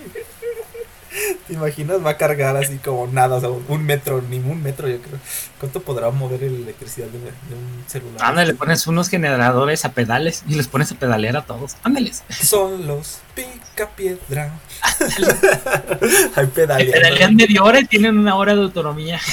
¿Te 1.47 1.54
imaginas? 1.54 2.04
Va 2.06 2.12
a 2.12 2.17
cargar 2.17 2.56
así 2.58 2.78
como 2.78 3.08
nada, 3.08 3.38
o 3.38 3.39
sea, 3.39 3.50
un 3.50 3.86
metro, 3.86 4.21
ni 4.30 4.38
un 4.39 4.62
metro, 4.62 4.88
yo 4.88 5.02
creo. 5.02 5.19
¿Cuánto 5.60 5.82
podrá 5.82 6.10
mover 6.12 6.41
la 6.41 6.47
electricidad 6.47 7.08
de, 7.08 7.19
de 7.19 7.56
un 7.56 7.84
celular? 7.88 8.21
Ándale, 8.21 8.47
le 8.47 8.54
pones 8.58 8.88
unos 8.88 9.10
generadores 9.10 9.84
a 9.86 9.93
pedales 9.93 10.43
y 10.47 10.56
les 10.56 10.67
pones 10.67 10.91
a 10.91 10.95
pedalear 10.95 11.38
a 11.38 11.45
todos. 11.45 11.76
Ándeles. 11.84 12.24
Son 12.30 12.88
los 12.88 13.19
picapiedra. 13.36 14.54
Hay 16.36 16.47
Pedalean 16.47 16.91
pedaleando. 16.91 17.38
media 17.45 17.63
hora 17.63 17.80
y 17.80 17.86
tienen 17.86 18.17
una 18.17 18.36
hora 18.36 18.56
de 18.56 18.62
autonomía. 18.62 19.19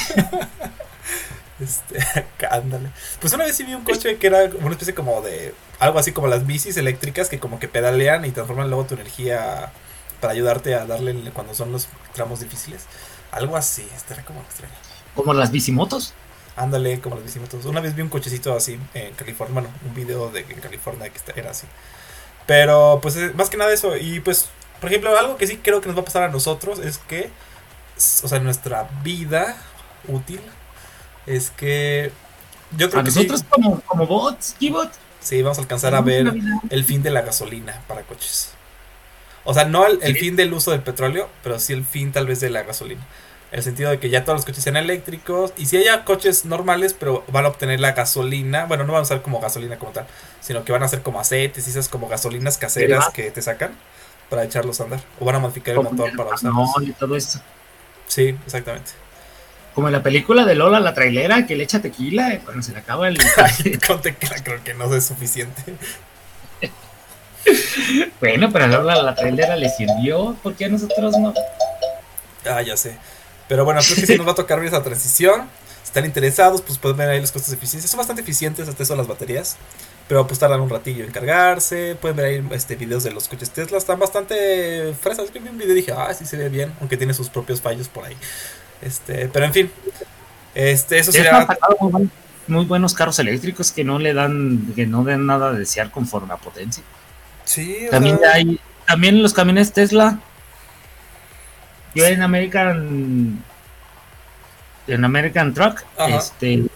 Este, 1.61 1.99
ándale. 2.49 2.91
Pues 3.21 3.33
una 3.33 3.45
vez 3.45 3.57
sí 3.57 3.65
vi 3.65 3.75
un 3.75 3.83
coche 3.83 4.17
que 4.17 4.29
era 4.29 4.45
una 4.61 4.71
especie 4.71 4.95
como 4.95 5.21
de. 5.23 5.55
Algo 5.81 5.99
así 5.99 6.13
como 6.13 6.29
las 6.29 6.47
bicis 6.47 6.77
eléctricas 6.77 7.29
que 7.29 7.41
como 7.41 7.59
que 7.59 7.67
pedalean 7.67 8.25
y 8.25 8.31
transforman 8.31 8.69
luego 8.69 8.85
tu 8.85 8.95
energía 8.95 9.73
para 10.21 10.33
ayudarte 10.33 10.75
a 10.75 10.87
darle 10.87 11.15
cuando 11.33 11.55
son 11.55 11.73
los 11.73 11.89
tramos 12.13 12.41
difíciles. 12.41 12.87
Algo 13.31 13.57
así, 13.57 13.87
estaría 13.95 14.25
como 14.25 14.41
extraño. 14.43 14.75
Como 15.15 15.35
las 15.35 15.51
bicimotos. 15.51 16.15
Ándale, 16.57 17.01
como 17.01 17.17
los 17.17 17.25
bicimotos. 17.25 17.65
Una 17.67 17.81
vez 17.81 17.95
vi 17.95 18.03
un 18.03 18.09
cochecito 18.09 18.55
así 18.57 18.81
en 18.95 19.15
California, 19.15 19.55
bueno, 19.55 19.69
un 19.87 19.95
video 19.95 20.31
de 20.31 20.41
en 20.41 20.61
California 20.61 21.11
que 21.11 21.21
era 21.41 21.51
así. 21.51 21.69
Pero 22.47 23.01
pues 23.03 23.17
eh, 23.17 23.33
más 23.35 23.51
que 23.51 23.57
nada 23.57 23.73
eso. 23.73 23.97
Y 23.97 24.21
pues, 24.21 24.51
por 24.81 24.91
ejemplo, 24.91 25.17
algo 25.19 25.37
que 25.37 25.47
sí 25.47 25.59
creo 25.59 25.81
que 25.81 25.89
nos 25.89 25.97
va 25.97 26.03
a 26.03 26.05
pasar 26.05 26.23
a 26.25 26.29
nosotros 26.29 26.79
es 26.81 26.99
que, 26.99 27.33
o 28.23 28.29
sea, 28.29 28.41
nuestra 28.41 28.85
vida 29.03 29.57
útil 30.09 30.41
es 31.27 31.51
que 31.51 32.13
yo 32.71 32.91
creo 32.91 33.03
A 33.03 33.05
que 33.05 33.11
nosotros 33.11 33.41
sí, 33.41 33.47
como, 33.51 33.81
como 33.83 34.07
bots, 34.07 34.57
G-bot. 34.61 34.93
sí, 35.21 35.43
vamos 35.43 35.59
a 35.59 35.63
alcanzar 35.63 35.95
a 35.95 36.01
ver 36.03 36.35
el 36.71 36.85
fin 36.85 37.03
de 37.03 37.11
la 37.11 37.23
gasolina 37.23 37.83
para 37.87 38.03
coches. 38.05 38.58
O 39.51 39.55
sea, 39.55 39.65
no 39.65 39.87
el, 39.87 40.15
fin 40.19 40.37
del 40.37 40.53
uso 40.53 40.73
del 40.73 40.83
petróleo, 40.83 41.27
pero 41.43 41.59
sí 41.59 41.73
el 41.73 41.83
fin 41.83 42.13
tal 42.13 42.27
vez 42.27 42.39
de 42.39 42.51
la 42.51 42.65
gasolina. 42.65 43.01
En 43.51 43.61
el 43.61 43.65
sentido 43.65 43.89
de 43.89 43.99
que 43.99 44.11
ya 44.11 44.23
todos 44.23 44.41
los 44.41 44.45
coches 44.45 44.63
sean 44.63 44.77
eléctricos. 44.77 45.55
Y 45.57 45.65
si 45.65 45.79
haya 45.79 46.05
coches 46.05 46.45
normales, 46.45 46.93
pero 46.93 47.25
van 47.29 47.47
a 47.47 47.49
obtener 47.49 47.81
la 47.81 47.93
gasolina. 47.93 48.67
Bueno, 48.67 48.85
no 48.85 48.93
van 48.93 49.01
a 49.01 49.03
usar 49.05 49.23
como 49.23 49.41
gasolina 49.41 49.79
como 49.79 49.93
tal. 49.93 50.07
Sino 50.43 50.65
que 50.65 50.73
van 50.73 50.83
a 50.83 50.89
ser 50.89 51.01
como 51.01 51.19
aceites 51.19 51.67
y 51.67 51.71
esas 51.71 51.89
como 51.89 52.09
gasolinas 52.09 52.59
caseras 52.59 53.09
que 53.09 53.31
te 53.31 53.41
sacan 53.41 53.73
para 54.29 54.45
echarlos 54.45 54.83
a 54.83 54.85
andar. 54.85 55.01
O 55.19 55.25
van 55.25 55.37
a 55.37 55.39
modificar 55.39 55.77
el 55.77 55.83
motor 55.83 56.15
para 56.15 56.35
usarlos. 56.35 56.69
etanol 56.69 56.89
y 56.91 56.93
todo 56.93 57.17
esto. 57.17 57.41
Sí, 58.07 58.37
exactamente. 58.45 58.91
Como 59.75 59.89
en 59.89 59.95
la 59.95 60.03
película 60.03 60.45
de 60.45 60.57
Lola, 60.57 60.79
la 60.79 60.93
trailera, 60.93 61.47
que 61.47 61.57
le 61.57 61.65
echa 61.65 61.81
tequila 61.81 62.35
y 62.35 62.39
cuando 62.41 62.63
se 62.63 62.73
le 62.73 62.81
acaba 62.81 63.09
el... 63.09 63.17
Con 63.87 64.03
tequila 64.03 64.45
creo 64.45 64.63
que 64.63 64.75
no 64.75 64.95
es 64.95 65.07
suficiente. 65.07 65.63
bueno, 68.21 68.51
pero 68.53 68.65
a 68.65 68.69
Lola, 68.69 69.03
la 69.03 69.15
trailera 69.15 69.57
le 69.57 69.69
sirvió, 69.69 70.37
¿por 70.43 70.55
qué 70.55 70.67
a 70.67 70.69
nosotros 70.69 71.17
no? 71.19 71.35
Ah, 72.47 72.63
ya 72.63 72.77
sé. 72.77 72.97
Pero 73.49 73.65
bueno, 73.65 73.81
creo 73.83 73.97
que 73.97 74.07
sí 74.07 74.17
nos 74.17 74.27
va 74.27 74.33
a 74.33 74.35
tocar 74.35 74.59
ver 74.59 74.69
esa 74.69 74.83
transición. 74.83 75.49
Si 75.83 75.89
están 75.89 76.05
interesados, 76.05 76.61
pues 76.61 76.79
pueden 76.79 76.99
ver 76.99 77.09
ahí 77.09 77.21
los 77.21 77.33
costos 77.33 77.51
de 77.51 77.57
eficiencia. 77.57 77.89
Son 77.89 77.99
bastante 77.99 78.23
eficientes 78.23 78.69
hasta 78.69 78.83
eso 78.83 78.95
las 78.95 79.07
baterías. 79.07 79.57
Pero 80.07 80.27
pues 80.27 80.39
tardan 80.39 80.61
un 80.61 80.71
ratillo 80.71 81.05
en 81.05 81.11
cargarse. 81.11 81.97
Pueden 82.01 82.17
ver 82.17 82.27
ahí 82.27 82.49
este, 82.53 82.77
videos 82.77 83.05
de 83.05 83.11
los 83.11 83.29
coches 83.29 83.51
Tesla. 83.51 83.79
Están 83.79 83.99
bastante 83.99 84.95
fresas. 85.01 85.33
Yo 85.33 85.41
vi 85.41 85.49
un 85.49 85.59
video 85.59 85.73
y 85.73 85.77
dije, 85.77 85.93
ah, 85.93 86.13
sí 86.15 86.27
se 86.27 86.37
ve 86.37 86.49
bien. 86.49 86.73
Aunque 86.81 86.97
tiene 86.97 87.15
sus 87.15 87.31
propios 87.31 87.61
fallos 87.61 87.89
por 87.89 88.05
ahí. 88.05 88.17
Este, 88.83 89.29
pero 89.29 89.47
en 89.47 89.53
fin. 89.53 89.73
Este, 90.55 90.99
eso 90.99 91.13
sería. 91.13 91.47
muy, 91.81 92.11
muy 92.49 92.65
buenos 92.65 92.95
carros 92.95 93.19
eléctricos 93.19 93.73
que 93.73 93.85
no 93.85 93.99
le 93.99 94.13
dan, 94.13 94.73
que 94.75 94.87
no 94.87 95.05
den 95.05 95.27
nada 95.27 95.51
a 95.51 95.53
desear 95.53 95.91
conforme 95.91 96.35
a 96.35 96.37
potencia. 96.37 96.83
Sí, 97.49 97.87
También 97.91 98.19
sea, 98.19 98.33
hay, 98.33 98.61
también 98.87 99.23
los 99.23 99.33
camiones 99.33 99.73
Tesla. 99.73 100.19
Yo 101.95 102.05
en 102.05 102.21
American, 102.21 103.43
en 104.87 105.05
American 105.05 105.55
Truck, 105.55 105.83
Ajá. 105.97 106.17
este, 106.19 106.67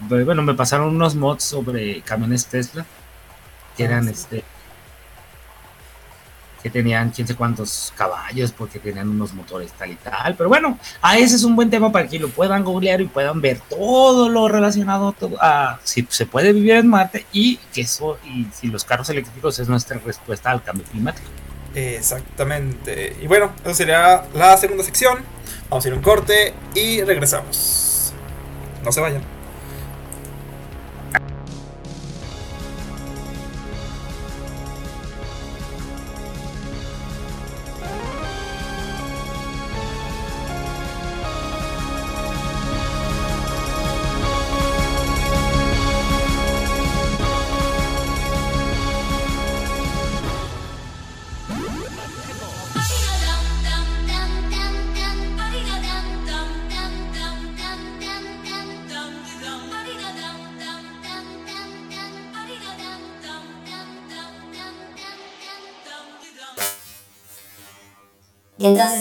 bueno, 0.00 0.42
me 0.42 0.54
pasaron 0.54 0.88
unos 0.88 1.14
mods 1.14 1.44
sobre 1.44 2.00
camiones 2.02 2.46
Tesla 2.46 2.84
que 3.76 3.84
Ah, 3.84 3.86
eran, 3.86 4.08
este, 4.08 4.42
que 6.62 6.70
tenían 6.70 7.10
quién 7.10 7.26
sé 7.26 7.34
cuántos 7.34 7.92
caballos 7.96 8.52
porque 8.52 8.78
tenían 8.78 9.08
unos 9.08 9.32
motores 9.32 9.72
tal 9.72 9.92
y 9.92 9.96
tal. 9.96 10.34
Pero 10.34 10.48
bueno, 10.48 10.78
a 11.02 11.18
ese 11.18 11.36
es 11.36 11.44
un 11.44 11.56
buen 11.56 11.70
tema 11.70 11.92
para 11.92 12.08
que 12.08 12.18
lo 12.18 12.28
puedan 12.28 12.64
googlear 12.64 13.00
y 13.00 13.06
puedan 13.06 13.40
ver 13.40 13.60
todo 13.68 14.28
lo 14.28 14.48
relacionado 14.48 15.12
todo 15.12 15.36
a 15.40 15.78
si 15.84 16.06
se 16.08 16.26
puede 16.26 16.52
vivir 16.52 16.72
en 16.72 16.88
Marte 16.88 17.26
y 17.32 17.56
que 17.72 17.82
eso 17.82 18.18
y 18.24 18.46
si 18.52 18.68
los 18.68 18.84
carros 18.84 19.08
eléctricos 19.10 19.58
es 19.58 19.68
nuestra 19.68 19.98
respuesta 19.98 20.50
al 20.50 20.62
cambio 20.62 20.84
climático. 20.84 21.28
Exactamente. 21.74 23.16
Y 23.22 23.26
bueno, 23.26 23.52
eso 23.64 23.74
sería 23.74 24.24
la 24.34 24.56
segunda 24.56 24.84
sección. 24.84 25.18
Vamos 25.68 25.84
a 25.84 25.88
ir 25.88 25.94
a 25.94 25.96
un 25.96 26.02
corte 26.02 26.54
y 26.74 27.02
regresamos. 27.02 28.12
No 28.82 28.90
se 28.90 29.00
vayan. 29.00 29.37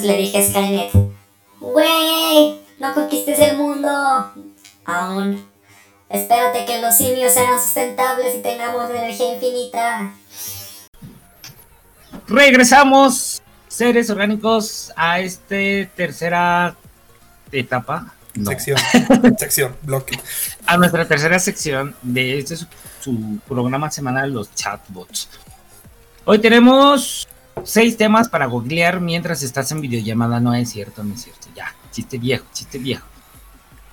Le 0.07 0.17
dije 0.17 0.37
a 0.37 0.43
Skynet, 0.43 0.91
Güey, 1.59 2.61
no 2.79 2.93
conquistes 2.93 3.39
el 3.39 3.57
mundo. 3.57 3.89
Aún. 4.85 5.45
Espérate 6.07 6.65
que 6.65 6.81
los 6.81 6.95
simios 6.95 7.33
sean 7.33 7.59
sustentables 7.59 8.35
y 8.35 8.41
tengamos 8.41 8.89
energía 8.89 9.33
infinita. 9.33 10.13
Regresamos, 12.27 13.41
seres 13.67 14.09
orgánicos, 14.09 14.93
a 14.95 15.19
este 15.19 15.89
tercera 15.93 16.77
etapa. 17.51 18.13
No, 18.33 18.51
Sección. 18.51 18.77
sección. 19.37 19.75
Bloque. 19.81 20.17
a 20.65 20.77
nuestra 20.77 21.05
tercera 21.05 21.37
sección 21.39 21.95
de 22.01 22.39
este 22.39 22.55
su, 22.55 22.67
su 23.01 23.39
programa 23.45 23.91
semanal, 23.91 24.31
los 24.31 24.53
chatbots. 24.55 25.27
Hoy 26.23 26.39
tenemos 26.39 27.27
seis 27.63 27.97
temas 27.97 28.29
para 28.29 28.45
googlear 28.45 28.99
mientras 29.01 29.43
estás 29.43 29.71
en 29.71 29.81
videollamada. 29.81 30.39
No 30.39 30.53
es 30.53 30.69
cierto, 30.69 31.03
no 31.03 31.13
es 31.13 31.23
cierto. 31.23 31.47
Ya, 31.55 31.73
chiste 31.91 32.17
viejo, 32.17 32.45
chiste 32.53 32.77
viejo. 32.77 33.05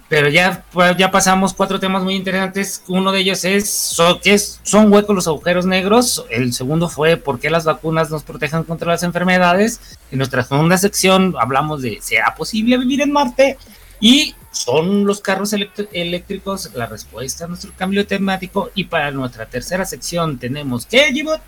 Pero 0.09 0.29
ya, 0.29 0.63
pues, 0.71 0.97
ya 0.99 1.11
pasamos 1.11 1.55
cuatro 1.55 1.81
temas 1.81 2.03
muy 2.05 2.15
interesantes. 2.15 2.83
Uno 2.89 3.11
de 3.11 3.21
ellos 3.21 3.45
es, 3.45 3.71
so- 3.71 4.21
¿qué 4.21 4.35
es? 4.35 4.61
¿son 4.63 4.93
huecos 4.93 5.17
los 5.17 5.27
agujeros 5.27 5.65
negros? 5.65 6.25
El 6.31 6.53
segundo 6.53 6.89
fue 6.89 7.17
¿por 7.17 7.41
qué 7.41 7.49
las 7.51 7.65
vacunas 7.65 8.11
nos 8.11 8.23
protegen 8.23 8.65
contra 8.65 8.93
las 8.93 9.03
enfermedades? 9.03 9.81
En 10.13 10.19
nuestra 10.19 10.45
segunda 10.45 10.77
sección 10.77 11.35
hablamos 11.41 11.81
de 11.83 11.99
¿será 12.03 12.35
posible 12.35 12.77
vivir 12.79 13.01
en 13.01 13.13
Marte? 13.13 13.57
Y 13.99 14.35
¿son 14.53 15.07
los 15.07 15.21
carros 15.21 15.55
eléctricos 15.93 16.71
la 16.75 16.87
respuesta 16.87 17.47
a 17.47 17.49
nuestro 17.49 17.73
cambio 17.75 18.07
temático? 18.07 18.71
Y 18.75 18.85
para 18.85 19.11
nuestra 19.11 19.47
tercera 19.47 19.87
sección 19.87 20.39
tenemos 20.39 20.85
¿qué, 20.85 21.13
Gibot? 21.13 21.41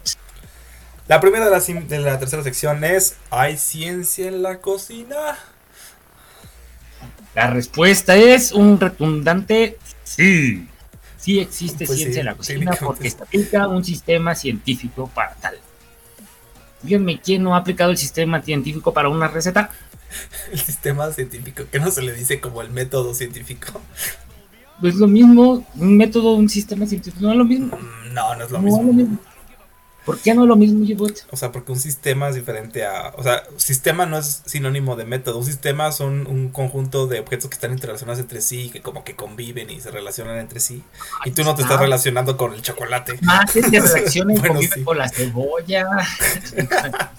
La 1.09 1.21
primera 1.21 1.45
de 1.45 1.51
la, 1.51 1.61
de 1.61 1.99
la 2.01 2.19
tercera 2.19 2.43
sección 2.43 2.83
es 2.85 3.17
¿Hay 3.31 3.59
ciencia 3.59 4.29
en 4.29 4.43
la 4.43 4.61
cocina? 4.61 5.37
La 7.35 7.51
respuesta 7.51 8.17
es 8.17 8.53
un 8.53 8.81
retundante 8.81 9.79
sí. 10.05 10.67
Sí 11.17 11.39
existe 11.39 11.87
Pues 11.87 11.99
ciencia 11.99 12.15
sí, 12.15 12.21
en 12.21 12.27
la 12.27 12.35
cocina 12.37 12.73
porque 12.83 13.11
se 13.11 13.23
aplica 13.23 13.69
un 13.69 13.85
sistema 13.85 14.35
científico 14.35 15.09
para 15.15 15.35
tal. 15.37 15.57
Díganme 16.83 17.21
quién 17.21 17.43
no 17.43 17.55
ha 17.55 17.59
aplicado 17.59 17.91
el 17.91 17.99
sistema 17.99 18.43
científico 18.43 18.93
para 18.93 19.09
una 19.09 19.29
receta. 19.29 19.71
El 20.53 20.59
sistema 20.61 21.11
científico, 21.13 21.65
que 21.71 21.81
no 21.81 21.91
se 21.91 22.01
le 22.03 22.15
dice 22.15 22.41
como 22.41 22.63
el 22.63 22.71
método 22.71 23.13
científico. 23.13 23.83
Es 24.83 24.95
lo 24.97 25.07
mismo, 25.09 25.67
un 25.75 25.97
método, 25.97 26.35
un 26.35 26.49
sistema 26.49 26.87
científico, 26.87 27.25
no 27.25 27.33
es 27.33 27.39
lo 27.39 27.45
mismo. 27.45 27.77
Mm, 27.77 28.15
No, 28.15 28.35
no 28.37 28.45
es 28.45 28.51
lo 28.51 28.61
No 28.61 28.69
es 28.69 28.75
lo 28.85 28.93
mismo. 28.93 29.19
¿Por 30.07 30.19
qué 30.21 30.33
no 30.35 30.43
es 30.45 30.49
lo 30.49 30.57
mismo, 30.57 30.87
Gibot? 30.87 31.27
O 31.33 31.37
sea, 31.37 31.51
porque 31.53 31.73
un 31.73 31.81
sistema 31.81 32.29
es 32.29 32.37
diferente 32.37 32.87
a... 32.87 33.13
O 33.17 33.23
sea, 33.25 33.43
sistema 33.57 34.07
no 34.07 34.17
es 34.19 34.41
sinónimo 34.47 34.95
de 34.97 35.05
método. 35.05 35.39
Un 35.39 35.45
sistema 35.45 35.91
son 35.93 36.27
un 36.29 36.49
conjunto 36.51 37.07
de 37.09 37.19
objetos 37.21 37.51
que 37.51 37.55
están 37.55 37.73
interrelacionados 37.73 38.21
entre 38.21 38.41
sí, 38.41 38.71
que 38.71 38.81
como 38.81 39.03
que 39.05 39.17
conviven 39.17 39.69
y 39.69 39.81
se 39.81 39.91
relacionan 39.91 40.39
entre 40.39 40.61
sí. 40.61 40.83
Y 41.25 41.33
tú 41.33 41.43
no 41.43 41.55
te 41.57 41.63
estás 41.63 41.77
Ah. 41.79 41.83
relacionando 41.83 42.37
con 42.37 42.55
el 42.55 42.63
chocolate. 42.63 43.19
Más 43.23 43.55
este 43.57 43.81
reacciones 43.81 44.39
Bueno, 44.41 44.61
sí. 44.63 44.85
con 44.85 44.97
la 44.97 45.09
cebolla. 45.09 45.87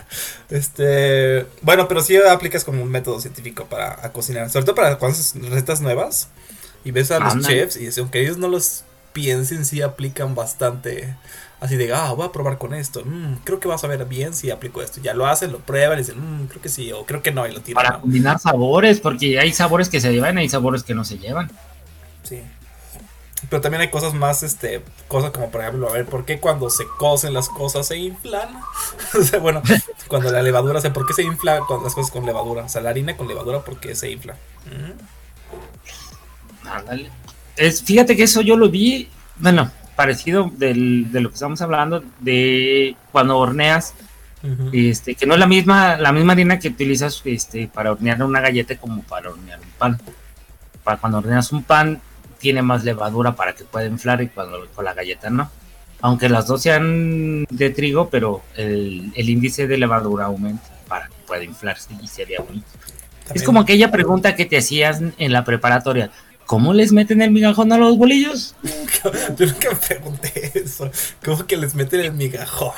Este, 0.49 1.45
bueno, 1.61 1.87
pero 1.89 2.01
sí 2.01 2.15
aplicas 2.15 2.63
como 2.63 2.81
un 2.81 2.89
método 2.89 3.19
científico 3.19 3.65
para 3.65 4.05
a 4.05 4.13
cocinar, 4.13 4.49
sobre 4.49 4.65
todo 4.65 4.75
para 4.75 4.97
cuando 4.97 5.17
haces 5.19 5.33
recetas 5.49 5.81
nuevas 5.81 6.29
y 6.85 6.91
ves 6.91 7.11
a 7.11 7.19
los 7.19 7.45
chefs 7.45 7.75
y 7.77 7.87
es- 7.87 7.97
aunque 7.97 8.21
ellos 8.21 8.37
no 8.37 8.47
los 8.47 8.83
piensen, 9.11 9.65
sí 9.65 9.81
aplican 9.81 10.35
bastante 10.35 11.15
así 11.59 11.75
de, 11.75 11.93
ah, 11.93 12.11
voy 12.13 12.27
a 12.27 12.31
probar 12.31 12.57
con 12.57 12.73
esto, 12.73 13.03
mm, 13.03 13.37
creo 13.43 13.59
que 13.59 13.67
vas 13.67 13.83
a 13.83 13.87
ver 13.87 14.05
bien 14.05 14.33
si 14.33 14.51
aplico 14.51 14.81
esto. 14.81 15.01
Ya 15.01 15.13
lo 15.13 15.27
hacen, 15.27 15.51
lo 15.51 15.59
prueban 15.59 15.97
y 15.97 16.01
dicen, 16.01 16.43
"Mm, 16.43 16.47
creo 16.47 16.61
que 16.61 16.69
sí, 16.69 16.91
o 16.91 17.05
creo 17.05 17.21
que 17.23 17.31
no, 17.31 17.47
y 17.47 17.53
lo 17.53 17.61
tiran. 17.61 17.83
Para 17.83 17.99
combinar 17.99 18.39
sabores, 18.39 18.99
porque 18.99 19.39
hay 19.39 19.53
sabores 19.53 19.89
que 19.89 19.99
se 19.99 20.11
llevan 20.11 20.37
y 20.37 20.41
hay 20.41 20.49
sabores 20.49 20.83
que 20.83 20.93
no 20.93 21.03
se 21.03 21.17
llevan. 21.17 21.51
Sí. 22.23 22.41
Pero 23.49 23.61
también 23.61 23.81
hay 23.81 23.89
cosas 23.89 24.13
más, 24.13 24.41
este, 24.43 24.81
cosas 25.07 25.31
como 25.31 25.51
por 25.51 25.61
ejemplo, 25.61 25.87
a 25.89 25.93
ver, 25.93 26.05
¿por 26.05 26.25
qué 26.25 26.39
cuando 26.39 26.69
se 26.69 26.85
cocen 26.97 27.33
las 27.33 27.49
cosas 27.49 27.87
se 27.87 27.97
inflan? 27.97 28.49
o 29.19 29.23
sea, 29.23 29.39
bueno, 29.39 29.61
cuando 30.07 30.31
la 30.31 30.41
levadura, 30.41 30.79
o 30.79 30.81
sea, 30.81 30.91
¿por 30.91 31.05
qué 31.05 31.13
se 31.13 31.23
infla 31.23 31.59
con 31.59 31.83
las 31.83 31.93
cosas 31.93 32.11
con 32.11 32.25
levadura? 32.25 32.63
O 32.63 32.69
sea, 32.69 32.81
la 32.81 32.89
harina 32.89 33.15
con 33.15 33.27
levadura, 33.27 33.59
¿por 33.61 33.79
qué 33.79 33.95
se 33.95 34.11
infla? 34.11 34.35
Mm. 34.65 35.17
Es, 37.55 37.83
fíjate 37.83 38.15
que 38.15 38.23
eso 38.23 38.41
yo 38.41 38.57
lo 38.57 38.69
vi, 38.69 39.09
bueno, 39.37 39.71
parecido 40.07 40.49
del- 40.55 41.11
de 41.11 41.19
lo 41.19 41.29
que 41.29 41.33
estamos 41.33 41.61
hablando, 41.61 42.01
de 42.21 42.95
cuando 43.11 43.37
horneas, 43.37 43.93
Ujú. 44.43 44.69
este, 44.71 45.15
que 45.15 45.25
no 45.25 45.33
es 45.33 45.39
la 45.39 45.47
misma, 45.47 45.97
la 45.97 46.11
misma 46.13 46.31
harina 46.33 46.59
que 46.59 46.69
utilizas 46.69 47.21
este, 47.25 47.67
para 47.67 47.91
hornear 47.91 48.23
una 48.23 48.39
galleta 48.39 48.77
como 48.77 49.01
para 49.03 49.31
hornear 49.31 49.59
un 49.59 49.69
pan. 49.77 49.99
Para 50.85 50.97
cuando 50.97 51.17
horneas 51.17 51.51
un 51.51 51.63
pan, 51.63 51.99
tiene 52.39 52.61
más 52.61 52.83
levadura 52.85 53.35
para 53.35 53.53
que 53.53 53.63
pueda 53.65 53.87
inflar 53.87 54.21
y 54.21 54.27
cuando 54.27 54.65
con 54.73 54.85
la 54.85 54.93
galleta 54.93 55.29
no. 55.29 55.49
aunque 55.99 56.29
las 56.29 56.45
dos 56.45 56.61
sean 56.61 57.43
de 57.49 57.69
trigo, 57.71 58.07
pero 58.11 58.43
el, 58.55 59.11
el 59.15 59.29
índice 59.31 59.65
de 59.65 59.79
levadura 59.79 60.25
aumenta 60.25 60.63
para 60.87 61.07
que 61.07 61.15
pueda 61.25 61.43
inflarse 61.43 61.89
y 61.99 62.07
se 62.07 62.23
vea 62.23 62.39
bonito. 62.41 62.67
Es 62.75 63.25
También- 63.25 63.45
como 63.47 63.59
aquella 63.61 63.89
pregunta 63.89 64.35
que 64.35 64.45
te 64.45 64.59
hacían 64.59 65.15
en 65.17 65.33
la 65.33 65.43
preparatoria. 65.43 66.11
¿Cómo 66.47 66.73
les 66.73 66.93
meten 66.93 67.21
el 67.21 67.31
migajón 67.31 67.73
a 67.73 67.77
los 67.77 67.97
bolillos? 67.97 68.55
Yo 69.03 69.45
nunca 69.45 69.69
me 69.69 69.75
pregunté 69.75 70.51
eso. 70.55 70.89
¿Cómo 71.23 71.45
que 71.45 71.57
les 71.57 71.75
meten 71.75 71.99
el 71.99 72.13
migajón? 72.13 72.71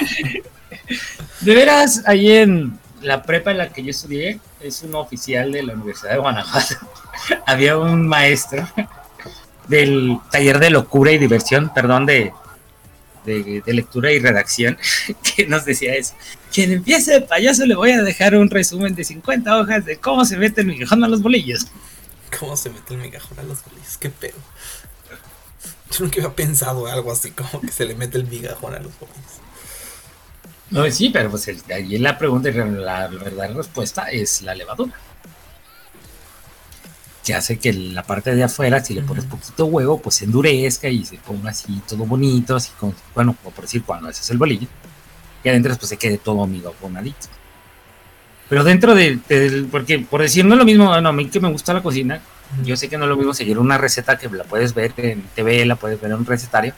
De 1.42 1.54
veras, 1.54 2.02
ahí 2.08 2.32
en 2.32 2.80
la 3.02 3.22
prepa 3.22 3.52
en 3.52 3.60
la 3.60 3.70
que 3.70 3.84
yo 3.84 3.92
estudié, 3.92 4.40
es 4.60 4.82
un 4.84 4.96
oficial 4.96 5.52
de 5.52 5.64
la 5.64 5.74
Universidad 5.74 6.14
de 6.14 6.18
Guanajuato. 6.18 6.76
Había 7.46 7.78
un 7.78 8.08
maestro 8.08 8.68
del 9.68 10.18
taller 10.32 10.60
de 10.60 10.72
locura 10.72 11.12
y 11.12 11.20
diversión, 11.20 11.72
perdón, 11.72 12.08
de, 12.08 12.34
de, 13.24 13.62
de 13.64 13.74
lectura 13.74 14.12
y 14.12 14.20
redacción, 14.20 14.78
que 15.36 15.46
nos 15.46 15.64
decía 15.64 15.94
eso. 15.94 16.16
Quien 16.52 16.72
empiece 16.72 17.12
de 17.12 17.22
payaso 17.22 17.68
le 17.68 17.76
voy 17.76 17.92
a 17.92 18.02
dejar 18.02 18.36
un 18.36 18.50
resumen 18.50 18.96
de 18.96 19.04
50 19.04 19.60
hojas 19.60 19.86
de 19.86 19.98
cómo 19.98 20.26
se 20.26 20.38
mete 20.38 20.62
el 20.62 20.68
migajón 20.68 21.04
a 21.04 21.08
los 21.08 21.22
bolillos. 21.22 21.68
¿Cómo 22.38 22.56
se 22.58 22.70
mete 22.70 22.94
el 22.94 23.00
migajón 23.02 23.40
a 23.40 23.44
los 23.44 23.64
bolillos? 23.64 23.98
¿Qué 23.98 24.10
pedo? 24.10 24.38
Yo 25.92 26.04
nunca 26.06 26.18
había 26.22 26.36
pensado 26.36 26.86
algo 26.88 27.12
así 27.12 27.32
como 27.32 27.62
que 27.62 27.72
se 27.72 27.86
le 27.86 27.96
mete 27.96 28.18
el 28.18 28.28
migajón 28.28 28.76
a 28.76 28.80
los 28.80 28.92
bolillos. 29.00 29.24
No, 30.70 30.90
sí, 30.92 31.10
pero 31.10 31.32
pues 31.32 31.48
el- 31.48 31.64
ahí 31.74 31.98
la 31.98 32.18
pregunta 32.18 32.50
y 32.50 32.54
la 32.54 33.08
verdadera 33.08 33.54
respuesta 33.56 34.04
es 34.12 34.42
la 34.44 34.54
levadura. 34.54 34.94
Que 37.26 37.34
hace 37.34 37.58
que 37.60 37.74
la 37.74 38.04
parte 38.04 38.34
de 38.36 38.44
afuera, 38.44 38.84
si 38.84 38.94
le 38.94 39.02
pones 39.02 39.26
poquito 39.26 39.66
huevo, 39.66 40.00
pues 40.00 40.16
se 40.18 40.26
endurezca 40.26 40.88
y 40.90 41.06
se 41.06 41.18
ponga 41.18 41.50
así 41.52 41.82
todo 41.88 42.06
bonito, 42.06 42.56
así 42.56 42.72
como, 42.80 42.94
bueno, 43.16 43.36
como 43.42 43.54
por 43.54 43.66
decir 43.66 43.84
cuando 43.84 44.10
haces 44.10 44.30
el 44.30 44.38
bolillo. 44.38 44.68
Y 45.44 45.50
adentro 45.50 45.76
pues 45.76 45.90
se 45.90 45.98
quede 45.98 46.18
todo 46.18 46.44
amigajonadito. 46.44 47.28
Pero 48.50 48.64
dentro 48.64 48.96
de, 48.96 49.20
porque 49.72 50.00
por 50.00 50.22
decir 50.22 50.44
no 50.44 50.56
es 50.56 50.58
lo 50.60 50.66
mismo, 50.66 50.88
bueno, 50.88 51.10
a 51.10 51.14
mí 51.14 51.28
que 51.30 51.40
me 51.40 51.52
gusta 51.52 51.74
la 51.74 51.84
cocina, 51.84 52.20
yo 52.64 52.76
sé 52.76 52.90
que 52.90 52.98
no 52.98 53.06
es 53.06 53.10
lo 53.10 53.16
mismo 53.16 53.34
seguir 53.34 53.60
una 53.60 53.78
receta 53.78 54.18
que 54.18 54.28
la 54.28 54.44
puedes 54.44 54.74
ver 54.74 54.92
en 54.98 55.22
TV, 55.36 55.66
la 55.66 55.76
puedes 55.76 56.02
ver 56.02 56.12
en 56.12 56.18
un 56.18 56.26
recetario, 56.26 56.74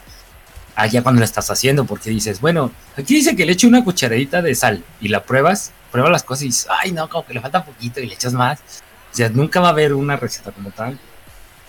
allá 0.76 1.02
cuando 1.02 1.20
la 1.20 1.24
estás 1.24 1.50
haciendo, 1.50 1.86
porque 1.86 2.10
dices, 2.10 2.40
bueno, 2.42 2.70
aquí 2.96 3.14
dice 3.14 3.34
que 3.34 3.46
le 3.46 3.52
eche 3.52 3.66
una 3.66 3.82
cucharadita 3.82 4.42
de 4.42 4.54
sal 4.54 4.84
y 5.00 5.08
la 5.08 5.22
pruebas, 5.24 5.72
pruebas 5.90 6.12
las 6.12 6.22
cosas 6.22 6.42
y 6.42 6.46
dices, 6.46 6.66
ay 6.70 6.92
no, 6.92 7.08
como 7.08 7.26
que 7.26 7.32
le 7.32 7.40
falta 7.40 7.64
poquito 7.64 8.00
y 8.00 8.06
le 8.06 8.14
echas 8.14 8.34
más. 8.34 8.60
O 9.12 9.14
sea, 9.14 9.28
nunca 9.30 9.60
va 9.60 9.68
a 9.68 9.70
haber 9.70 9.94
una 9.94 10.16
receta 10.16 10.52
como 10.52 10.70
tal. 10.70 10.98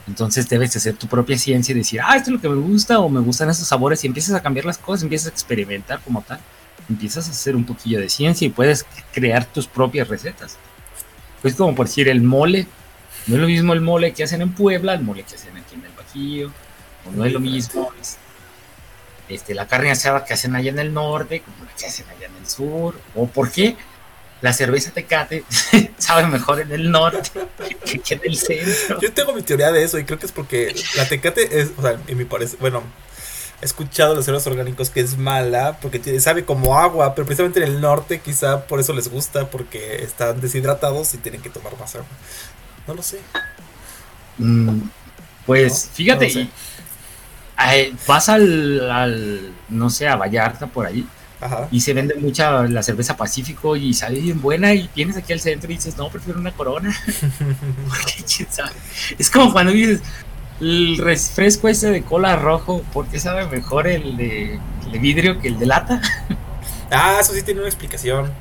Entonces 0.07 0.49
debes 0.49 0.75
hacer 0.75 0.95
tu 0.95 1.07
propia 1.07 1.37
ciencia 1.37 1.71
y 1.71 1.77
decir, 1.77 2.01
ah, 2.01 2.15
esto 2.17 2.29
es 2.29 2.35
lo 2.35 2.41
que 2.41 2.49
me 2.49 2.55
gusta 2.55 2.99
o 2.99 3.09
me 3.09 3.21
gustan 3.21 3.49
estos 3.49 3.67
sabores 3.67 4.03
y 4.03 4.07
empiezas 4.07 4.35
a 4.35 4.41
cambiar 4.41 4.65
las 4.65 4.77
cosas, 4.77 5.03
empiezas 5.03 5.27
a 5.27 5.29
experimentar 5.29 6.01
como 6.01 6.21
tal. 6.21 6.39
Empiezas 6.89 7.27
a 7.27 7.31
hacer 7.31 7.55
un 7.55 7.65
poquillo 7.65 7.99
de 7.99 8.09
ciencia 8.09 8.45
y 8.45 8.49
puedes 8.49 8.85
crear 9.13 9.45
tus 9.45 9.67
propias 9.67 10.07
recetas. 10.07 10.57
Pues 11.41 11.55
como 11.55 11.75
por 11.75 11.87
decir 11.87 12.09
el 12.09 12.21
mole, 12.21 12.67
no 13.27 13.35
es 13.35 13.41
lo 13.41 13.47
mismo 13.47 13.73
el 13.73 13.81
mole 13.81 14.13
que 14.13 14.23
hacen 14.23 14.41
en 14.41 14.53
Puebla, 14.53 14.93
el 14.93 15.01
mole 15.03 15.23
que 15.23 15.35
hacen 15.35 15.55
aquí 15.57 15.75
en 15.75 15.85
el 15.85 15.91
Bajío, 15.91 16.51
o 17.07 17.11
no 17.11 17.25
es 17.25 17.33
lo 17.33 17.39
mismo 17.39 17.91
es- 18.01 18.17
este, 19.29 19.53
la 19.55 19.67
carne 19.67 19.89
asada 19.91 20.25
que 20.25 20.33
hacen 20.33 20.55
allá 20.55 20.69
en 20.71 20.79
el 20.79 20.93
norte, 20.93 21.41
como 21.41 21.63
la 21.65 21.71
que 21.75 21.85
hacen 21.85 22.05
allá 22.09 22.27
en 22.27 22.35
el 22.35 22.47
sur, 22.47 22.99
o 23.15 23.27
por 23.27 23.49
qué 23.51 23.75
la 24.41 24.51
cerveza 24.51 24.91
Tecate 24.91 25.45
sabe 25.97 26.27
mejor 26.27 26.59
en 26.59 26.71
el 26.73 26.91
norte 26.91 27.29
que, 27.85 27.99
que 27.99 28.15
en 28.15 28.21
el 28.25 28.35
centro. 28.37 28.99
Yo 29.01 29.13
tengo 29.13 29.33
mi 29.33 29.41
teoría 29.41 29.71
de 29.71 29.83
eso 29.83 29.97
y 29.97 30.03
creo 30.03 30.19
que 30.19 30.25
es 30.25 30.31
porque 30.33 30.75
la 30.97 31.07
tecate 31.07 31.61
es, 31.61 31.71
o 31.77 31.81
sea, 31.81 31.97
en 32.07 32.17
mi 32.17 32.25
parecer, 32.25 32.59
bueno, 32.59 32.83
escuchado 33.63 34.15
los 34.15 34.25
cereales 34.25 34.47
orgánicos 34.47 34.89
que 34.89 34.99
es 35.01 35.17
mala 35.17 35.79
porque 35.81 36.19
sabe 36.19 36.45
como 36.45 36.77
agua, 36.79 37.15
pero 37.15 37.25
precisamente 37.25 37.63
en 37.63 37.67
el 37.69 37.81
norte 37.81 38.21
quizá 38.21 38.67
por 38.67 38.79
eso 38.79 38.93
les 38.93 39.07
gusta, 39.09 39.49
porque 39.49 40.03
están 40.03 40.41
deshidratados 40.41 41.13
y 41.13 41.19
tienen 41.19 41.41
que 41.41 41.49
tomar 41.49 41.77
más 41.77 41.95
agua. 41.95 42.19
No 42.87 42.93
lo 42.95 43.03
sé. 43.03 43.29
Mm, 44.37 44.89
pues 45.45 45.91
No, 46.07 46.17
fíjate, 46.17 46.25
no 46.25 46.29
sé. 46.29 46.41
y, 46.41 46.53
ay, 47.55 47.99
vas 48.05 48.29
al, 48.29 48.89
al, 48.91 49.57
no 49.69 49.89
sé, 49.89 50.07
a 50.07 50.15
Vallarta 50.15 50.67
por 50.67 50.85
ahí 50.87 51.11
Ajá. 51.39 51.67
y 51.71 51.81
se 51.81 51.93
vende 51.93 52.15
mucha 52.15 52.63
la 52.67 52.83
cerveza 52.83 53.17
Pacífico 53.17 53.75
y 53.75 53.93
sabe 53.93 54.19
bien 54.21 54.41
buena 54.41 54.73
y 54.73 54.89
vienes 54.95 55.17
aquí 55.17 55.33
al 55.33 55.39
centro 55.41 55.71
y 55.71 55.75
dices, 55.75 55.97
no, 55.97 56.09
prefiero 56.11 56.39
una 56.39 56.53
corona. 56.53 56.95
Porque 57.87 58.23
quién 58.25 58.51
sabe. 58.51 58.83
Es 59.17 59.29
como 59.29 59.51
cuando 59.53 59.71
dices, 59.73 60.01
el 60.63 60.97
refresco 60.97 61.67
ese 61.67 61.91
de 61.91 62.03
cola 62.03 62.37
rojo, 62.37 62.81
¿por 62.93 63.07
qué 63.07 63.19
sabe 63.19 63.45
mejor 63.47 63.85
el 63.87 64.15
de, 64.15 64.59
el 64.85 64.91
de 64.91 64.99
vidrio 64.99 65.39
que 65.39 65.49
el 65.49 65.59
de 65.59 65.65
lata? 65.65 66.01
Ah, 66.95 67.17
eso 67.19 67.33
sí 67.33 67.41
tiene 67.41 67.61
una 67.61 67.69
explicación. 67.69 68.31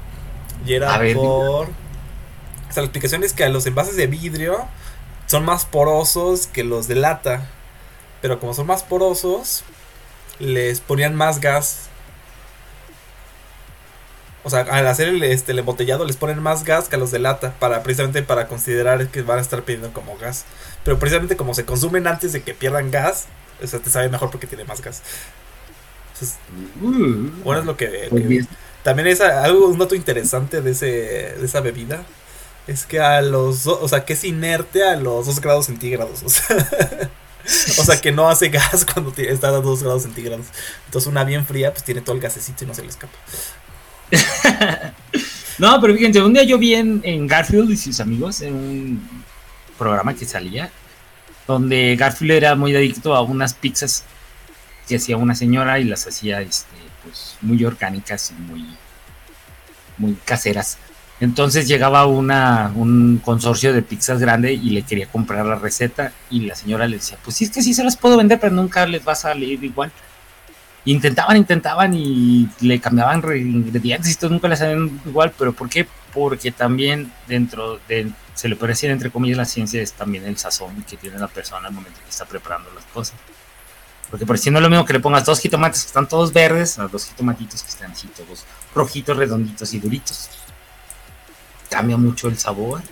Y 0.67 0.75
era 0.75 0.93
A 0.93 0.99
ver, 0.99 1.17
por. 1.17 1.69
O 1.69 1.69
sea, 2.69 2.83
la 2.83 2.85
explicación 2.85 3.25
es 3.25 3.33
que 3.33 3.49
los 3.49 3.65
envases 3.65 3.97
de 3.97 4.07
vidrio 4.07 4.67
son 5.27 5.47
más 5.47 5.65
porosos 5.65 6.49
que 6.49 6.63
los 6.63 6.87
de 6.87 6.97
lata. 6.97 7.47
Pero 8.21 8.39
como 8.41 8.53
son 8.53 8.67
más 8.67 8.83
porosos, 8.83 9.65
les 10.39 10.81
ponían 10.81 11.15
más 11.15 11.41
gas. 11.41 11.89
O 14.45 14.51
sea, 14.51 14.61
al 14.63 14.87
hacer 14.89 15.09
el, 15.09 15.23
este, 15.23 15.53
el 15.53 15.61
embotellado 15.61 16.05
les 16.05 16.17
ponen 16.17 16.41
más 16.43 16.65
gas 16.65 16.89
que 16.89 16.97
a 16.97 16.99
los 16.99 17.11
de 17.13 17.19
lata. 17.21 17.55
Para, 17.59 17.83
precisamente 17.83 18.23
para 18.23 18.49
considerar 18.49 19.09
que 19.09 19.23
van 19.23 19.39
a 19.39 19.43
estar 19.43 19.63
pidiendo 19.65 19.93
como 19.93 20.17
gas. 20.19 20.45
Pero 20.85 20.99
precisamente 20.99 21.37
como 21.37 21.55
se 21.55 21.65
consumen 21.65 22.07
antes 22.07 22.33
de 22.33 22.43
que 22.43 22.55
pierdan 22.55 22.91
gas, 22.91 23.27
o 23.63 23.67
sea, 23.67 23.81
te 23.81 23.91
sabe 23.91 24.09
mejor 24.09 24.31
porque 24.31 24.47
tiene 24.49 24.65
más 24.65 24.81
gas. 24.83 25.03
Entonces, 26.15 26.41
Uh, 26.81 27.31
bueno, 27.43 27.61
es 27.61 27.67
lo 27.67 27.77
que, 27.77 28.09
pues 28.11 28.25
que- 28.29 28.47
también 28.83 29.09
es 29.09 29.21
algo, 29.21 29.69
un 29.69 29.79
dato 29.79 29.95
interesante 29.95 30.61
de, 30.61 30.73
ese, 30.73 30.87
de 30.87 31.45
esa 31.45 31.61
bebida. 31.61 32.05
Es 32.67 32.87
que 32.87 33.01
a 33.01 33.23
los, 33.23 33.67
o 33.67 33.89
sea, 33.89 34.05
que 34.05 34.15
es 34.15 34.25
inerte 34.25 34.85
a 34.85 34.97
los 34.97 35.27
2 35.27 35.41
grados 35.41 35.67
centígrados. 35.67 36.23
O 36.25 36.29
sea, 36.29 36.57
o 37.79 37.85
sea, 37.85 38.01
que 38.01 38.13
no 38.13 38.29
hace 38.31 38.49
gas 38.51 38.87
cuando 38.93 39.13
está 39.17 39.49
a 39.49 39.53
2 39.53 39.83
grados 39.83 40.03
centígrados. 40.03 40.47
Entonces 40.87 41.09
una 41.09 41.25
bien 41.25 41.47
fría 41.47 41.73
pues 41.73 41.85
tiene 41.85 42.03
todo 42.03 42.15
el 42.17 42.23
gasecito 42.23 42.65
y 42.65 42.67
no 42.69 42.75
se 42.75 42.83
le 42.83 42.89
escapa. 42.89 43.19
No, 45.59 45.81
pero 45.81 45.95
fíjense, 45.95 46.21
un 46.21 46.33
día 46.33 46.43
yo 46.43 46.59
vi 46.59 46.75
en, 46.75 47.01
en 47.05 47.27
Garfield 47.27 47.71
y 47.71 47.77
sus 47.77 48.01
amigos 48.01 48.41
en 48.41 48.55
un 48.55 49.09
programa 49.79 50.15
que 50.15 50.25
salía, 50.25 50.71
donde 51.47 51.95
Garfield 51.95 52.33
era 52.33 52.57
muy 52.57 52.75
adicto 52.75 53.15
a 53.15 53.23
unas 53.23 53.55
pizzas 53.55 54.05
que 54.89 54.97
hacía 54.97 55.17
una 55.17 55.35
señora 55.35 55.79
y 55.79 55.85
las 55.85 56.07
hacía 56.07 56.41
este, 56.41 56.75
pues, 57.05 57.37
muy 57.43 57.65
orgánicas 57.65 58.33
y 58.33 58.43
muy, 58.43 58.67
muy 59.99 60.15
caseras. 60.25 60.79
Entonces 61.21 61.69
llegaba 61.69 62.07
una, 62.07 62.73
un 62.75 63.21
consorcio 63.25 63.73
de 63.73 63.83
pizzas 63.83 64.19
grande 64.19 64.53
y 64.53 64.71
le 64.71 64.83
quería 64.83 65.07
comprar 65.07 65.47
la 65.47 65.55
receta 65.55 66.13
y 66.31 66.41
la 66.41 66.57
señora 66.57 66.89
le 66.89 66.97
decía, 66.97 67.19
pues 67.23 67.37
sí 67.37 67.45
es 67.45 67.51
que 67.51 67.63
sí 67.63 67.75
se 67.75 67.85
las 67.85 67.97
puedo 67.97 68.17
vender, 68.17 68.41
pero 68.41 68.53
nunca 68.53 68.85
les 68.87 69.07
va 69.07 69.13
a 69.13 69.17
salir 69.17 69.63
igual. 69.63 69.93
Intentaban, 70.85 71.37
intentaban 71.37 71.95
y 71.95 72.49
le 72.61 72.81
cambiaban 72.81 73.23
re- 73.23 73.39
ingredientes 73.39 74.11
y 74.11 74.17
todo, 74.17 74.31
nunca 74.31 74.49
les 74.49 74.59
salían 74.59 75.01
igual, 75.07 75.33
pero 75.39 75.53
¿por 75.53 75.69
qué? 75.69 75.87
Porque 76.13 76.51
también 76.51 77.13
dentro 77.29 77.79
de, 77.89 78.11
se 78.35 78.49
le 78.49 78.57
decir 78.57 78.91
entre 78.91 79.11
comillas, 79.11 79.39
la 79.39 79.45
ciencia 79.45 79.81
es 79.81 79.93
también 79.93 80.25
el 80.27 80.37
sazón 80.39 80.83
que 80.83 80.97
tiene 80.97 81.19
la 81.19 81.29
persona 81.29 81.69
al 81.69 81.75
momento 81.75 82.01
que 82.03 82.11
está 82.11 82.25
preparando 82.25 82.69
las 82.75 82.85
cosas. 82.87 83.15
Porque 84.11 84.27
por 84.27 84.37
si 84.37 84.51
no 84.51 84.59
es 84.59 84.63
lo 84.63 84.69
mismo 84.69 84.85
que 84.85 84.93
le 84.93 85.01
pongas 85.01 85.25
dos 85.25 85.41
jitomates 85.41 85.83
que 85.83 85.87
están 85.87 86.07
todos 86.09 86.33
verdes 86.33 86.79
a 86.79 86.89
dos 86.89 87.07
jitomatitos 87.07 87.63
que 87.63 87.71
están 87.71 87.95
todos 88.17 88.45
rojitos, 88.75 89.17
redonditos 89.17 89.73
y 89.73 89.79
duritos. 89.79 90.29
Cambia 91.71 91.97
mucho 91.97 92.29
el 92.29 92.37
sabor. 92.37 92.83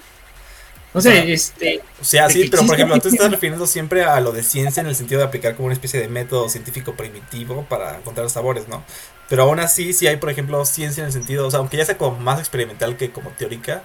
No 0.93 1.01
sé, 1.01 1.12
sea, 1.12 1.24
este, 1.24 1.82
O 2.01 2.05
sea, 2.05 2.28
sí, 2.28 2.49
pero 2.51 2.66
por 2.66 2.74
ejemplo, 2.74 2.99
tú 3.01 3.09
estás 3.09 3.30
refiriendo 3.30 3.66
siempre 3.66 4.03
a 4.03 4.20
lo 4.20 4.32
de 4.32 4.43
ciencia 4.43 4.80
en 4.80 4.88
el 4.88 4.97
sentido 4.97 5.20
de 5.20 5.26
aplicar 5.26 5.55
como 5.55 5.66
una 5.66 5.74
especie 5.74 6.01
de 6.01 6.09
método 6.09 6.49
científico 6.49 6.95
primitivo 6.95 7.64
para 7.68 7.97
encontrar 7.97 8.28
sabores, 8.28 8.66
¿no? 8.66 8.82
Pero 9.28 9.45
aún 9.45 9.61
así, 9.61 9.93
sí 9.93 10.09
hay, 10.09 10.16
por 10.16 10.30
ejemplo, 10.30 10.64
ciencia 10.64 11.03
en 11.03 11.07
el 11.07 11.12
sentido, 11.12 11.47
o 11.47 11.51
sea, 11.51 11.61
aunque 11.61 11.76
ya 11.76 11.84
sea 11.84 11.97
como 11.97 12.18
más 12.18 12.41
experimental 12.41 12.97
que 12.97 13.12
como 13.12 13.30
teórica, 13.30 13.84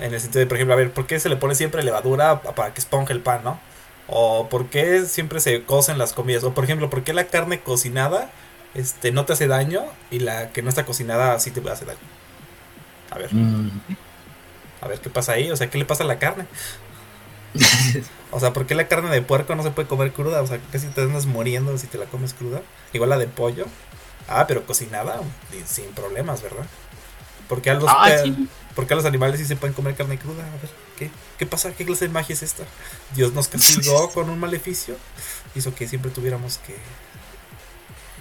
en 0.00 0.12
el 0.12 0.20
sentido 0.20 0.40
de, 0.40 0.46
por 0.46 0.56
ejemplo, 0.56 0.74
a 0.74 0.76
ver, 0.76 0.92
¿por 0.92 1.06
qué 1.06 1.20
se 1.20 1.28
le 1.28 1.36
pone 1.36 1.54
siempre 1.54 1.82
levadura 1.84 2.42
para 2.42 2.74
que 2.74 2.80
esponje 2.80 3.12
el 3.12 3.20
pan, 3.20 3.42
¿no? 3.44 3.60
O 4.08 4.48
¿por 4.48 4.66
qué 4.70 5.04
siempre 5.06 5.40
se 5.40 5.62
cocen 5.64 5.98
las 5.98 6.12
comidas? 6.14 6.42
O 6.44 6.52
por 6.54 6.64
ejemplo, 6.64 6.90
¿por 6.90 7.04
qué 7.04 7.12
la 7.12 7.28
carne 7.28 7.60
cocinada 7.60 8.32
este, 8.74 9.12
no 9.12 9.24
te 9.24 9.34
hace 9.34 9.46
daño 9.46 9.84
y 10.10 10.20
la 10.20 10.50
que 10.52 10.62
no 10.62 10.68
está 10.68 10.84
cocinada 10.84 11.38
sí 11.38 11.52
te 11.52 11.60
hace 11.70 11.84
daño? 11.84 11.98
A 13.10 13.18
ver, 13.18 13.32
mm, 13.32 13.70
a 14.80 14.88
ver 14.88 15.00
qué 15.00 15.10
pasa 15.10 15.32
ahí, 15.32 15.50
o 15.50 15.56
sea, 15.56 15.70
¿qué 15.70 15.78
le 15.78 15.84
pasa 15.84 16.04
a 16.04 16.06
la 16.06 16.18
carne? 16.18 16.46
O 18.32 18.38
sea, 18.38 18.52
¿por 18.52 18.64
qué 18.66 18.76
la 18.76 18.86
carne 18.86 19.10
de 19.10 19.22
puerco 19.22 19.56
no 19.56 19.62
se 19.64 19.72
puede 19.72 19.88
comer 19.88 20.12
cruda? 20.12 20.40
O 20.42 20.46
sea, 20.46 20.60
casi 20.70 20.86
te 20.86 21.00
andas 21.00 21.26
muriendo 21.26 21.76
si 21.78 21.88
te 21.88 21.98
la 21.98 22.06
comes 22.06 22.32
cruda. 22.32 22.62
Igual 22.92 23.10
la 23.10 23.18
de 23.18 23.26
pollo. 23.26 23.66
Ah, 24.28 24.46
pero 24.46 24.64
cocinada, 24.64 25.20
sin 25.66 25.86
problemas, 25.86 26.40
¿verdad? 26.40 26.64
¿Por 27.48 27.60
qué 27.60 27.70
a 27.70 27.74
los, 27.74 27.90
ah, 27.90 28.04
pe- 28.06 28.22
sí. 28.22 28.48
por 28.76 28.86
qué 28.86 28.94
a 28.94 28.96
los 28.96 29.04
animales 29.06 29.40
sí 29.40 29.46
se 29.46 29.56
pueden 29.56 29.74
comer 29.74 29.96
carne 29.96 30.16
cruda? 30.18 30.44
A 30.46 30.50
ver, 30.50 30.70
¿qué, 30.96 31.10
¿qué 31.38 31.46
pasa? 31.46 31.72
¿Qué 31.72 31.84
clase 31.84 32.06
de 32.06 32.12
magia 32.12 32.34
es 32.34 32.42
esta? 32.44 32.64
Dios 33.16 33.32
nos 33.32 33.48
castigó 33.48 34.10
con 34.14 34.30
un 34.30 34.38
maleficio. 34.38 34.96
Hizo 35.56 35.74
que 35.74 35.88
siempre 35.88 36.12
tuviéramos 36.12 36.58
que... 36.58 36.76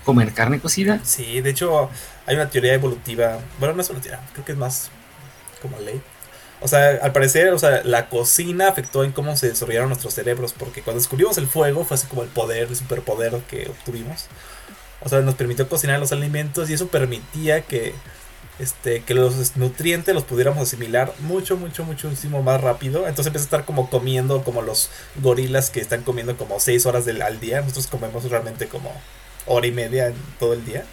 comer 0.04 0.34
carne 0.34 0.60
cocida. 0.60 1.00
Sí, 1.04 1.42
de 1.42 1.52
hecho, 1.52 1.90
hay 2.26 2.36
una 2.36 2.50
teoría 2.50 2.74
evolutiva. 2.74 3.40
Bueno, 3.60 3.76
no 3.76 3.82
es 3.82 3.90
una 3.90 4.02
teoría, 4.02 4.22
creo 4.34 4.46
que 4.46 4.54
es 4.54 4.58
más 4.58 4.90
como 5.62 5.78
ley. 5.80 6.02
O 6.62 6.68
sea, 6.68 7.00
al 7.02 7.14
parecer, 7.14 7.54
o 7.54 7.60
sea, 7.60 7.82
la 7.84 8.10
cocina 8.10 8.68
afectó 8.68 9.04
en 9.04 9.12
cómo 9.12 9.36
se 9.38 9.50
desarrollaron 9.50 9.90
nuestros 9.90 10.14
cerebros. 10.14 10.54
Porque 10.58 10.82
cuando 10.82 11.00
descubrimos 11.00 11.38
el 11.38 11.48
fuego 11.48 11.86
fue 11.86 11.96
así 11.96 12.08
como 12.08 12.24
el 12.24 12.30
poder, 12.30 12.68
el 12.68 12.76
superpoder 12.76 13.38
que 13.50 13.70
obtuvimos. 13.70 14.28
O 15.02 15.10
sea, 15.10 15.22
nos 15.22 15.36
permitió 15.36 15.68
cocinar 15.70 16.00
los 16.00 16.12
alimentos 16.12 16.70
y 16.70 16.74
eso 16.74 16.88
permitía 16.90 17.62
que, 17.62 17.94
este, 18.60 19.04
que 19.04 19.14
los 19.14 19.56
nutrientes 19.56 20.14
los 20.14 20.26
pudiéramos 20.26 20.62
asimilar 20.62 21.14
mucho, 21.20 21.56
mucho, 21.56 21.86
muchísimo 21.86 22.44
más 22.44 22.60
rápido. 22.60 23.08
Entonces 23.08 23.28
empieza 23.28 23.46
a 23.46 23.48
estar 23.48 23.66
como 23.66 23.90
comiendo 23.90 24.44
como 24.44 24.62
los 24.62 24.90
gorilas 25.16 25.70
que 25.70 25.80
están 25.80 26.04
comiendo 26.04 26.36
como 26.38 26.60
6 26.60 26.86
horas 26.86 27.06
del, 27.06 27.22
al 27.22 27.40
día. 27.40 27.62
Nosotros 27.62 27.88
comemos 27.88 28.30
realmente 28.30 28.68
como 28.68 28.92
hora 29.46 29.68
y 29.68 29.72
media 29.72 30.08
en 30.08 30.16
todo 30.40 30.54
el 30.54 30.66
día. 30.66 30.84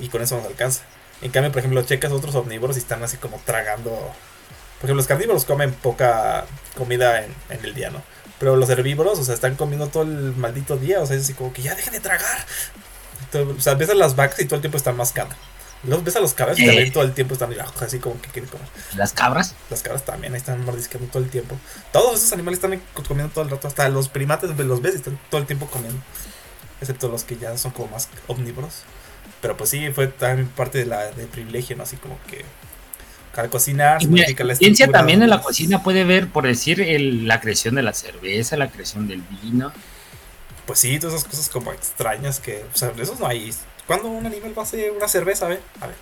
Y 0.00 0.08
con 0.08 0.22
eso 0.22 0.36
nos 0.36 0.46
alcanza. 0.46 0.82
En 1.22 1.30
cambio, 1.30 1.52
por 1.52 1.60
ejemplo, 1.60 1.82
checas 1.82 2.12
otros 2.12 2.34
omnívoros 2.34 2.76
y 2.76 2.80
están 2.80 3.02
así 3.02 3.16
como 3.16 3.40
tragando. 3.44 4.12
Por 4.80 4.84
ejemplo, 4.84 4.96
los 4.96 5.06
carnívoros 5.06 5.44
comen 5.44 5.72
poca 5.72 6.44
comida 6.76 7.24
en, 7.24 7.34
en 7.50 7.64
el 7.64 7.74
día, 7.74 7.90
¿no? 7.90 8.02
Pero 8.38 8.56
los 8.56 8.68
herbívoros, 8.68 9.18
o 9.18 9.24
sea, 9.24 9.34
están 9.34 9.54
comiendo 9.56 9.86
todo 9.88 10.02
el 10.02 10.36
maldito 10.36 10.76
día. 10.76 11.00
O 11.00 11.06
sea, 11.06 11.16
es 11.16 11.22
así 11.22 11.32
como 11.34 11.52
que 11.52 11.62
ya 11.62 11.74
dejen 11.74 11.92
de 11.94 12.00
tragar. 12.00 12.44
Entonces, 13.22 13.56
o 13.58 13.60
sea, 13.60 13.74
ves 13.74 13.88
a 13.90 13.94
las 13.94 14.14
vacas 14.14 14.40
y 14.40 14.44
todo 14.44 14.56
el 14.56 14.60
tiempo 14.60 14.76
están 14.76 14.96
mascando. 14.96 15.34
Luego 15.84 16.02
ves 16.02 16.16
a 16.16 16.20
los 16.20 16.34
cabras 16.34 16.58
y 16.58 16.64
Eh. 16.64 16.66
también 16.66 16.92
todo 16.92 17.04
el 17.04 17.12
tiempo 17.12 17.34
están 17.34 17.54
así 17.80 17.98
como 17.98 18.20
que 18.20 18.28
quieren 18.30 18.50
comer. 18.50 18.66
Las 18.96 19.12
cabras. 19.12 19.54
Las 19.70 19.82
cabras 19.82 20.04
también 20.04 20.32
ahí 20.34 20.38
están 20.38 20.64
mordisqueando 20.64 21.08
todo 21.10 21.22
el 21.22 21.30
tiempo. 21.30 21.56
Todos 21.92 22.18
esos 22.20 22.32
animales 22.32 22.58
están 22.62 22.80
comiendo 23.06 23.32
todo 23.32 23.44
el 23.44 23.50
rato. 23.50 23.68
Hasta 23.68 23.88
los 23.88 24.08
primates 24.08 24.50
los 24.58 24.82
ves 24.82 24.94
y 24.94 24.96
están 24.98 25.18
todo 25.30 25.40
el 25.40 25.46
tiempo 25.46 25.66
comiendo. 25.66 26.00
Excepto 26.80 27.08
los 27.08 27.24
que 27.24 27.36
ya 27.36 27.56
son 27.56 27.70
como 27.70 27.88
más 27.88 28.08
omnívoros. 28.26 28.82
Pero 29.40 29.56
pues 29.56 29.70
sí, 29.70 29.90
fue 29.92 30.08
también 30.08 30.48
parte 30.48 30.78
de 30.78 30.86
la 30.86 31.10
de 31.12 31.26
privilegio, 31.26 31.76
¿no? 31.76 31.84
Así 31.84 31.96
como 31.96 32.18
que 32.26 32.44
al 33.38 33.50
cocinar, 33.50 34.02
Y 34.02 34.06
mira, 34.06 34.22
modifica 34.24 34.44
la 34.44 34.54
ciencia 34.54 34.88
también 34.88 35.22
en 35.22 35.30
la 35.30 35.40
cocina 35.40 35.82
puede 35.82 36.04
ver, 36.04 36.28
por 36.28 36.46
decir, 36.46 36.80
el- 36.80 37.26
la 37.28 37.40
creación 37.40 37.74
de 37.74 37.82
la 37.82 37.92
cerveza, 37.92 38.56
la 38.56 38.68
creación 38.70 39.06
del 39.08 39.22
vino. 39.42 39.72
Pues 40.66 40.80
sí, 40.80 40.98
todas 40.98 41.14
esas 41.16 41.28
cosas 41.28 41.48
como 41.48 41.72
extrañas 41.72 42.40
que, 42.40 42.64
o 42.72 42.76
sea, 42.76 42.90
de 42.90 43.02
esos 43.02 43.20
no 43.20 43.26
hay. 43.26 43.52
¿Cuándo 43.86 44.08
un 44.08 44.26
animal 44.26 44.52
va 44.56 44.62
a 44.62 44.64
hacer 44.64 44.90
una 44.90 45.06
cerveza? 45.08 45.46
A 45.46 45.48
ver, 45.50 45.60
a 45.80 45.86
ver. 45.86 45.96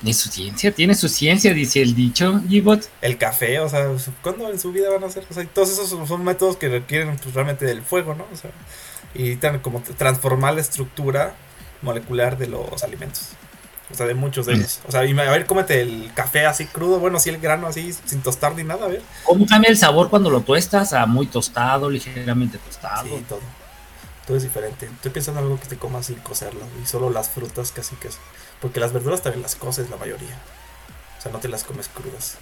Tiene 0.00 0.14
su 0.14 0.28
ciencia, 0.28 0.70
tiene 0.72 0.94
su 0.94 1.08
ciencia, 1.08 1.54
dice 1.54 1.80
el 1.80 1.94
dicho, 1.94 2.40
Gibot. 2.48 2.88
El 3.00 3.16
café, 3.16 3.58
o 3.60 3.68
sea, 3.68 3.88
¿cuándo 4.22 4.50
en 4.50 4.58
su 4.60 4.70
vida 4.70 4.90
van 4.90 5.02
a 5.02 5.06
hacer? 5.06 5.24
O 5.30 5.34
sea, 5.34 5.44
todos 5.46 5.70
esos 5.70 5.88
son- 5.88 6.06
son 6.06 6.22
métodos 6.22 6.56
que 6.58 6.68
requieren 6.68 7.16
pues, 7.16 7.34
realmente 7.34 7.64
del 7.64 7.80
fuego, 7.82 8.14
¿no? 8.14 8.26
O 8.32 8.36
sea, 8.36 8.50
y 9.14 9.20
necesitan 9.20 9.60
como 9.60 9.80
transformar 9.96 10.54
la 10.54 10.60
estructura 10.60 11.34
molecular 11.80 12.36
de 12.36 12.48
los 12.48 12.82
alimentos. 12.82 13.30
O 13.92 13.94
sea, 13.94 14.06
de 14.06 14.14
muchos 14.14 14.46
de 14.46 14.54
ellos. 14.54 14.80
O 14.88 14.92
sea, 14.92 15.04
y 15.04 15.18
a 15.18 15.30
ver, 15.30 15.46
cómete 15.46 15.80
el 15.82 16.10
café 16.14 16.46
así 16.46 16.66
crudo, 16.66 16.98
bueno, 16.98 17.18
así 17.18 17.30
el 17.30 17.38
grano 17.38 17.66
así, 17.66 17.92
sin 17.92 18.22
tostar 18.22 18.54
ni 18.54 18.64
nada, 18.64 18.86
a 18.86 18.88
ver. 18.88 19.02
¿Cómo 19.24 19.46
cambia 19.46 19.70
el 19.70 19.76
sabor 19.76 20.08
cuando 20.08 20.30
lo 20.30 20.40
tuestas 20.40 20.92
a 20.94 21.04
muy 21.06 21.26
tostado, 21.26 21.90
ligeramente 21.90 22.58
tostado? 22.58 23.04
Sí, 23.04 23.24
todo. 23.28 23.40
Todo 24.26 24.36
es 24.38 24.42
diferente. 24.42 24.86
Estoy 24.86 25.10
pensando 25.10 25.40
en 25.40 25.46
algo 25.46 25.60
que 25.60 25.68
te 25.68 25.76
comas 25.76 26.06
sin 26.06 26.16
cocerlo. 26.16 26.62
Y 26.82 26.86
solo 26.86 27.10
las 27.10 27.28
frutas 27.28 27.72
casi 27.72 27.94
que 27.96 28.08
es. 28.08 28.18
Porque 28.60 28.80
las 28.80 28.94
verduras 28.94 29.20
también 29.20 29.42
las 29.42 29.54
coces 29.54 29.90
la 29.90 29.96
mayoría. 29.98 30.38
O 31.18 31.22
sea, 31.22 31.30
no 31.30 31.40
te 31.40 31.48
las 31.48 31.64
comes 31.64 31.88
crudas. 31.88 32.38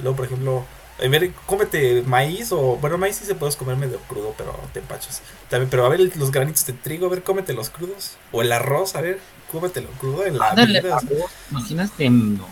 Luego, 0.00 0.16
por 0.16 0.26
ejemplo, 0.26 0.64
en 0.98 1.10
ver, 1.12 1.32
cómete 1.46 2.02
maíz 2.02 2.50
o. 2.50 2.76
Bueno, 2.76 2.98
maíz 2.98 3.16
sí 3.16 3.24
se 3.26 3.36
puedes 3.36 3.54
comer 3.54 3.76
medio 3.76 4.00
crudo, 4.08 4.34
pero 4.36 4.58
te 4.72 4.80
empachas. 4.80 5.22
También, 5.48 5.70
pero 5.70 5.86
a 5.86 5.88
ver 5.88 6.00
los 6.16 6.32
granitos 6.32 6.66
de 6.66 6.72
trigo, 6.72 7.06
a 7.06 7.10
ver, 7.10 7.22
cómete 7.22 7.52
los 7.52 7.70
crudos. 7.70 8.16
O 8.32 8.42
el 8.42 8.50
arroz, 8.50 8.96
a 8.96 9.00
ver, 9.00 9.20
cómetelo 9.50 9.88
crudo 10.00 10.24
en 10.26 10.38
la 10.38 10.50
Ándale, 10.50 10.80
vida. 10.80 10.96
arroz, 10.96 11.30
imagínate, 11.50 12.10
no. 12.10 12.46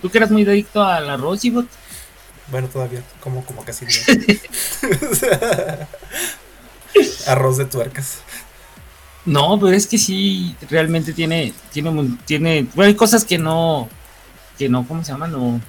Tú 0.00 0.10
que 0.10 0.18
eras 0.18 0.30
muy 0.30 0.46
adicto 0.46 0.82
al 0.82 1.08
arroz, 1.08 1.40
Gibot. 1.40 1.66
Bueno, 2.50 2.68
todavía, 2.68 3.02
como, 3.20 3.44
como 3.44 3.64
casi. 3.64 3.86
Arroz 7.26 7.56
de 7.56 7.64
tuercas. 7.64 8.18
No, 9.24 9.58
pero 9.58 9.72
es 9.72 9.86
que 9.86 9.98
sí, 9.98 10.56
realmente 10.68 11.12
tiene, 11.12 11.54
tiene, 11.72 12.16
tiene, 12.26 12.66
bueno, 12.74 12.88
hay 12.88 12.96
cosas 12.96 13.24
que 13.24 13.38
no, 13.38 13.88
que 14.58 14.68
no, 14.68 14.86
¿cómo 14.86 15.04
se 15.04 15.12
llama? 15.12 15.28
No, 15.28 15.60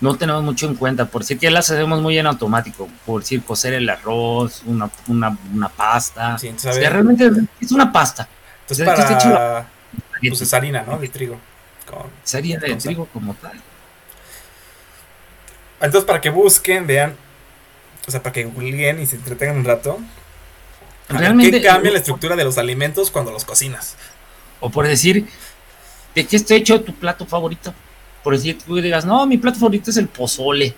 no 0.00 0.14
tenemos 0.16 0.42
mucho 0.42 0.66
en 0.66 0.74
cuenta, 0.74 1.06
por 1.06 1.22
decir 1.22 1.38
que 1.38 1.50
las 1.50 1.70
hacemos 1.70 2.02
muy 2.02 2.18
en 2.18 2.26
automático, 2.26 2.88
por 3.06 3.22
decir 3.22 3.42
cocer 3.42 3.72
el 3.72 3.88
arroz, 3.88 4.62
una, 4.66 4.90
una, 5.08 5.36
una 5.54 5.68
pasta. 5.70 6.38
Sí, 6.38 6.48
O 6.48 6.58
sea, 6.58 6.90
realmente 6.90 7.30
es 7.60 7.72
una 7.72 7.90
pasta. 7.90 8.28
Entonces, 8.70 8.86
¿sabes 8.86 9.00
qué 9.00 9.12
está 9.12 9.18
hecho 9.18 9.34
para. 9.34 9.68
Pues 10.20 10.40
es 10.42 10.54
harina, 10.54 10.82
¿no? 10.82 10.98
De 10.98 11.08
trigo. 11.08 11.38
Con 11.90 12.10
Sería 12.22 12.58
de 12.58 12.74
trigo 12.76 13.06
como 13.06 13.34
tal. 13.34 13.60
Entonces, 15.80 16.06
para 16.06 16.20
que 16.20 16.30
busquen, 16.30 16.86
vean, 16.86 17.16
o 18.06 18.10
sea, 18.10 18.22
para 18.22 18.32
que 18.32 18.44
googleen 18.44 19.00
y 19.00 19.06
se 19.06 19.16
entretengan 19.16 19.56
un 19.56 19.64
rato. 19.64 19.98
Realmente- 21.08 21.60
¿Qué 21.60 21.66
cambia 21.66 21.90
la 21.90 21.98
estructura 21.98 22.36
de 22.36 22.44
los 22.44 22.58
alimentos 22.58 23.10
cuando 23.10 23.32
los 23.32 23.44
cocinas? 23.44 23.96
O 24.60 24.70
por 24.70 24.86
decir, 24.86 25.26
¿de 26.14 26.26
qué 26.26 26.36
está 26.36 26.54
hecho 26.54 26.82
tu 26.82 26.94
plato 26.94 27.26
favorito? 27.26 27.74
Por 28.22 28.34
decir, 28.34 28.58
tú 28.62 28.76
digas, 28.76 29.04
no, 29.06 29.26
mi 29.26 29.38
plato 29.38 29.58
favorito 29.58 29.90
es 29.90 29.96
el 29.96 30.06
pozole. 30.06 30.74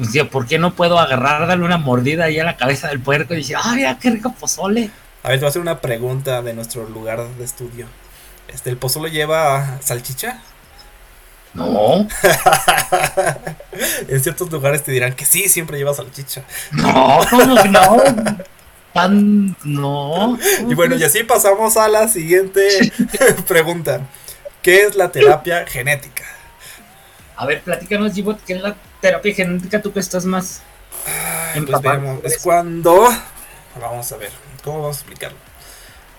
O 0.00 0.04
sea, 0.04 0.28
¿por 0.28 0.46
qué 0.46 0.58
no 0.58 0.74
puedo 0.74 0.98
agarrar, 0.98 1.46
darle 1.46 1.64
una 1.64 1.78
mordida 1.78 2.24
ahí 2.24 2.38
a 2.38 2.44
la 2.44 2.56
cabeza 2.56 2.88
del 2.88 3.00
puerco 3.00 3.34
y 3.34 3.38
decir, 3.38 3.56
ah, 3.62 3.72
mira 3.74 3.98
qué 3.98 4.10
rico 4.10 4.34
pozole? 4.34 4.90
A 5.26 5.30
ver, 5.30 5.40
te 5.40 5.40
voy 5.40 5.48
a 5.48 5.50
hacer 5.50 5.62
una 5.62 5.80
pregunta 5.80 6.40
de 6.40 6.54
nuestro 6.54 6.88
lugar 6.88 7.26
de 7.26 7.44
estudio. 7.44 7.88
Este, 8.46 8.70
¿El 8.70 8.76
pozole 8.76 9.10
lleva 9.10 9.80
salchicha? 9.82 10.40
No, 11.52 12.06
en 14.08 14.20
ciertos 14.22 14.52
lugares 14.52 14.84
te 14.84 14.92
dirán 14.92 15.14
que 15.14 15.24
sí, 15.24 15.48
siempre 15.48 15.78
lleva 15.78 15.94
salchicha. 15.94 16.44
no, 16.70 17.18
¿cómo 17.28 17.60
que 17.60 17.68
no? 17.68 17.96
Pan, 18.92 19.56
no. 19.64 20.38
Y 20.68 20.74
bueno, 20.74 20.94
y 20.94 21.02
así 21.02 21.24
pasamos 21.24 21.76
a 21.76 21.88
la 21.88 22.06
siguiente 22.06 22.92
pregunta. 23.48 24.02
¿Qué 24.62 24.82
es 24.82 24.94
la 24.94 25.10
terapia 25.10 25.66
genética? 25.66 26.22
A 27.34 27.46
ver, 27.46 27.62
platícanos, 27.62 28.12
Gibot, 28.12 28.44
¿qué 28.44 28.52
es 28.52 28.62
la 28.62 28.76
terapia 29.00 29.34
genética? 29.34 29.82
Tú 29.82 29.92
que 29.92 29.98
estás 29.98 30.24
más. 30.24 30.62
Ay, 31.52 31.62
pues 31.62 31.80
por 31.80 32.20
es 32.22 32.38
cuando. 32.38 33.08
Vamos 33.80 34.12
a 34.12 34.16
ver, 34.18 34.30
¿cómo 34.66 34.82
vamos 34.82 34.96
a 34.96 35.00
explicarlo? 35.00 35.38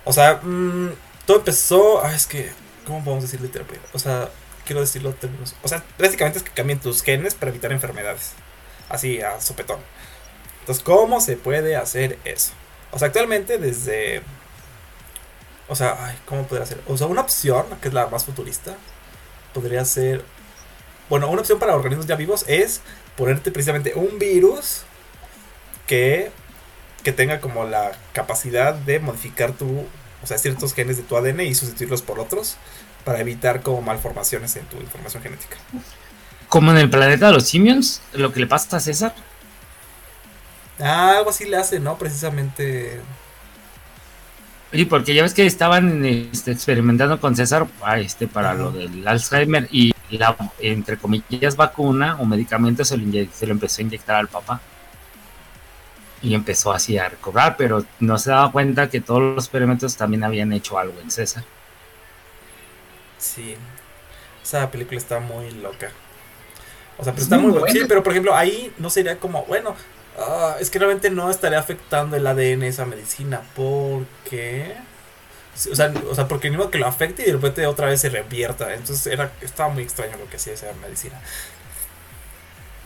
O 0.06 0.14
sea, 0.14 0.39
mm, 0.41 0.93
todo 1.26 1.38
empezó. 1.38 2.04
Ah, 2.04 2.16
es 2.16 2.26
que. 2.26 2.50
¿Cómo 2.86 3.04
podemos 3.04 3.26
decirle 3.26 3.50
terapia? 3.50 3.80
O 3.93 4.00
sea, 4.00 4.30
quiero 4.66 4.80
decirlo 4.80 5.14
términos. 5.14 5.54
O 5.62 5.68
sea, 5.68 5.84
básicamente 6.00 6.39
es 6.39 6.45
que 6.45 6.52
cambien 6.52 6.80
tus 6.80 7.04
genes 7.04 7.36
para 7.36 7.52
evitar 7.52 7.74
enfermedades. 7.74 8.32
Así, 8.88 9.22
a 9.22 9.41
sopetón. 9.41 9.80
Entonces, 10.62 10.84
¿cómo 10.84 11.20
se 11.20 11.36
puede 11.36 11.76
hacer 11.76 12.18
eso? 12.24 12.54
O 12.91 12.98
sea, 12.98 13.08
actualmente 13.08 13.58
desde. 13.58 14.24
O 15.68 15.76
sea, 15.76 15.98
ay, 16.00 16.18
¿cómo 16.26 16.48
podría 16.48 16.66
ser? 16.66 16.82
O 16.88 16.98
sea, 16.98 17.08
una 17.08 17.22
opción, 17.22 17.66
que 17.82 17.89
es 17.89 17.93
la 17.93 18.08
más 18.08 18.24
futurista, 18.24 18.78
podría 19.54 19.84
ser. 19.84 20.24
Bueno, 21.10 21.30
una 21.30 21.41
opción 21.41 21.60
para 21.60 21.76
organismos 21.76 22.08
ya 22.08 22.16
vivos 22.16 22.45
es 22.48 22.82
ponerte 23.18 23.52
precisamente 23.52 23.93
un 23.95 24.18
virus 24.18 24.84
que, 25.86 26.32
que 27.08 27.14
tenga 27.14 27.39
como 27.39 27.64
la 27.64 27.93
capacidad 28.12 28.74
de 28.74 28.99
modificar 28.99 29.53
tu, 29.53 29.86
o 30.22 30.28
sea, 30.28 30.38
ciertos 30.38 30.74
genes 30.74 30.97
de 30.97 31.03
tu 31.03 31.16
ADN 31.16 31.39
y 31.39 31.55
sustituirlos 31.55 32.01
por 32.01 32.20
otros 32.20 32.58
para 33.05 33.22
evitar 33.22 33.62
como 33.62 33.82
malformaciones 33.82 34.58
en 34.58 34.66
tu 34.66 34.76
información 34.76 35.24
genética. 35.24 35.55
Como 36.49 36.72
en 36.72 36.78
el 36.80 36.89
planeta 36.89 37.28
de 37.28 37.32
los 37.32 37.47
simios, 37.47 38.01
lo 38.12 38.34
que 38.34 38.41
le 38.41 38.47
pasa 38.47 38.76
a 38.76 38.80
César. 38.82 39.16
Ah, 40.82 41.16
algo 41.20 41.30
así 41.30 41.45
le 41.45 41.55
hace, 41.55 41.80
¿no? 41.80 41.97
Precisamente. 41.97 42.99
Oye, 44.74 44.86
porque 44.86 45.14
ya 45.14 45.24
ves 45.24 45.34
que 45.34 45.45
estaban 45.45 46.03
este, 46.03 46.51
experimentando 46.51 47.22
con 47.22 47.38
César 47.38 47.68
ah, 47.84 48.01
este, 48.01 48.28
para 48.28 48.53
lo 48.53 48.74
del 48.74 49.08
Alzheimer 49.08 49.70
y 49.72 49.93
la, 50.10 50.36
entre 50.60 50.97
comillas, 50.97 51.55
vacuna 51.55 52.18
o 52.20 52.26
medicamento 52.26 52.84
se 52.84 52.97
lo, 52.97 53.05
se 53.32 53.47
lo 53.47 53.53
empezó 53.53 53.80
a 53.80 53.86
inyectar 53.86 54.18
al 54.18 54.28
papá. 54.28 54.60
Y 56.22 56.34
empezó 56.36 56.72
así 56.74 56.97
a 56.97 57.09
recobrar, 57.09 57.57
pero 57.57 57.86
no 57.99 58.18
se 58.18 58.32
daba 58.32 58.51
cuenta 58.51 58.89
que 58.89 59.01
todos 59.01 59.22
los 59.22 59.45
experimentos 59.45 59.97
también 59.97 60.24
habían 60.24 60.51
hecho 60.53 60.80
algo 60.80 60.99
en 61.01 61.11
César. 61.11 61.45
Sí. 63.18 63.57
Esa 64.43 64.72
película 64.72 64.97
está 64.99 65.20
muy 65.20 65.51
loca. 65.51 65.97
O 66.97 67.03
sea, 67.03 67.13
pero 67.13 67.24
Es 67.24 67.26
está 67.26 67.38
muy 67.39 67.51
muy 67.51 67.53
buena. 67.53 67.74
Sí, 67.74 67.86
pero 67.88 68.03
por 68.03 68.13
ejemplo, 68.13 68.36
ahí 68.36 68.74
no 68.78 68.89
sería 68.89 69.20
como, 69.20 69.45
bueno, 69.45 69.76
ah, 70.18 70.57
es 70.59 70.70
que 70.70 70.80
realmente 70.80 71.09
no 71.11 71.30
estaría 71.30 71.59
afectando 71.59 72.15
el 72.18 72.26
ADN 72.28 72.63
esa 72.63 72.86
medicina. 72.86 73.43
Porque. 73.55 74.76
O 75.72 75.76
sea, 75.76 75.91
o 76.09 76.15
sea, 76.15 76.28
porque 76.28 76.49
ni 76.49 76.57
modo 76.57 76.70
que 76.72 76.78
lo 76.78 76.88
afecte 76.88 77.24
y 77.24 77.26
de 77.28 77.34
repente 77.34 77.65
otra 77.65 77.88
vez 77.88 78.01
se 78.01 78.09
revierta. 78.09 78.74
Entonces 78.74 79.07
era, 79.07 79.34
estaba 79.41 79.70
muy 79.70 79.84
extraño 79.84 80.18
lo 80.18 80.30
que 80.30 80.38
hacía 80.38 80.53
esa 80.53 80.72
medicina. 80.82 81.20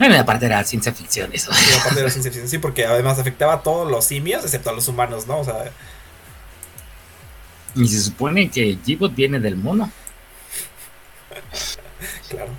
Bueno, 0.01 0.19
aparte 0.19 0.47
era 0.47 0.63
ciencia 0.63 0.91
ficción 0.91 1.29
eso. 1.31 1.51
Aparte 1.51 1.99
ciencia 2.09 2.31
ficción, 2.31 2.47
sí, 2.47 2.57
porque 2.57 2.85
además 2.87 3.19
afectaba 3.19 3.53
a 3.53 3.61
todos 3.61 3.89
los 3.91 4.03
simios, 4.03 4.43
excepto 4.43 4.71
a 4.71 4.73
los 4.73 4.87
humanos, 4.87 5.27
¿no? 5.27 5.37
O 5.39 5.43
sea, 5.43 5.71
Y 7.75 7.87
se 7.87 8.01
supone 8.01 8.49
que 8.49 8.77
G-Bot 8.79 9.13
viene 9.13 9.39
del 9.39 9.57
mono. 9.57 9.91
claro. 12.29 12.49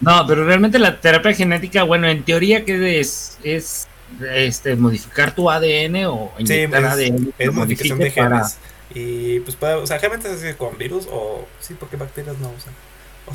No, 0.00 0.26
pero 0.26 0.44
realmente 0.44 0.78
la 0.78 1.00
terapia 1.00 1.32
genética, 1.32 1.82
bueno, 1.84 2.08
en 2.08 2.24
teoría 2.24 2.64
que 2.64 2.98
es, 3.00 3.38
es 3.42 3.86
este 4.32 4.76
modificar 4.76 5.34
tu 5.34 5.50
ADN 5.50 6.06
o 6.06 6.32
sí, 6.38 6.42
inyectar 6.42 6.84
es, 6.84 6.90
ADN 6.90 7.34
es 7.38 7.52
modificación 7.52 7.98
de 7.98 8.04
modifique 8.06 8.20
para- 8.22 8.36
genes. 8.38 8.58
Y 8.94 9.40
pues 9.40 9.56
puede, 9.56 9.74
o 9.74 9.86
sea, 9.86 9.98
realmente 9.98 10.28
se 10.28 10.34
hace 10.34 10.56
con 10.56 10.76
virus 10.78 11.06
o 11.10 11.46
sí, 11.60 11.74
porque 11.78 11.96
bacterias 11.96 12.36
no 12.38 12.48
usan. 12.50 12.72
O 12.72 12.76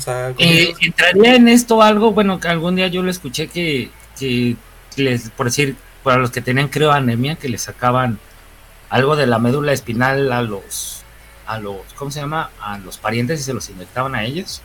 sea, 0.00 0.32
con 0.34 0.44
Eh, 0.46 0.74
entraría 0.80 1.34
en 1.36 1.48
esto 1.48 1.82
algo, 1.82 2.12
bueno, 2.12 2.40
que 2.40 2.48
algún 2.48 2.76
día 2.76 2.88
yo 2.88 3.02
lo 3.02 3.10
escuché 3.10 3.48
que, 3.48 3.90
que 4.18 4.56
les, 4.96 5.30
por 5.30 5.46
decir, 5.46 5.76
para 6.02 6.18
los 6.18 6.30
que 6.30 6.40
tenían 6.40 6.68
creo 6.68 6.92
anemia, 6.92 7.36
que 7.36 7.48
les 7.48 7.62
sacaban 7.62 8.18
algo 8.90 9.16
de 9.16 9.26
la 9.26 9.38
médula 9.38 9.72
espinal 9.72 10.32
a 10.32 10.42
los, 10.42 11.02
a 11.46 11.58
los, 11.58 11.76
¿cómo 11.96 12.10
se 12.10 12.20
llama? 12.20 12.50
A 12.60 12.78
los 12.78 12.98
parientes 12.98 13.40
y 13.40 13.42
se 13.42 13.54
los 13.54 13.68
inyectaban 13.70 14.14
a 14.14 14.24
ellos. 14.24 14.62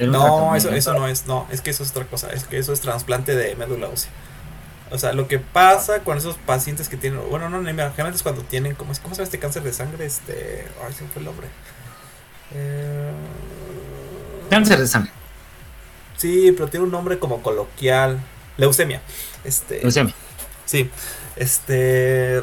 No, 0.00 0.56
eso, 0.56 0.70
eso 0.70 0.92
no 0.94 1.06
es, 1.06 1.26
no, 1.26 1.46
es 1.52 1.60
que 1.60 1.70
eso 1.70 1.84
es 1.84 1.90
otra 1.90 2.04
cosa, 2.06 2.30
es 2.32 2.44
que 2.44 2.58
eso 2.58 2.72
es 2.72 2.80
trasplante 2.80 3.34
de 3.36 3.54
médula 3.56 3.88
ósea. 3.88 4.10
O 4.90 4.98
sea, 4.98 5.12
lo 5.12 5.28
que 5.28 5.38
pasa 5.38 6.00
con 6.00 6.18
esos 6.18 6.36
pacientes 6.36 6.88
que 6.88 6.96
tienen, 6.96 7.20
bueno, 7.30 7.48
no 7.48 7.58
anemia, 7.58 7.90
generalmente 7.90 8.16
es 8.16 8.22
cuando 8.22 8.42
tienen, 8.42 8.74
¿cómo, 8.74 8.92
es- 8.92 9.00
¿cómo 9.00 9.14
se 9.14 9.20
llama 9.20 9.24
este 9.24 9.38
cáncer 9.38 9.62
de 9.62 9.72
sangre? 9.72 10.04
Este, 10.06 10.66
ay, 10.86 10.92
se 10.92 11.06
fue 11.06 11.20
el 11.20 11.24
nombre. 11.26 11.46
Eh, 12.54 13.12
Cáncer 14.50 14.78
de 14.78 14.86
sangre, 14.86 15.10
sí, 16.16 16.52
pero 16.52 16.68
tiene 16.68 16.84
un 16.84 16.92
nombre 16.92 17.18
como 17.18 17.42
coloquial, 17.42 18.20
leucemia. 18.56 19.00
Este, 19.44 19.80
leucemia. 19.82 20.14
Sí, 20.64 20.90
este. 21.36 22.42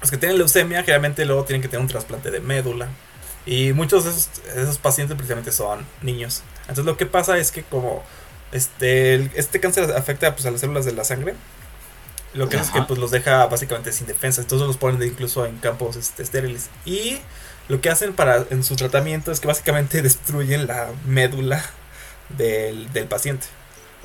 Los 0.00 0.10
que 0.10 0.16
tienen 0.16 0.38
leucemia 0.38 0.80
generalmente 0.82 1.24
luego 1.26 1.44
tienen 1.44 1.60
que 1.62 1.68
tener 1.68 1.82
un 1.82 1.88
trasplante 1.88 2.30
de 2.30 2.40
médula. 2.40 2.88
Y 3.46 3.72
muchos 3.72 4.04
de 4.04 4.62
esos, 4.62 4.78
pacientes 4.78 5.16
precisamente 5.16 5.52
son 5.52 5.84
niños. 6.02 6.42
Entonces 6.62 6.84
lo 6.84 6.96
que 6.96 7.06
pasa 7.06 7.38
es 7.38 7.50
que 7.50 7.62
como 7.62 8.02
este, 8.52 9.30
este 9.38 9.60
cáncer 9.60 9.90
afecta 9.96 10.34
pues, 10.34 10.46
a 10.46 10.50
las 10.50 10.60
células 10.60 10.84
de 10.84 10.92
la 10.92 11.04
sangre, 11.04 11.34
lo 12.32 12.48
que 12.48 12.56
hace 12.56 12.66
es 12.66 12.72
que 12.72 12.82
pues, 12.82 12.98
los 12.98 13.10
deja 13.10 13.46
básicamente 13.46 13.92
sin 13.92 14.06
defensa. 14.06 14.40
Entonces 14.40 14.66
los 14.66 14.76
ponen 14.76 14.98
de- 15.00 15.06
incluso 15.06 15.44
en 15.46 15.56
campos 15.58 15.96
este, 15.96 16.22
estériles. 16.22 16.68
Y 16.84 17.18
lo 17.70 17.80
que 17.80 17.88
hacen 17.88 18.12
para 18.12 18.44
en 18.50 18.62
su 18.64 18.76
tratamiento 18.76 19.32
es 19.32 19.40
que 19.40 19.46
básicamente 19.46 20.02
destruyen 20.02 20.66
la 20.66 20.88
médula 21.06 21.64
del, 22.28 22.92
del 22.92 23.06
paciente. 23.06 23.46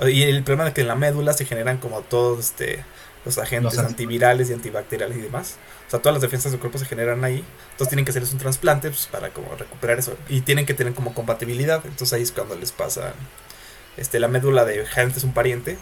Y 0.08 0.24
el 0.24 0.44
problema 0.44 0.68
es 0.70 0.74
que 0.74 0.82
en 0.82 0.88
la 0.88 0.96
médula 0.96 1.34
se 1.34 1.46
generan 1.46 1.78
como 1.78 2.02
todos 2.02 2.40
este, 2.40 2.84
los 3.24 3.38
agentes 3.38 3.76
Los 3.76 3.86
antivirales 3.86 4.50
y 4.50 4.54
antibacteriales 4.54 5.18
y 5.18 5.22
demás. 5.22 5.56
O 5.88 5.90
sea, 5.92 6.00
todas 6.00 6.16
las 6.16 6.22
defensas 6.22 6.52
del 6.52 6.60
cuerpo 6.60 6.78
se 6.78 6.86
generan 6.86 7.24
ahí. 7.24 7.44
Entonces 7.72 7.90
tienen 7.90 8.04
que 8.06 8.10
hacerles 8.12 8.34
un 8.34 8.40
trasplante 8.40 8.90
pues, 8.90 9.08
para 9.08 9.30
como 9.30 9.56
recuperar 9.56 10.00
eso. 10.00 10.18
Y 10.30 10.42
tienen 10.42 10.66
que 10.66 10.74
tener 10.74 10.94
como 10.94 11.14
compatibilidad. 11.14 11.82
Entonces 11.86 12.12
ahí 12.14 12.24
es 12.24 12.32
cuando 12.32 12.56
les 12.56 12.72
pasa 12.74 13.14
este, 13.98 14.20
la 14.20 14.28
médula 14.28 14.66
de 14.66 14.86
generalmente 14.86 15.20
es 15.20 15.24
un 15.24 15.34
pariente 15.34 15.78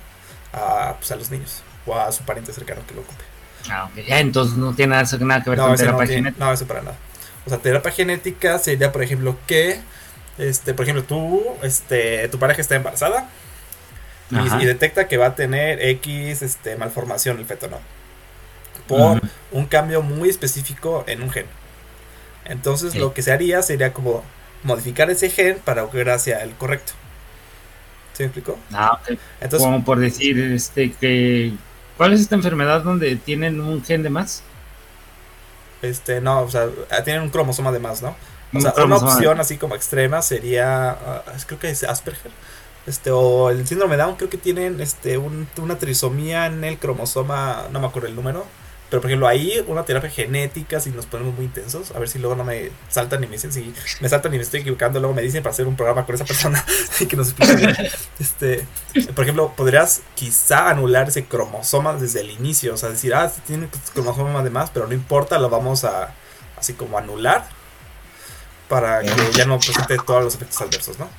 a, 0.54 0.96
pues, 1.00 1.12
a 1.12 1.16
los 1.16 1.32
niños. 1.32 1.64
O 1.88 1.98
a 1.98 2.12
su 2.12 2.24
pariente 2.24 2.54
cercano 2.54 2.82
que 2.88 2.94
lo 2.94 3.02
ocupe. 3.02 3.24
Ah, 3.70 3.86
ok. 3.86 3.98
Entonces 4.08 4.56
no 4.58 4.74
tiene 4.76 4.96
nada, 4.96 5.42
que 5.44 5.50
ver 5.50 5.58
No, 5.58 5.64
con 5.66 5.72
no, 5.72 5.78
terapia 5.78 6.06
tiene- 6.06 6.16
genética. 6.22 6.46
no, 6.46 6.54
eso 6.54 6.66
para 6.68 6.82
nada. 6.84 6.98
O 7.46 7.50
sea, 7.50 7.60
terapia 7.60 7.91
genética 7.91 8.60
sería, 8.60 8.91
por 8.91 9.04
ejemplo, 9.04 9.38
que, 9.48 9.80
este, 10.38 10.74
por 10.74 10.84
ejemplo, 10.86 11.04
tú, 11.04 11.44
este, 11.64 12.28
tu 12.30 12.39
pareja 12.39 12.62
está 12.62 12.76
embarazada 12.76 13.30
y, 14.32 14.64
y 14.64 14.66
detecta 14.66 15.08
que 15.08 15.18
va 15.18 15.28
a 15.28 15.36
tener 15.36 15.82
X, 15.82 16.41
este, 16.41 16.76
malformación 16.78 17.39
el 17.39 17.46
feto, 17.46 17.68
¿no? 17.70 17.80
Por 18.88 19.22
un 19.52 19.66
cambio 19.68 20.02
muy 20.02 20.30
específico 20.30 21.04
en 21.08 21.22
un 21.24 21.30
gen. 21.32 21.46
Entonces, 22.46 22.94
Sí. 22.94 23.00
lo 23.00 23.14
que 23.14 23.22
se 23.22 23.32
haría 23.32 23.62
sería 23.62 23.94
como 23.94 24.24
modificar 24.64 25.10
ese 25.10 25.30
gen 25.30 25.60
para 25.64 25.89
que 25.89 26.02
hacia 26.12 26.44
el 26.44 26.52
correcto. 26.56 26.94
¿Sí 28.14 28.24
me 28.24 28.28
explicó? 28.28 28.60
Ah, 28.72 29.00
ok. 29.02 29.18
Entonces, 29.41 29.66
Como 29.66 29.84
por 29.84 30.00
decir, 30.00 30.39
este, 30.39 30.91
que. 30.94 31.54
¿Cuál 31.98 32.14
es 32.14 32.22
esta 32.22 32.36
enfermedad 32.36 32.82
donde 32.84 33.16
tienen 33.16 33.60
un 33.62 33.84
gen 33.84 34.04
de 34.04 34.10
más? 34.10 34.44
Este, 35.84 36.22
no, 36.22 36.42
o 36.42 36.50
sea, 36.50 36.70
tienen 37.04 37.24
un 37.24 37.30
cromosoma 37.30 37.72
de 37.72 37.80
más, 37.80 38.02
¿no? 38.02 38.10
O 38.54 38.58
Un 38.58 38.62
sea, 38.62 38.74
una 38.86 38.98
opción 39.16 39.40
así 39.40 39.58
como 39.58 39.76
extrema 39.76 40.22
sería, 40.22 40.92
ah, 40.92 41.24
creo 41.48 41.60
que 41.60 41.70
es 41.70 41.84
Asperger, 41.84 42.32
este, 42.86 43.12
o 43.12 43.50
el 43.50 43.68
síndrome 43.68 43.98
Down, 43.98 44.16
creo 44.16 44.30
que 44.30 44.38
tienen 44.38 44.80
este, 44.82 45.18
un- 45.18 45.48
una 45.58 45.78
trisomía 45.80 46.48
en 46.48 46.64
el 46.64 46.80
cromosoma, 46.80 47.68
no 47.72 47.80
me 47.80 47.88
acuerdo 47.88 48.08
el 48.10 48.16
número, 48.16 48.52
pero 48.94 49.02
por 49.02 49.10
ejemplo 49.10 49.28
ahí 49.28 49.66
una 49.66 49.84
terapia 49.84 50.08
genética, 50.08 50.80
si 50.80 50.91
nos 50.91 51.08
ponemos 51.08 51.34
muy 51.34 51.46
intensos, 51.46 51.89
a 51.96 51.98
ver 51.98 52.08
si 52.08 52.20
luego 52.20 52.36
no 52.36 52.44
me 52.44 52.70
saltan 52.89 53.24
y 53.24 53.26
me 53.26 53.34
dicen, 53.34 53.52
si 53.52 53.74
me 54.02 54.08
saltan 54.08 54.32
y 54.36 54.38
me 54.38 54.44
estoy 54.44 54.60
equivocando, 54.60 55.00
luego 55.00 55.16
me 55.16 55.24
dicen 55.24 55.41
para 55.41 55.52
hacer 55.52 55.66
un 55.66 55.76
programa 55.76 56.06
con 56.06 56.14
esa 56.14 56.26
persona 56.26 56.64
y 57.00 57.08
que 57.08 57.16
nos 57.16 57.30
explique. 57.30 57.56
bien. 57.56 57.76
Este, 58.20 58.68
por 59.16 59.24
ejemplo, 59.24 59.52
podrías 59.58 60.04
quizá 60.14 60.70
anular 60.70 61.08
ese 61.08 61.26
cromosoma 61.26 61.96
desde 61.96 62.22
el 62.22 62.30
inicio, 62.30 62.76
o 62.76 62.78
sea, 62.78 62.89
decir, 62.89 63.16
ah, 63.16 63.34
tiene 63.48 63.68
cromosoma 63.96 64.44
de 64.44 64.52
más, 64.52 64.70
pero 64.70 64.86
no 64.86 64.94
importa, 64.94 65.39
lo 65.39 65.50
vamos 65.50 65.86
a 65.86 66.14
así 66.56 66.74
como 66.74 66.96
anular 66.96 67.48
para 68.70 69.02
que 69.02 69.32
ya 69.36 69.46
no 69.46 69.58
presente 69.58 69.98
todos 70.06 70.24
los 70.24 70.36
efectos 70.36 70.62
adversos, 70.62 71.00
¿no? 71.00 71.10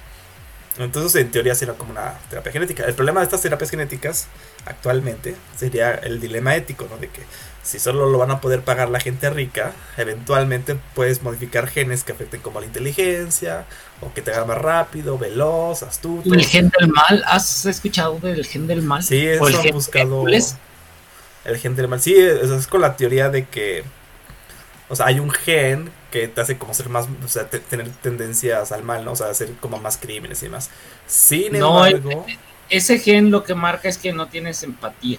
Entonces, 0.79 1.21
en 1.21 1.31
teoría, 1.31 1.55
sería 1.55 1.75
como 1.75 1.93
una 1.93 2.19
terapia 2.31 2.51
genética. 2.51 2.85
El 2.85 2.95
problema 2.95 3.21
de 3.21 3.25
estas 3.25 3.43
terapias 3.43 3.71
genéticas 3.71 4.27
actualmente 4.67 5.37
sería 5.57 5.95
el 5.95 6.21
dilema 6.21 6.57
ético, 6.57 6.87
¿no? 6.91 6.97
De 6.99 7.09
que 7.09 7.23
si 7.65 7.79
solo 7.81 8.11
lo 8.11 8.19
van 8.19 8.31
a 8.31 8.41
poder 8.41 8.63
pagar 8.63 8.91
la 8.91 9.01
gente 9.01 9.31
rica, 9.31 9.73
eventualmente 9.97 10.77
puedes 10.95 11.23
modificar 11.23 11.67
genes 11.69 12.05
que 12.05 12.13
afecten 12.13 12.41
como 12.43 12.61
la 12.61 12.67
inteligencia, 12.67 13.67
o 14.01 14.13
que 14.15 14.23
te 14.23 14.33
hagan 14.33 14.49
más 14.49 14.59
rápido, 14.59 15.19
veloz, 15.19 15.83
astuto. 15.83 16.35
El 16.35 16.45
gen 16.45 16.71
del 16.79 16.89
mal, 16.89 17.23
¿has 17.27 17.65
escuchado 17.67 18.19
del 18.19 18.45
gen 18.45 18.67
del 18.67 18.83
mal? 18.83 19.03
Sí, 19.03 19.27
¿O 19.39 19.49
el 19.49 19.55
eso 19.55 19.61
han 19.61 19.71
buscado 19.71 20.27
el 21.45 21.59
gen 21.59 21.77
del 21.77 21.89
mal. 21.89 22.01
Sí, 22.01 22.15
eso 22.17 22.57
es 22.57 22.67
con 22.67 22.81
la 22.81 22.97
teoría 22.97 23.29
de 23.29 23.47
que, 23.49 23.85
o 24.89 24.97
sea, 24.97 25.07
hay 25.07 25.19
un 25.21 25.31
gen 25.31 25.91
que 26.11 26.29
te 26.29 26.41
hace 26.41 26.59
como 26.59 26.75
ser 26.75 26.89
más, 26.89 27.09
o 27.25 27.29
sea, 27.29 27.49
te- 27.49 27.61
tener 27.61 27.91
tendencias 28.03 28.71
al 28.73 28.83
mal, 28.85 29.05
¿no? 29.05 29.13
O 29.13 29.17
sea, 29.17 29.29
hacer 29.31 29.51
como 29.61 29.79
más 29.81 29.97
crímenes 29.97 30.43
y 30.43 30.47
demás. 30.47 30.71
Sin 31.07 31.57
No, 31.59 31.87
embargo, 31.87 32.27
Ese 32.69 32.99
gen 32.99 33.31
lo 33.31 33.45
que 33.45 33.55
marca 33.55 33.89
es 33.89 33.99
que 33.99 34.13
no 34.13 34.29
tienes 34.29 34.63
empatía. 34.63 35.19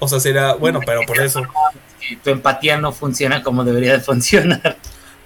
O 0.00 0.08
sea, 0.08 0.18
será, 0.20 0.54
bueno, 0.54 0.80
pero 0.84 1.02
por 1.06 1.20
eso. 1.20 1.42
Tu 2.24 2.30
empatía 2.30 2.76
no 2.78 2.90
funciona 2.92 3.42
como 3.42 3.62
debería 3.64 3.92
de 3.92 4.00
funcionar. 4.00 4.76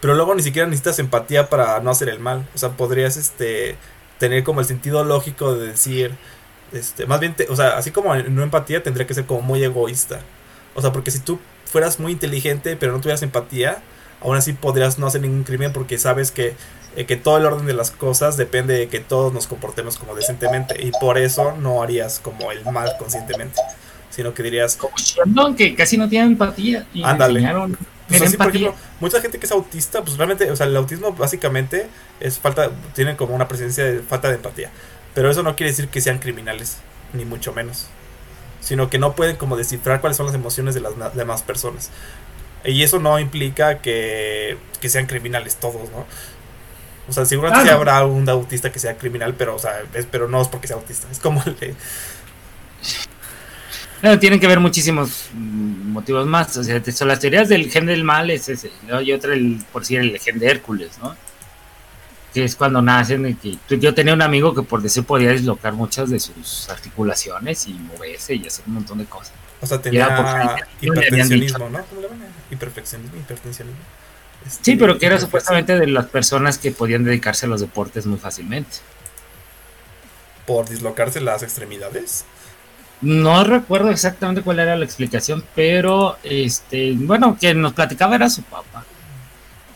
Pero 0.01 0.14
luego 0.14 0.35
ni 0.35 0.43
siquiera 0.43 0.68
necesitas 0.68 0.99
empatía 0.99 1.49
para 1.49 1.81
no 1.81 1.91
hacer 1.91 2.11
el 2.11 2.18
mal. 2.20 2.47
O 2.55 2.59
sea, 2.59 2.70
podrías, 2.70 3.16
este, 3.16 3.77
tener 4.18 4.45
como 4.45 4.61
el 4.61 4.66
sentido 4.66 5.03
lógico 5.05 5.55
de 5.55 5.68
decir, 5.68 6.14
este, 6.72 7.07
más 7.07 7.20
bien, 7.20 7.35
te- 7.35 7.49
o 7.49 7.57
sea, 7.57 7.79
así 7.79 7.91
como 7.91 8.14
no 8.14 8.43
empatía, 8.43 8.83
tendría 8.83 9.07
que 9.07 9.14
ser 9.14 9.25
como 9.25 9.41
muy 9.41 9.64
egoísta. 9.64 10.20
O 10.75 10.83
sea, 10.83 10.93
porque 10.93 11.11
si 11.11 11.20
tú 11.20 11.39
fueras 11.64 11.99
muy 12.01 12.12
inteligente, 12.12 12.77
pero 12.77 12.93
no 12.93 13.01
tuvieras 13.01 13.22
empatía, 13.22 13.79
aún 14.20 14.37
así 14.37 14.53
podrías 14.53 14.99
no 14.99 15.07
hacer 15.07 15.22
ningún 15.22 15.45
crimen 15.45 15.72
porque 15.72 15.97
sabes 15.99 16.31
que, 16.31 16.55
eh, 16.97 17.07
que 17.07 17.16
todo 17.16 17.39
el 17.39 17.47
orden 17.47 17.64
de 17.66 17.72
las 17.75 17.91
cosas 17.91 18.37
depende 18.37 18.75
de 18.75 18.89
que 18.89 19.01
todos 19.01 19.33
nos 19.33 19.47
comportemos 19.47 19.97
como 19.97 20.14
decentemente. 20.14 20.77
Y 20.85 20.91
por 21.01 21.16
eso 21.18 21.53
no 21.59 21.83
harías 21.83 22.20
como 22.20 22.53
el 22.53 22.64
mal 22.66 22.93
conscientemente. 22.99 23.61
Sino 24.15 24.33
que 24.33 24.43
dirías, 24.43 24.77
Como 24.77 24.97
Sheldon, 24.97 25.57
que 25.57 25.75
casi 25.75 25.97
no 25.99 26.09
tiene 26.09 26.27
empatía. 26.27 26.87
Y 26.95 27.01
le 27.01 27.07
Ándale. 27.07 27.41
enseñaron 27.41 27.77
Pues 28.09 28.23
así, 28.23 28.37
por 28.37 28.49
ejemplo, 28.49 28.75
mucha 29.01 29.21
gente 29.21 29.39
que 29.39 29.47
es 29.47 29.53
autista, 29.53 30.03
pues 30.03 30.17
realmente, 30.17 30.51
o 30.51 30.57
sea, 30.57 30.67
el 30.67 30.77
autismo 30.77 31.12
básicamente 31.12 31.89
es 32.21 32.39
falta, 32.39 32.71
tiene 32.95 33.17
como 33.17 33.35
una 33.35 33.49
presencia 33.49 33.83
de 33.85 34.01
falta 34.01 34.29
de 34.29 34.35
empatía. 34.35 34.71
Pero 35.15 35.31
eso 35.31 35.43
no 35.43 35.57
quiere 35.57 35.71
decir 35.71 35.89
que 35.89 36.01
sean 36.01 36.19
criminales, 36.19 36.77
ni 37.12 37.25
mucho 37.25 37.53
menos. 37.53 37.87
Sino 38.61 38.89
que 38.91 38.99
no 38.99 39.15
pueden 39.15 39.37
como 39.37 39.57
descifrar 39.57 40.01
cuáles 40.01 40.17
son 40.17 40.27
las 40.27 40.35
emociones 40.35 40.75
de 40.75 40.81
las 40.81 40.93
demás 41.15 41.43
personas. 41.43 41.91
Y 42.65 42.83
eso 42.83 42.99
no 42.99 43.19
implica 43.19 43.79
que, 43.79 44.57
que 44.81 44.89
sean 44.89 45.07
criminales 45.07 45.57
todos, 45.57 45.91
¿no? 45.91 46.07
O 47.09 47.12
sea, 47.12 47.27
seguramente 47.27 47.61
Ah, 47.61 47.65
sí 47.65 47.71
no. 47.71 47.77
habrá 47.77 48.05
un 48.07 48.27
autista 48.29 48.73
que 48.73 48.79
sea 48.79 48.97
criminal, 48.97 49.35
pero, 49.37 49.55
o 49.55 49.59
sea, 49.59 49.83
es- 49.93 50.07
pero 50.11 50.29
no 50.29 50.41
es 50.41 50.49
porque 50.49 50.67
sea 50.67 50.77
autista. 50.77 51.07
Es 51.11 51.19
como 51.19 51.43
el 51.45 51.57
de- 51.59 51.75
Bueno, 54.05 54.18
tienen 54.18 54.38
que 54.38 54.46
ver 54.46 54.61
muchísimos 54.61 55.30
motivos 55.32 56.26
más. 56.26 56.55
O 56.59 56.62
sea, 56.62 56.78
son 56.92 57.09
las 57.09 57.20
teorías 57.20 57.48
del 57.48 57.70
gen 57.70 57.86
del 57.86 58.05
mal 58.05 58.28
es 58.28 58.50
ese. 58.50 58.70
¿no? 58.86 59.00
Y 59.00 59.14
otra, 59.14 59.32
el, 59.32 59.64
por 59.72 59.80
decir, 59.80 60.00
el 60.00 60.18
gen 60.18 60.38
de 60.38 60.46
Hércules, 60.46 60.98
¿no? 61.02 61.16
Que 62.34 62.44
es 62.44 62.55
cuando 62.55 62.82
nacen. 62.82 63.26
y 63.26 63.34
que, 63.34 63.57
tú- 63.66 63.76
yo 63.76 63.94
tenía 63.94 64.12
un 64.12 64.20
amigo 64.20 64.55
que 64.55 64.61
por 64.61 64.82
decir 64.82 65.05
podía 65.05 65.30
dislocar 65.30 65.72
muchas 65.72 66.11
de 66.11 66.20
sus 66.20 66.68
articulaciones 66.68 67.66
y 67.66 67.72
moverse 67.72 68.34
y 68.34 68.46
hacer 68.46 68.64
un 68.66 68.74
montón 68.74 68.98
de 68.98 69.07
cosas. 69.07 69.32
o 69.62 69.66
sea, 69.66 69.80
tenía 69.80 70.55
hipertensionismo, 70.82 71.70
¿no? 71.70 71.82
¿Cómo 71.86 72.02
le 72.02 72.09
llaman? 72.09 72.28
Hiperfeccionismo, 72.50 73.16
hipertensionismo. 73.16 73.80
Sí, 74.42 74.48
Este, 74.50 74.76
pero 74.76 74.98
que 74.98 75.07
era 75.07 75.18
supuestamente 75.18 75.78
de 75.78 75.86
las 75.86 76.05
personas 76.07 76.59
que 76.59 76.72
podían 76.72 77.05
dedicarse 77.05 77.46
a 77.46 77.48
los 77.48 77.62
deportes 77.62 78.05
muy 78.05 78.18
fácilmente. 78.18 78.76
por 80.44 80.68
dislocarse 80.68 81.22
las 81.22 81.42
extremidades. 81.42 82.26
No 83.01 83.45
recuerdo 83.45 83.90
exactamente 83.90 84.42
cuál 84.42 84.61
era 84.61 84.76
la 84.76 84.84
explicación, 84.84 85.45
pero 85.55 86.16
este, 86.22 86.92
bueno, 86.97 87.36
quien 87.38 87.61
nos 87.61 87.72
platicaba 87.72 88.14
era 88.14 88.30
su 88.30 88.42
papá. 88.42 88.84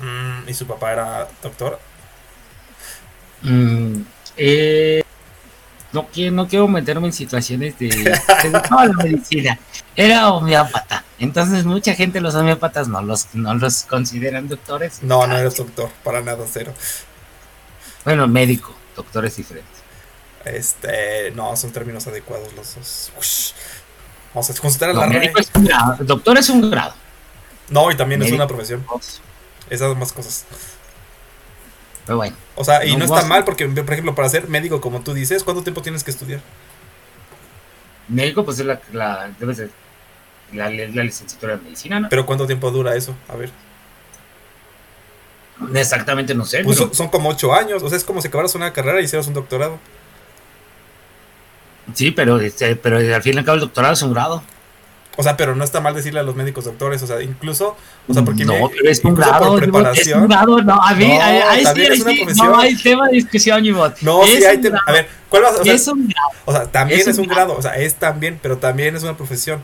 Mm, 0.01 0.49
y 0.49 0.55
su 0.55 0.67
papá 0.67 0.93
era 0.93 1.29
doctor. 1.43 1.79
Mm, 3.43 4.01
eh, 4.37 5.03
no, 5.93 6.07
quiero, 6.07 6.35
no 6.35 6.49
quiero 6.49 6.69
meterme 6.69 7.09
en 7.09 7.13
situaciones 7.13 7.79
de, 7.79 7.89
la 8.53 8.93
medicina. 9.03 9.59
Era 9.97 10.31
homeópata. 10.31 11.05
Entonces 11.19 11.65
mucha 11.65 11.95
gente 11.95 12.21
los 12.21 12.35
homeópatas 12.35 12.89
no 12.89 13.03
los, 13.03 13.35
no 13.35 13.55
los 13.55 13.83
consideran 13.83 14.49
doctores. 14.49 15.03
No, 15.03 15.27
no 15.27 15.37
eres 15.37 15.57
doctor, 15.57 15.91
para 16.05 16.23
nada, 16.23 16.45
cero. 16.49 16.73
Bueno, 18.05 18.29
médico, 18.29 18.75
doctores 18.95 19.37
diferentes. 19.37 19.78
Este, 20.45 21.31
no, 21.33 21.55
son 21.57 21.73
términos 21.73 22.07
adecuados 22.07 22.53
los 22.55 22.75
dos. 22.75 23.13
Ush. 23.19 23.51
Vamos 24.35 24.49
a 24.51 24.55
consultar 24.61 24.91
a 24.91 24.93
No, 24.93 25.01
la 25.01 25.07
RAE. 25.07 25.19
médico 25.21 25.41
es 25.41 25.51
un 25.55 25.65
grado, 25.65 25.97
doctor 26.01 26.39
es 26.39 26.49
un 26.49 26.71
grado. 26.71 26.95
No, 27.71 27.91
y 27.91 27.97
también 27.97 28.23
es 28.23 28.33
una 28.33 28.47
profesión. 28.47 28.85
Esas 29.69 29.97
más 29.97 30.13
cosas. 30.13 30.45
Pero 32.07 32.17
bueno, 32.17 32.37
O 32.57 32.65
sea, 32.65 32.85
y 32.87 32.97
No, 32.97 33.05
está 33.05 33.25
mal 33.27 33.45
porque, 33.45 33.67
por 33.67 33.93
ejemplo, 33.93 34.15
para 34.15 34.29
ser 34.31 34.49
médico, 34.49 34.81
como 34.81 35.01
tú 35.03 35.13
dices, 35.13 35.45
¿cuánto 35.45 35.63
tiempo 35.63 35.83
tienes 35.83 36.03
que 36.05 36.11
estudiar? 36.11 36.41
médico 38.09 38.43
pues 38.43 38.59
es 38.59 38.65
la, 38.65 38.81
la 38.93 39.31
debe 39.39 39.55
ser 39.55 39.71
la, 40.55 40.71
la 40.71 41.03
licenciatura 41.05 41.59
de 41.59 41.63
medicina, 41.65 42.01
¿no? 42.01 42.09
Pero 42.09 42.25
¿cuánto 42.25 42.47
tiempo 42.47 42.71
dura 42.71 42.95
eso? 42.97 43.15
A 43.29 43.37
ver. 43.37 43.51
Exactamente 45.75 46.35
no 46.35 46.45
sé. 46.47 46.63
Pues 46.65 46.79
pero- 46.79 46.89
son, 46.89 46.97
son 46.97 47.09
como 47.09 47.29
ocho 47.29 47.53
años. 47.55 47.83
O 47.83 47.89
sea, 47.89 47.99
es 47.99 48.05
como 48.05 48.23
si 48.23 48.29
acabaras 48.29 48.55
una 48.55 48.73
carrera 48.73 49.01
y 49.01 49.05
hicieras 49.05 49.27
un 49.27 49.35
doctorado. 49.35 49.79
Sí, 51.95 52.11
pero, 52.11 52.39
este, 52.41 52.77
pero 52.77 52.99
al 52.99 53.23
fin 53.23 53.35
y 53.35 53.39
al 53.39 53.45
cabo 53.45 53.55
el 53.57 53.61
doctorado 53.63 53.95
es 53.95 54.03
un 54.03 54.13
grado. 54.13 54.43
O 55.17 55.23
sea, 55.25 55.37
pero 55.37 55.57
no 55.57 55.65
está 55.65 55.81
mal 55.81 55.95
decirle 55.95 56.21
a 56.21 56.23
los 56.23 56.37
médicos 56.37 56.65
doctores. 56.67 57.03
O 57.03 57.07
sea, 57.09 57.21
incluso, 57.23 57.77
o 58.07 58.15
sea, 58.15 58.25
porque 58.25 58.45
no, 58.45 58.53
me- 58.53 58.69
pero 58.69 58.89
es 58.89 59.05
un 59.05 59.15
grado. 59.17 59.33
por 59.49 59.65
Gibot, 59.65 59.81
Es 59.87 60.05
preparación. 60.05 60.23
un 60.23 60.29
grado, 60.29 60.63
no, 60.63 60.81
a 60.81 60.95
mí, 60.95 61.09
No, 61.09 61.13
ahí, 61.23 61.65
sí, 61.75 61.81
ahí 61.83 62.25
no 62.37 62.59
hay 62.59 62.77
tema 62.77 63.07
de 63.09 63.13
discusión, 63.15 63.63
Gibot. 63.65 64.01
No, 64.03 64.23
Es 64.25 64.39
sí 64.39 64.45
hay 64.45 64.59
tema- 64.59 64.81
A 64.87 64.93
ver, 64.93 65.09
¿cuál 65.29 65.45
va? 65.45 65.51
O 65.51 65.65
sea, 65.65 65.75
es 65.75 65.89
un 65.89 66.07
grado. 66.07 66.29
o 66.45 66.53
sea, 66.53 66.67
también 66.71 67.01
es 67.01 67.07
es, 67.09 67.19
un 67.19 67.27
grado. 67.27 67.57
O 67.57 67.63
sea, 67.63 67.73
es 67.77 67.97
también, 67.97 68.39
pero 68.41 68.59
también 68.59 68.95
es 68.95 69.03
una 69.03 69.17
profesión. 69.17 69.61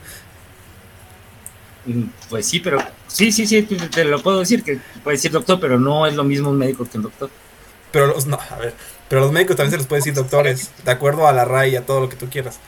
Mm, 1.86 2.04
Pues 2.30 2.46
sí, 2.48 2.60
pero 2.60 2.78
sí, 3.06 3.30
sí, 3.30 3.46
sí, 3.46 3.62
te, 3.62 3.76
te 3.76 4.04
lo 4.04 4.20
puedo 4.22 4.40
decir, 4.40 4.62
que 4.64 4.78
puedes 5.04 5.20
decir 5.20 5.30
doctor, 5.30 5.60
pero 5.60 5.78
no 5.78 6.06
es 6.06 6.14
lo 6.14 6.24
mismo 6.24 6.50
un 6.50 6.58
médico 6.58 6.84
que 6.90 6.96
un 6.96 7.04
doctor. 7.04 7.30
Pero 7.92 8.08
los, 8.08 8.26
no, 8.26 8.38
a 8.50 8.56
ver. 8.56 8.74
Pero 9.08 9.20
los 9.20 9.32
médicos 9.32 9.56
también 9.56 9.72
se 9.72 9.76
les 9.78 9.86
puede 9.86 10.00
decir 10.00 10.14
doctores. 10.14 10.70
De 10.84 10.90
acuerdo 10.90 11.26
a 11.28 11.32
la 11.32 11.44
RAI 11.44 11.72
y 11.72 11.76
a 11.76 11.84
todo 11.86 12.00
lo 12.00 12.08
que 12.08 12.16
tú 12.16 12.28
quieras. 12.30 12.58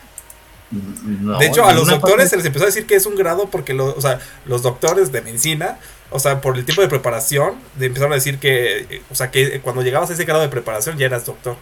No, 0.70 1.38
de 1.38 1.46
hecho, 1.46 1.64
a 1.64 1.72
los 1.72 1.86
doctores 1.88 2.16
parte- 2.16 2.28
se 2.30 2.36
les 2.38 2.46
empezó 2.46 2.64
a 2.64 2.66
decir 2.66 2.86
que 2.86 2.96
es 2.96 3.06
un 3.06 3.14
grado 3.14 3.48
porque 3.50 3.72
lo- 3.72 3.94
o 3.94 4.00
sea, 4.00 4.18
los 4.46 4.62
doctores 4.62 5.12
de 5.12 5.22
medicina, 5.22 5.78
o 6.10 6.18
sea, 6.18 6.40
por 6.40 6.56
el 6.58 6.64
tiempo 6.64 6.82
de 6.82 6.88
preparación, 6.88 7.54
de 7.76 7.86
empezaron 7.86 8.12
a 8.12 8.16
decir 8.16 8.38
que, 8.38 9.02
o 9.10 9.14
sea, 9.14 9.30
que 9.30 9.60
cuando 9.60 9.82
llegabas 9.82 10.10
a 10.10 10.14
ese 10.14 10.24
grado 10.24 10.42
de 10.42 10.48
preparación 10.48 10.98
ya 10.98 11.06
eras 11.06 11.24
doctor. 11.24 11.56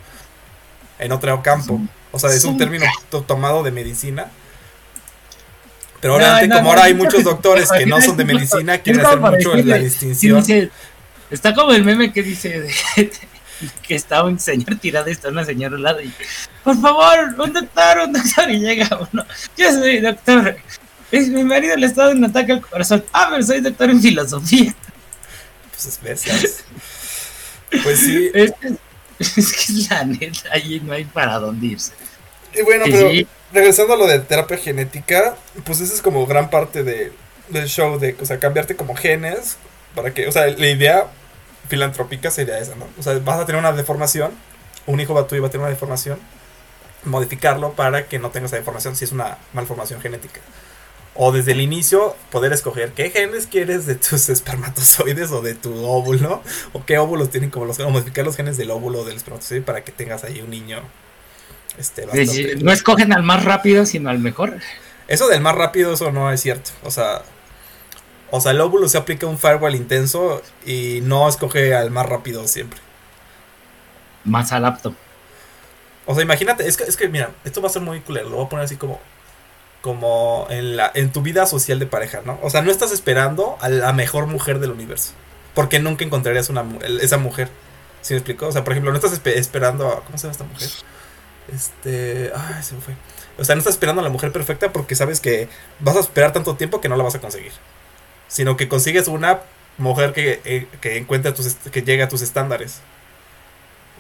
En 0.99 1.13
otro 1.13 1.43
campo. 1.43 1.81
O 2.13 2.19
sea, 2.19 2.31
es 2.31 2.45
un 2.45 2.57
término 2.57 2.87
to- 3.11 3.23
tomado 3.23 3.63
de 3.63 3.73
medicina. 3.73 4.29
Pero 6.01 6.15
No, 6.15 6.19
obviamente, 6.25 6.49
no, 6.49 6.55
como 6.57 6.65
no, 6.65 6.71
ahora 6.71 6.85
hay 6.85 6.95
no, 6.95 7.05
muchos 7.05 7.25
no, 7.25 7.31
doctores 7.31 7.71
que 7.71 7.87
no 7.87 8.01
son 8.01 8.17
de 8.17 8.25
medicina, 8.25 8.79
quieren 8.79 9.05
hacer 9.05 9.19
mucho 9.21 9.51
decirle, 9.51 9.65
la 9.65 9.79
distinción. 9.83 10.39
dice- 10.41 10.71
está 11.31 11.55
como 11.55 11.73
el 11.73 11.83
meme 11.85 12.13
que 12.13 12.23
dice 12.23 12.61
de- 12.61 13.11
que 13.83 13.95
está 13.95 14.25
un 14.25 14.39
señor 14.39 14.77
tirado 14.77 15.09
y 15.09 15.13
está 15.13 15.29
una 15.29 15.45
señora 15.45 15.77
al 15.77 15.83
lado 15.83 16.01
y 16.01 16.13
por 16.63 16.81
favor, 16.81 17.35
un 17.39 17.53
doctor, 17.53 17.99
un 18.07 18.13
doctor 18.13 18.51
y 18.51 18.59
llega 18.59 18.89
uno. 19.13 19.25
Yo 19.57 19.71
soy 19.71 20.01
doctor. 20.01 20.57
Es 21.13 21.29
mi 21.29 21.45
marido 21.45 21.77
le 21.77 21.87
está 21.87 22.07
dando 22.07 22.27
un 22.27 22.31
ataque 22.31 22.53
al 22.53 22.61
corazón. 22.63 23.05
Ah, 23.13 23.29
pero 23.31 23.43
soy 23.43 23.61
doctor 23.61 23.91
en 23.91 24.01
filosofía. 24.01 24.75
Pues. 26.03 26.21
¿sabes? 26.21 26.65
Pues 27.83 28.01
sí. 28.01 28.31
Es 28.35 28.53
que 28.53 29.41
es, 29.41 29.53
que 29.53 29.73
es 29.73 29.91
la 29.91 30.05
neta, 30.05 30.49
allí 30.51 30.81
no 30.81 30.93
hay 30.93 31.05
para 31.05 31.39
dónde 31.39 31.69
irse. 31.69 31.93
Y 32.53 32.63
bueno, 32.63 32.85
pero 32.85 33.11
sí. 33.11 33.27
regresando 33.53 33.95
a 33.95 33.97
lo 33.97 34.07
de 34.07 34.19
terapia 34.19 34.57
genética, 34.57 35.37
pues 35.65 35.81
esa 35.81 35.95
es 35.95 36.03
como 36.03 36.27
gran 36.27 36.51
parte 36.51 36.83
de, 36.83 37.13
del 37.49 37.69
show, 37.69 37.99
de, 37.99 38.17
o 38.21 38.27
sea, 38.27 38.41
cambiarte 38.41 38.75
como 38.75 38.97
genes, 38.97 39.57
para 39.95 40.13
que, 40.13 40.27
o 40.27 40.33
sea, 40.33 40.47
la 40.49 40.69
idea 40.69 41.07
filantrópica 41.69 42.31
sería 42.31 42.59
esa, 42.59 42.75
¿no? 42.75 42.87
O 42.99 43.03
sea, 43.03 43.19
vas 43.19 43.41
a 43.41 43.47
tener 43.47 43.59
una 43.61 43.73
deformación, 43.73 44.33
un 44.87 45.01
hijo 45.01 45.15
va 45.15 45.27
tuyo 45.27 45.43
va 45.43 45.49
a 45.49 45.51
tener 45.51 45.63
una 45.63 45.71
deformación, 45.71 46.19
modificarlo 47.05 47.73
para 47.73 48.07
que 48.07 48.19
no 48.19 48.31
tenga 48.31 48.47
esa 48.47 48.57
deformación 48.57 48.97
si 48.97 49.05
es 49.05 49.13
una 49.13 49.39
malformación 49.53 50.01
genética. 50.01 50.41
O 51.17 51.31
desde 51.31 51.53
el 51.53 51.61
inicio 51.61 52.17
poder 52.33 52.53
escoger 52.53 52.93
qué 52.93 53.11
genes 53.11 53.47
quieres 53.47 53.87
de 53.87 53.95
tus 53.95 54.29
espermatozoides 54.29 55.31
o 55.31 55.43
de 55.43 55.55
tu 55.55 55.85
óvulo, 55.87 56.43
o 56.73 56.85
qué 56.85 56.99
óvulos 56.99 57.31
tienen 57.31 57.51
como 57.51 57.67
los, 57.67 57.79
o 57.79 57.91
modificar 57.91 58.25
los 58.25 58.37
genes 58.37 58.57
del 58.57 58.71
óvulo 58.71 59.01
o 59.01 59.05
del 59.05 59.17
espermatozoide 59.17 59.63
para 59.63 59.85
que 59.85 59.93
tengas 59.93 60.25
ahí 60.25 60.41
un 60.41 60.51
niño. 60.51 60.81
Este, 61.79 62.07
bastante- 62.07 62.57
no 62.63 62.73
escogen 62.73 63.13
al 63.13 63.23
más 63.23 63.45
rápido, 63.45 63.85
sino 63.87 64.11
al 64.11 64.19
mejor. 64.19 64.59
eso 65.09 65.29
del 65.29 65.41
más 65.41 65.55
rápido, 65.55 65.95
eso 65.95 66.11
no 66.11 66.33
es 66.33 66.41
cierto. 66.41 66.71
O 66.83 66.91
sea, 66.91 67.23
o 68.37 68.41
sea, 68.41 68.53
el 68.53 68.61
óvulo 68.61 68.89
se 68.89 68.99
aplica 68.99 69.27
un 69.27 69.39
firewall 69.39 69.75
intenso 69.75 70.43
y 70.67 71.01
no 71.03 71.29
escoge 71.29 71.75
al 71.75 71.91
más 71.91 72.07
rápido 72.07 72.47
siempre. 72.49 72.81
Más 74.25 74.53
al 74.53 74.65
apto. 74.65 74.95
O 76.07 76.15
sea, 76.15 76.23
imagínate, 76.23 76.67
es 76.69 76.77
que, 76.77 76.85
es 76.85 76.97
que 76.97 77.09
mira, 77.09 77.31
esto 77.45 77.63
va 77.63 77.69
a 77.69 77.73
ser 77.73 77.83
muy 77.83 78.01
culero, 78.01 78.29
lo 78.29 78.37
voy 78.37 78.47
a 78.47 78.49
poner 78.49 78.65
así 78.65 78.77
como 78.77 79.01
como 79.83 80.47
en 80.51 80.77
la 80.77 80.91
en 80.95 81.13
tu 81.13 81.23
vida 81.23 81.47
social 81.47 81.79
de 81.79 81.87
pareja, 81.87 82.23
¿no? 82.25 82.39
O 82.43 82.51
sea, 82.51 82.63
no 82.63 82.71
estás 82.71 82.93
esperando 82.93 83.59
a 83.61 83.69
la 83.69 83.93
mejor 83.93 84.27
mujer 84.27 84.59
del 84.59 84.71
universo, 84.73 85.13
porque 85.55 85.79
nunca 85.79 86.05
encontrarías 86.05 86.49
una 86.51 86.65
esa 87.01 87.19
mujer. 87.19 87.51
¿Sí 88.03 88.15
me 88.15 88.19
explico? 88.19 88.47
O 88.49 88.53
sea, 88.53 88.65
por 88.65 88.73
ejemplo, 88.73 88.93
no 88.93 88.99
estás 88.99 89.13
espe- 89.13 89.37
esperando 89.37 89.89
a 89.89 90.05
¿cómo 90.05 90.19
se 90.19 90.25
llama 90.25 90.33
esta 90.33 90.45
mujer? 90.45 90.71
Este, 91.49 92.33
ay, 92.35 92.63
se 92.63 92.75
me 92.77 92.81
fue. 92.81 92.95
O 93.39 93.45
sea, 93.45 93.55
no 93.55 93.61
estás 93.61 93.75
esperando 93.75 94.01
a 94.01 94.05
la 94.05 94.11
mujer 94.11 94.33
perfecta 94.33 94.73
porque 94.73 94.95
sabes 94.95 95.21
que 95.21 95.49
vas 95.81 95.97
a 95.97 96.01
esperar 96.01 96.33
tanto 96.33 96.57
tiempo 96.57 96.81
que 96.81 96.89
no 96.89 96.97
la 96.97 97.05
vas 97.05 97.15
a 97.17 97.21
conseguir. 97.21 97.53
Sino 98.35 98.57
que 98.57 98.67
consigues 98.67 99.07
una 99.07 99.39
mujer 99.79 100.13
que, 100.13 100.41
eh, 100.45 100.67
que 100.81 100.97
encuentre 100.99 101.31
tus 101.31 101.55
que 101.55 101.83
llegue 101.83 102.03
a 102.03 102.09
tus 102.09 102.21
estándares. 102.21 102.81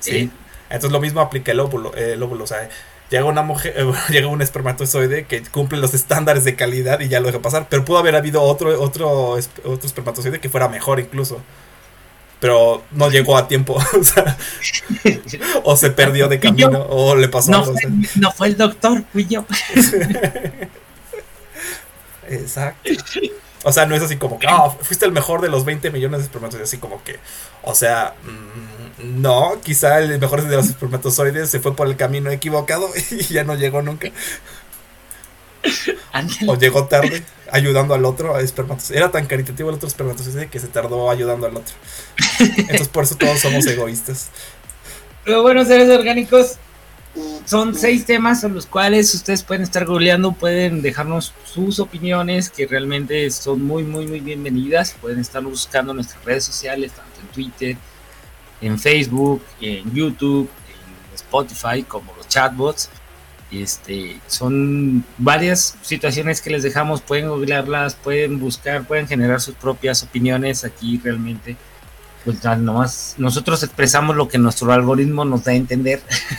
¿Sí? 0.01 0.11
Sí. 0.11 0.30
Entonces 0.70 0.91
lo 0.91 1.01
mismo 1.01 1.20
aplica 1.20 1.53
el 1.53 1.61
óvulo, 1.61 1.95
el 1.95 2.20
óvulo, 2.20 2.43
o 2.43 2.47
sea, 2.49 2.68
llega 3.11 3.24
una 3.26 3.43
mujer, 3.43 3.74
eh, 3.78 3.93
llega 4.09 4.26
un 4.26 4.43
espermatozoide 4.43 5.26
que 5.26 5.41
cumple 5.45 5.78
los 5.78 5.95
estándares 5.95 6.43
de 6.43 6.57
calidad 6.57 6.99
y 6.99 7.09
ya 7.09 7.20
lo 7.20 7.26
deja 7.28 7.39
pasar, 7.39 7.68
pero 7.70 7.85
pudo 7.85 7.99
haber 7.99 8.16
habido 8.16 8.43
otro 8.43 8.80
otro 8.82 9.30
otro 9.30 9.87
espermatozoide 9.87 10.41
que 10.41 10.49
fuera 10.49 10.68
mejor 10.68 10.99
incluso. 10.99 11.41
Pero 12.41 12.82
no 12.91 13.09
llegó 13.11 13.37
a 13.39 13.47
tiempo, 13.47 13.74
o 14.01 14.03
sea, 14.03 14.37
o 15.62 15.76
se 15.76 15.91
perdió 15.91 16.26
de 16.28 16.37
yo- 16.37 16.43
camino 16.43 16.87
o 16.91 17.14
le 17.14 17.28
pasó 17.28 17.53
No 17.53 17.59
algo, 17.59 17.70
o 17.70 17.74
fue, 17.74 17.82
sea. 17.82 17.91
no 18.16 18.32
fue 18.32 18.49
el 18.49 18.57
doctor, 18.57 19.05
fui 19.12 19.26
yo. 19.26 19.45
Exacto. 22.28 22.91
O 23.65 23.73
sea, 23.73 23.87
no 23.87 23.95
es 23.97 24.03
así 24.03 24.17
como 24.17 24.39
que, 24.39 24.47
"Ah, 24.47 24.71
fuiste 24.81 25.05
el 25.07 25.12
mejor 25.12 25.41
de 25.41 25.49
los 25.49 25.65
20 25.65 25.91
millones 25.91 26.21
de 26.21 26.25
espermatozoides. 26.27 26.69
Así 26.69 26.79
como 26.79 27.03
que, 27.03 27.19
o 27.62 27.75
sea, 27.75 28.15
mm, 28.23 29.21
no, 29.23 29.61
quizá 29.62 29.99
el 29.99 30.19
mejor 30.19 30.43
de 30.43 30.57
los 30.57 30.67
espermatozoides 30.69 31.51
se 31.51 31.61
fue 31.61 31.75
por 31.75 31.87
el 31.89 31.97
camino 31.97 32.31
equivocado 32.31 32.89
y 33.11 33.25
ya 33.25 33.45
no 33.45 33.55
llegó 33.55 33.83
nunca. 33.83 34.11
O 36.47 36.57
llegó 36.57 36.87
tarde 36.87 37.25
ayudando 37.51 37.95
al 37.95 38.05
otro 38.05 38.39
espermatozoide. 38.39 38.99
Era 38.99 39.11
tan 39.11 39.27
caritativo 39.27 39.71
el 39.71 39.77
otro 39.77 39.89
espermatozoide 39.89 40.49
que 40.49 40.61
se 40.61 40.69
tardó 40.69 41.11
ayudando 41.11 41.47
al 41.47 41.57
otro. 41.57 41.75
Entonces, 42.39 42.89
por 42.89 43.05
eso 43.05 43.17
todos 43.17 43.41
somos 43.41 43.67
egoístas. 43.67 44.29
Pero 45.25 45.43
bueno, 45.43 45.65
seres 45.65 45.89
orgánicos, 45.89 46.57
son 47.45 47.75
seis 47.75 48.05
temas 48.07 48.43
en 48.45 48.55
los 48.55 48.67
cuales 48.67 49.15
ustedes 49.15 49.43
pueden 49.43 49.62
estar 49.62 49.85
googleando, 49.85 50.33
pueden 50.33 50.83
dejarnos 50.83 51.33
sus 51.45 51.79
opiniones, 51.79 52.51
que 52.51 52.67
realmente 52.67 53.31
son 53.31 53.62
muy, 53.62 53.85
muy, 53.85 54.07
muy 54.07 54.21
bienvenidas. 54.21 54.97
Pueden 55.01 55.21
estar 55.21 55.43
buscando 55.43 55.95
nuestras 55.95 56.25
redes 56.25 56.45
sociales, 56.45 56.93
tanto 56.93 57.21
en 57.21 57.27
Twitter, 57.29 57.77
en 58.61 58.79
Facebook, 58.79 59.43
en 59.61 59.93
YouTube, 59.93 60.49
en 60.69 61.15
Spotify, 61.15 61.83
como 61.83 62.12
los 62.17 62.27
chatbots. 62.29 62.91
Este, 63.53 64.21
son 64.27 65.05
varias 65.19 65.77
situaciones 65.83 66.41
que 66.41 66.51
les 66.51 66.65
dejamos, 66.65 67.03
pueden 67.03 67.29
googlearlas, 67.29 67.95
pueden 67.95 68.41
buscar, 68.41 68.85
pueden 68.85 69.07
generar 69.07 69.41
sus 69.41 69.55
propias 69.55 70.03
opiniones 70.03 70.65
aquí 70.65 71.01
realmente. 71.03 71.57
Pues 72.25 72.43
nomás 72.45 73.14
nosotros 73.18 73.62
expresamos 73.62 74.16
lo 74.16 74.29
que 74.29 74.39
nuestro 74.39 74.72
algoritmo 74.72 75.25
nos 75.27 75.45
da 75.45 75.53
a 75.53 75.57
entender. 75.57 76.03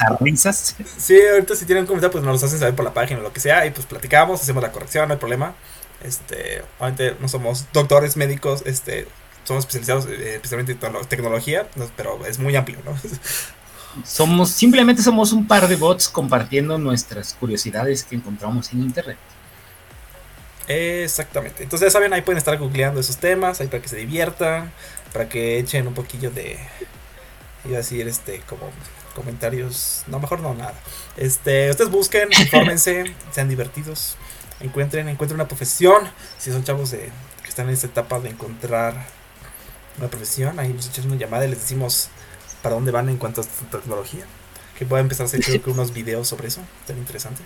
A 0.00 0.16
risas. 0.20 0.76
Sí, 0.96 1.16
ahorita 1.32 1.56
si 1.56 1.64
tienen 1.66 1.86
comentarios, 1.86 2.12
pues 2.12 2.24
nos 2.24 2.34
los 2.34 2.44
hacen 2.44 2.58
saber 2.58 2.74
por 2.74 2.84
la 2.84 2.94
página 2.94 3.20
o 3.20 3.22
lo 3.22 3.32
que 3.32 3.40
sea. 3.40 3.66
Y 3.66 3.70
pues 3.70 3.86
platicamos, 3.86 4.40
hacemos 4.40 4.62
la 4.62 4.70
corrección, 4.72 5.08
no 5.08 5.14
hay 5.14 5.18
problema. 5.20 5.54
Este, 6.02 6.62
obviamente 6.78 7.16
no 7.20 7.28
somos 7.28 7.66
doctores, 7.72 8.16
médicos, 8.16 8.62
este, 8.66 9.08
somos 9.44 9.62
especializados 9.64 10.06
eh, 10.06 10.34
especialmente 10.36 10.72
en 10.72 10.80
tecno- 10.80 11.06
tecnología, 11.06 11.66
no, 11.76 11.90
pero 11.96 12.24
es 12.26 12.38
muy 12.38 12.54
amplio, 12.56 12.78
¿no? 12.84 12.94
Somos, 14.04 14.50
simplemente 14.50 15.02
somos 15.02 15.32
un 15.32 15.46
par 15.46 15.68
de 15.68 15.76
bots 15.76 16.08
compartiendo 16.08 16.78
nuestras 16.78 17.34
curiosidades 17.34 18.02
que 18.02 18.16
encontramos 18.16 18.72
en 18.72 18.80
internet. 18.80 19.16
Exactamente. 20.68 21.62
Entonces 21.62 21.88
ya 21.88 21.90
saben, 21.90 22.12
ahí 22.12 22.22
pueden 22.22 22.38
estar 22.38 22.56
googleando 22.58 23.00
esos 23.00 23.18
temas, 23.18 23.60
ahí 23.60 23.66
para 23.66 23.82
que 23.82 23.88
se 23.88 23.96
diviertan, 23.96 24.72
para 25.12 25.28
que 25.28 25.58
echen 25.58 25.86
un 25.86 25.94
poquillo 25.94 26.30
de. 26.30 26.58
Iba 27.64 27.74
a 27.74 27.78
decir, 27.78 28.06
este, 28.08 28.40
como 28.48 28.70
comentarios. 29.14 30.04
No, 30.06 30.18
mejor 30.18 30.40
no, 30.40 30.54
nada. 30.54 30.74
Este, 31.16 31.70
ustedes 31.70 31.90
busquen, 31.90 32.28
infórmense, 32.38 33.04
sean 33.30 33.48
divertidos, 33.48 34.16
encuentren, 34.60 35.08
encuentren 35.08 35.40
una 35.40 35.48
profesión. 35.48 36.10
Si 36.38 36.50
son 36.50 36.64
chavos 36.64 36.90
de, 36.90 37.10
que 37.42 37.48
están 37.48 37.68
en 37.68 37.74
esta 37.74 37.86
etapa 37.86 38.20
de 38.20 38.30
encontrar 38.30 38.94
una 39.98 40.08
profesión, 40.08 40.58
ahí 40.58 40.72
nos 40.72 40.88
echamos 40.88 41.12
una 41.12 41.20
llamada 41.20 41.46
y 41.46 41.50
les 41.50 41.60
decimos 41.60 42.08
para 42.62 42.74
dónde 42.74 42.90
van 42.90 43.08
en 43.08 43.16
cuanto 43.16 43.40
a 43.40 43.44
esta 43.44 43.78
tecnología. 43.78 44.26
Que 44.78 44.84
voy 44.84 44.98
a 44.98 45.00
empezar 45.02 45.24
a 45.24 45.26
hacer 45.28 45.40
creo 45.40 45.62
que 45.62 45.70
unos 45.70 45.92
videos 45.92 46.26
sobre 46.26 46.48
eso. 46.48 46.60
Tan 46.86 46.98
interesante. 46.98 47.42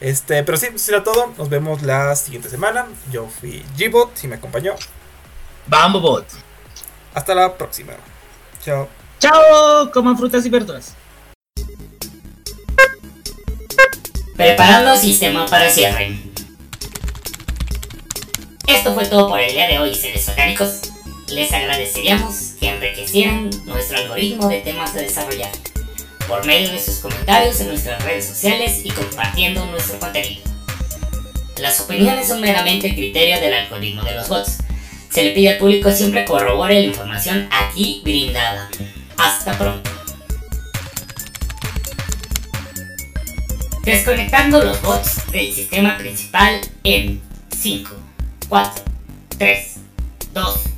Este, 0.00 0.42
pero 0.44 0.56
sí, 0.56 0.66
eso 0.66 0.78
será 0.78 1.04
todo. 1.04 1.32
Nos 1.36 1.48
vemos 1.50 1.82
la 1.82 2.16
siguiente 2.16 2.48
semana. 2.48 2.86
Yo 3.12 3.28
fui 3.28 3.64
Gbot 3.76 4.24
y 4.24 4.28
me 4.28 4.36
acompañó. 4.36 4.74
Vamos, 5.66 6.00
bot. 6.00 6.26
Hasta 7.12 7.34
la 7.34 7.56
próxima. 7.56 7.92
Chao. 8.64 8.88
Chao, 9.18 9.90
coman 9.92 10.16
frutas 10.16 10.46
y 10.46 10.48
verduras. 10.48 10.94
Preparando 14.36 14.96
sistema 14.96 15.44
para 15.46 15.68
cierre. 15.68 16.18
Esto 18.66 18.94
fue 18.94 19.04
todo 19.04 19.28
por 19.28 19.38
el 19.38 19.52
día 19.52 19.68
de 19.68 19.78
hoy, 19.78 19.94
seres 19.94 20.26
orgánicos. 20.30 20.80
Les 21.28 21.52
agradeceríamos 21.52 22.54
que 22.58 22.70
enriquecieran 22.70 23.50
nuestro 23.66 23.98
algoritmo 23.98 24.48
de 24.48 24.60
temas 24.60 24.94
a 24.94 25.00
desarrollar 25.00 25.50
por 26.28 26.44
medio 26.46 26.70
de 26.70 26.80
sus 26.80 26.96
comentarios 26.96 27.60
en 27.60 27.68
nuestras 27.68 28.02
redes 28.04 28.26
sociales 28.26 28.80
y 28.84 28.90
compartiendo 28.90 29.64
nuestro 29.66 29.98
contenido. 29.98 30.42
Las 31.58 31.80
opiniones 31.80 32.28
son 32.28 32.40
meramente 32.40 32.94
criterio 32.94 33.38
del 33.40 33.52
algoritmo 33.52 34.02
de 34.02 34.14
los 34.14 34.28
bots. 34.28 34.58
Se 35.10 35.22
le 35.22 35.32
pide 35.32 35.50
al 35.50 35.58
público 35.58 35.90
siempre 35.90 36.24
corrobore 36.24 36.80
la 36.80 36.86
información 36.86 37.48
aquí 37.50 38.00
brindada. 38.02 38.70
Hasta 39.16 39.58
pronto. 39.58 39.90
Desconectando 43.84 44.62
los 44.62 44.80
bots 44.82 45.30
del 45.32 45.52
sistema 45.52 45.98
principal 45.98 46.60
en 46.84 47.20
5, 47.50 47.90
4, 48.48 48.84
3, 49.38 49.76
2, 50.32 50.69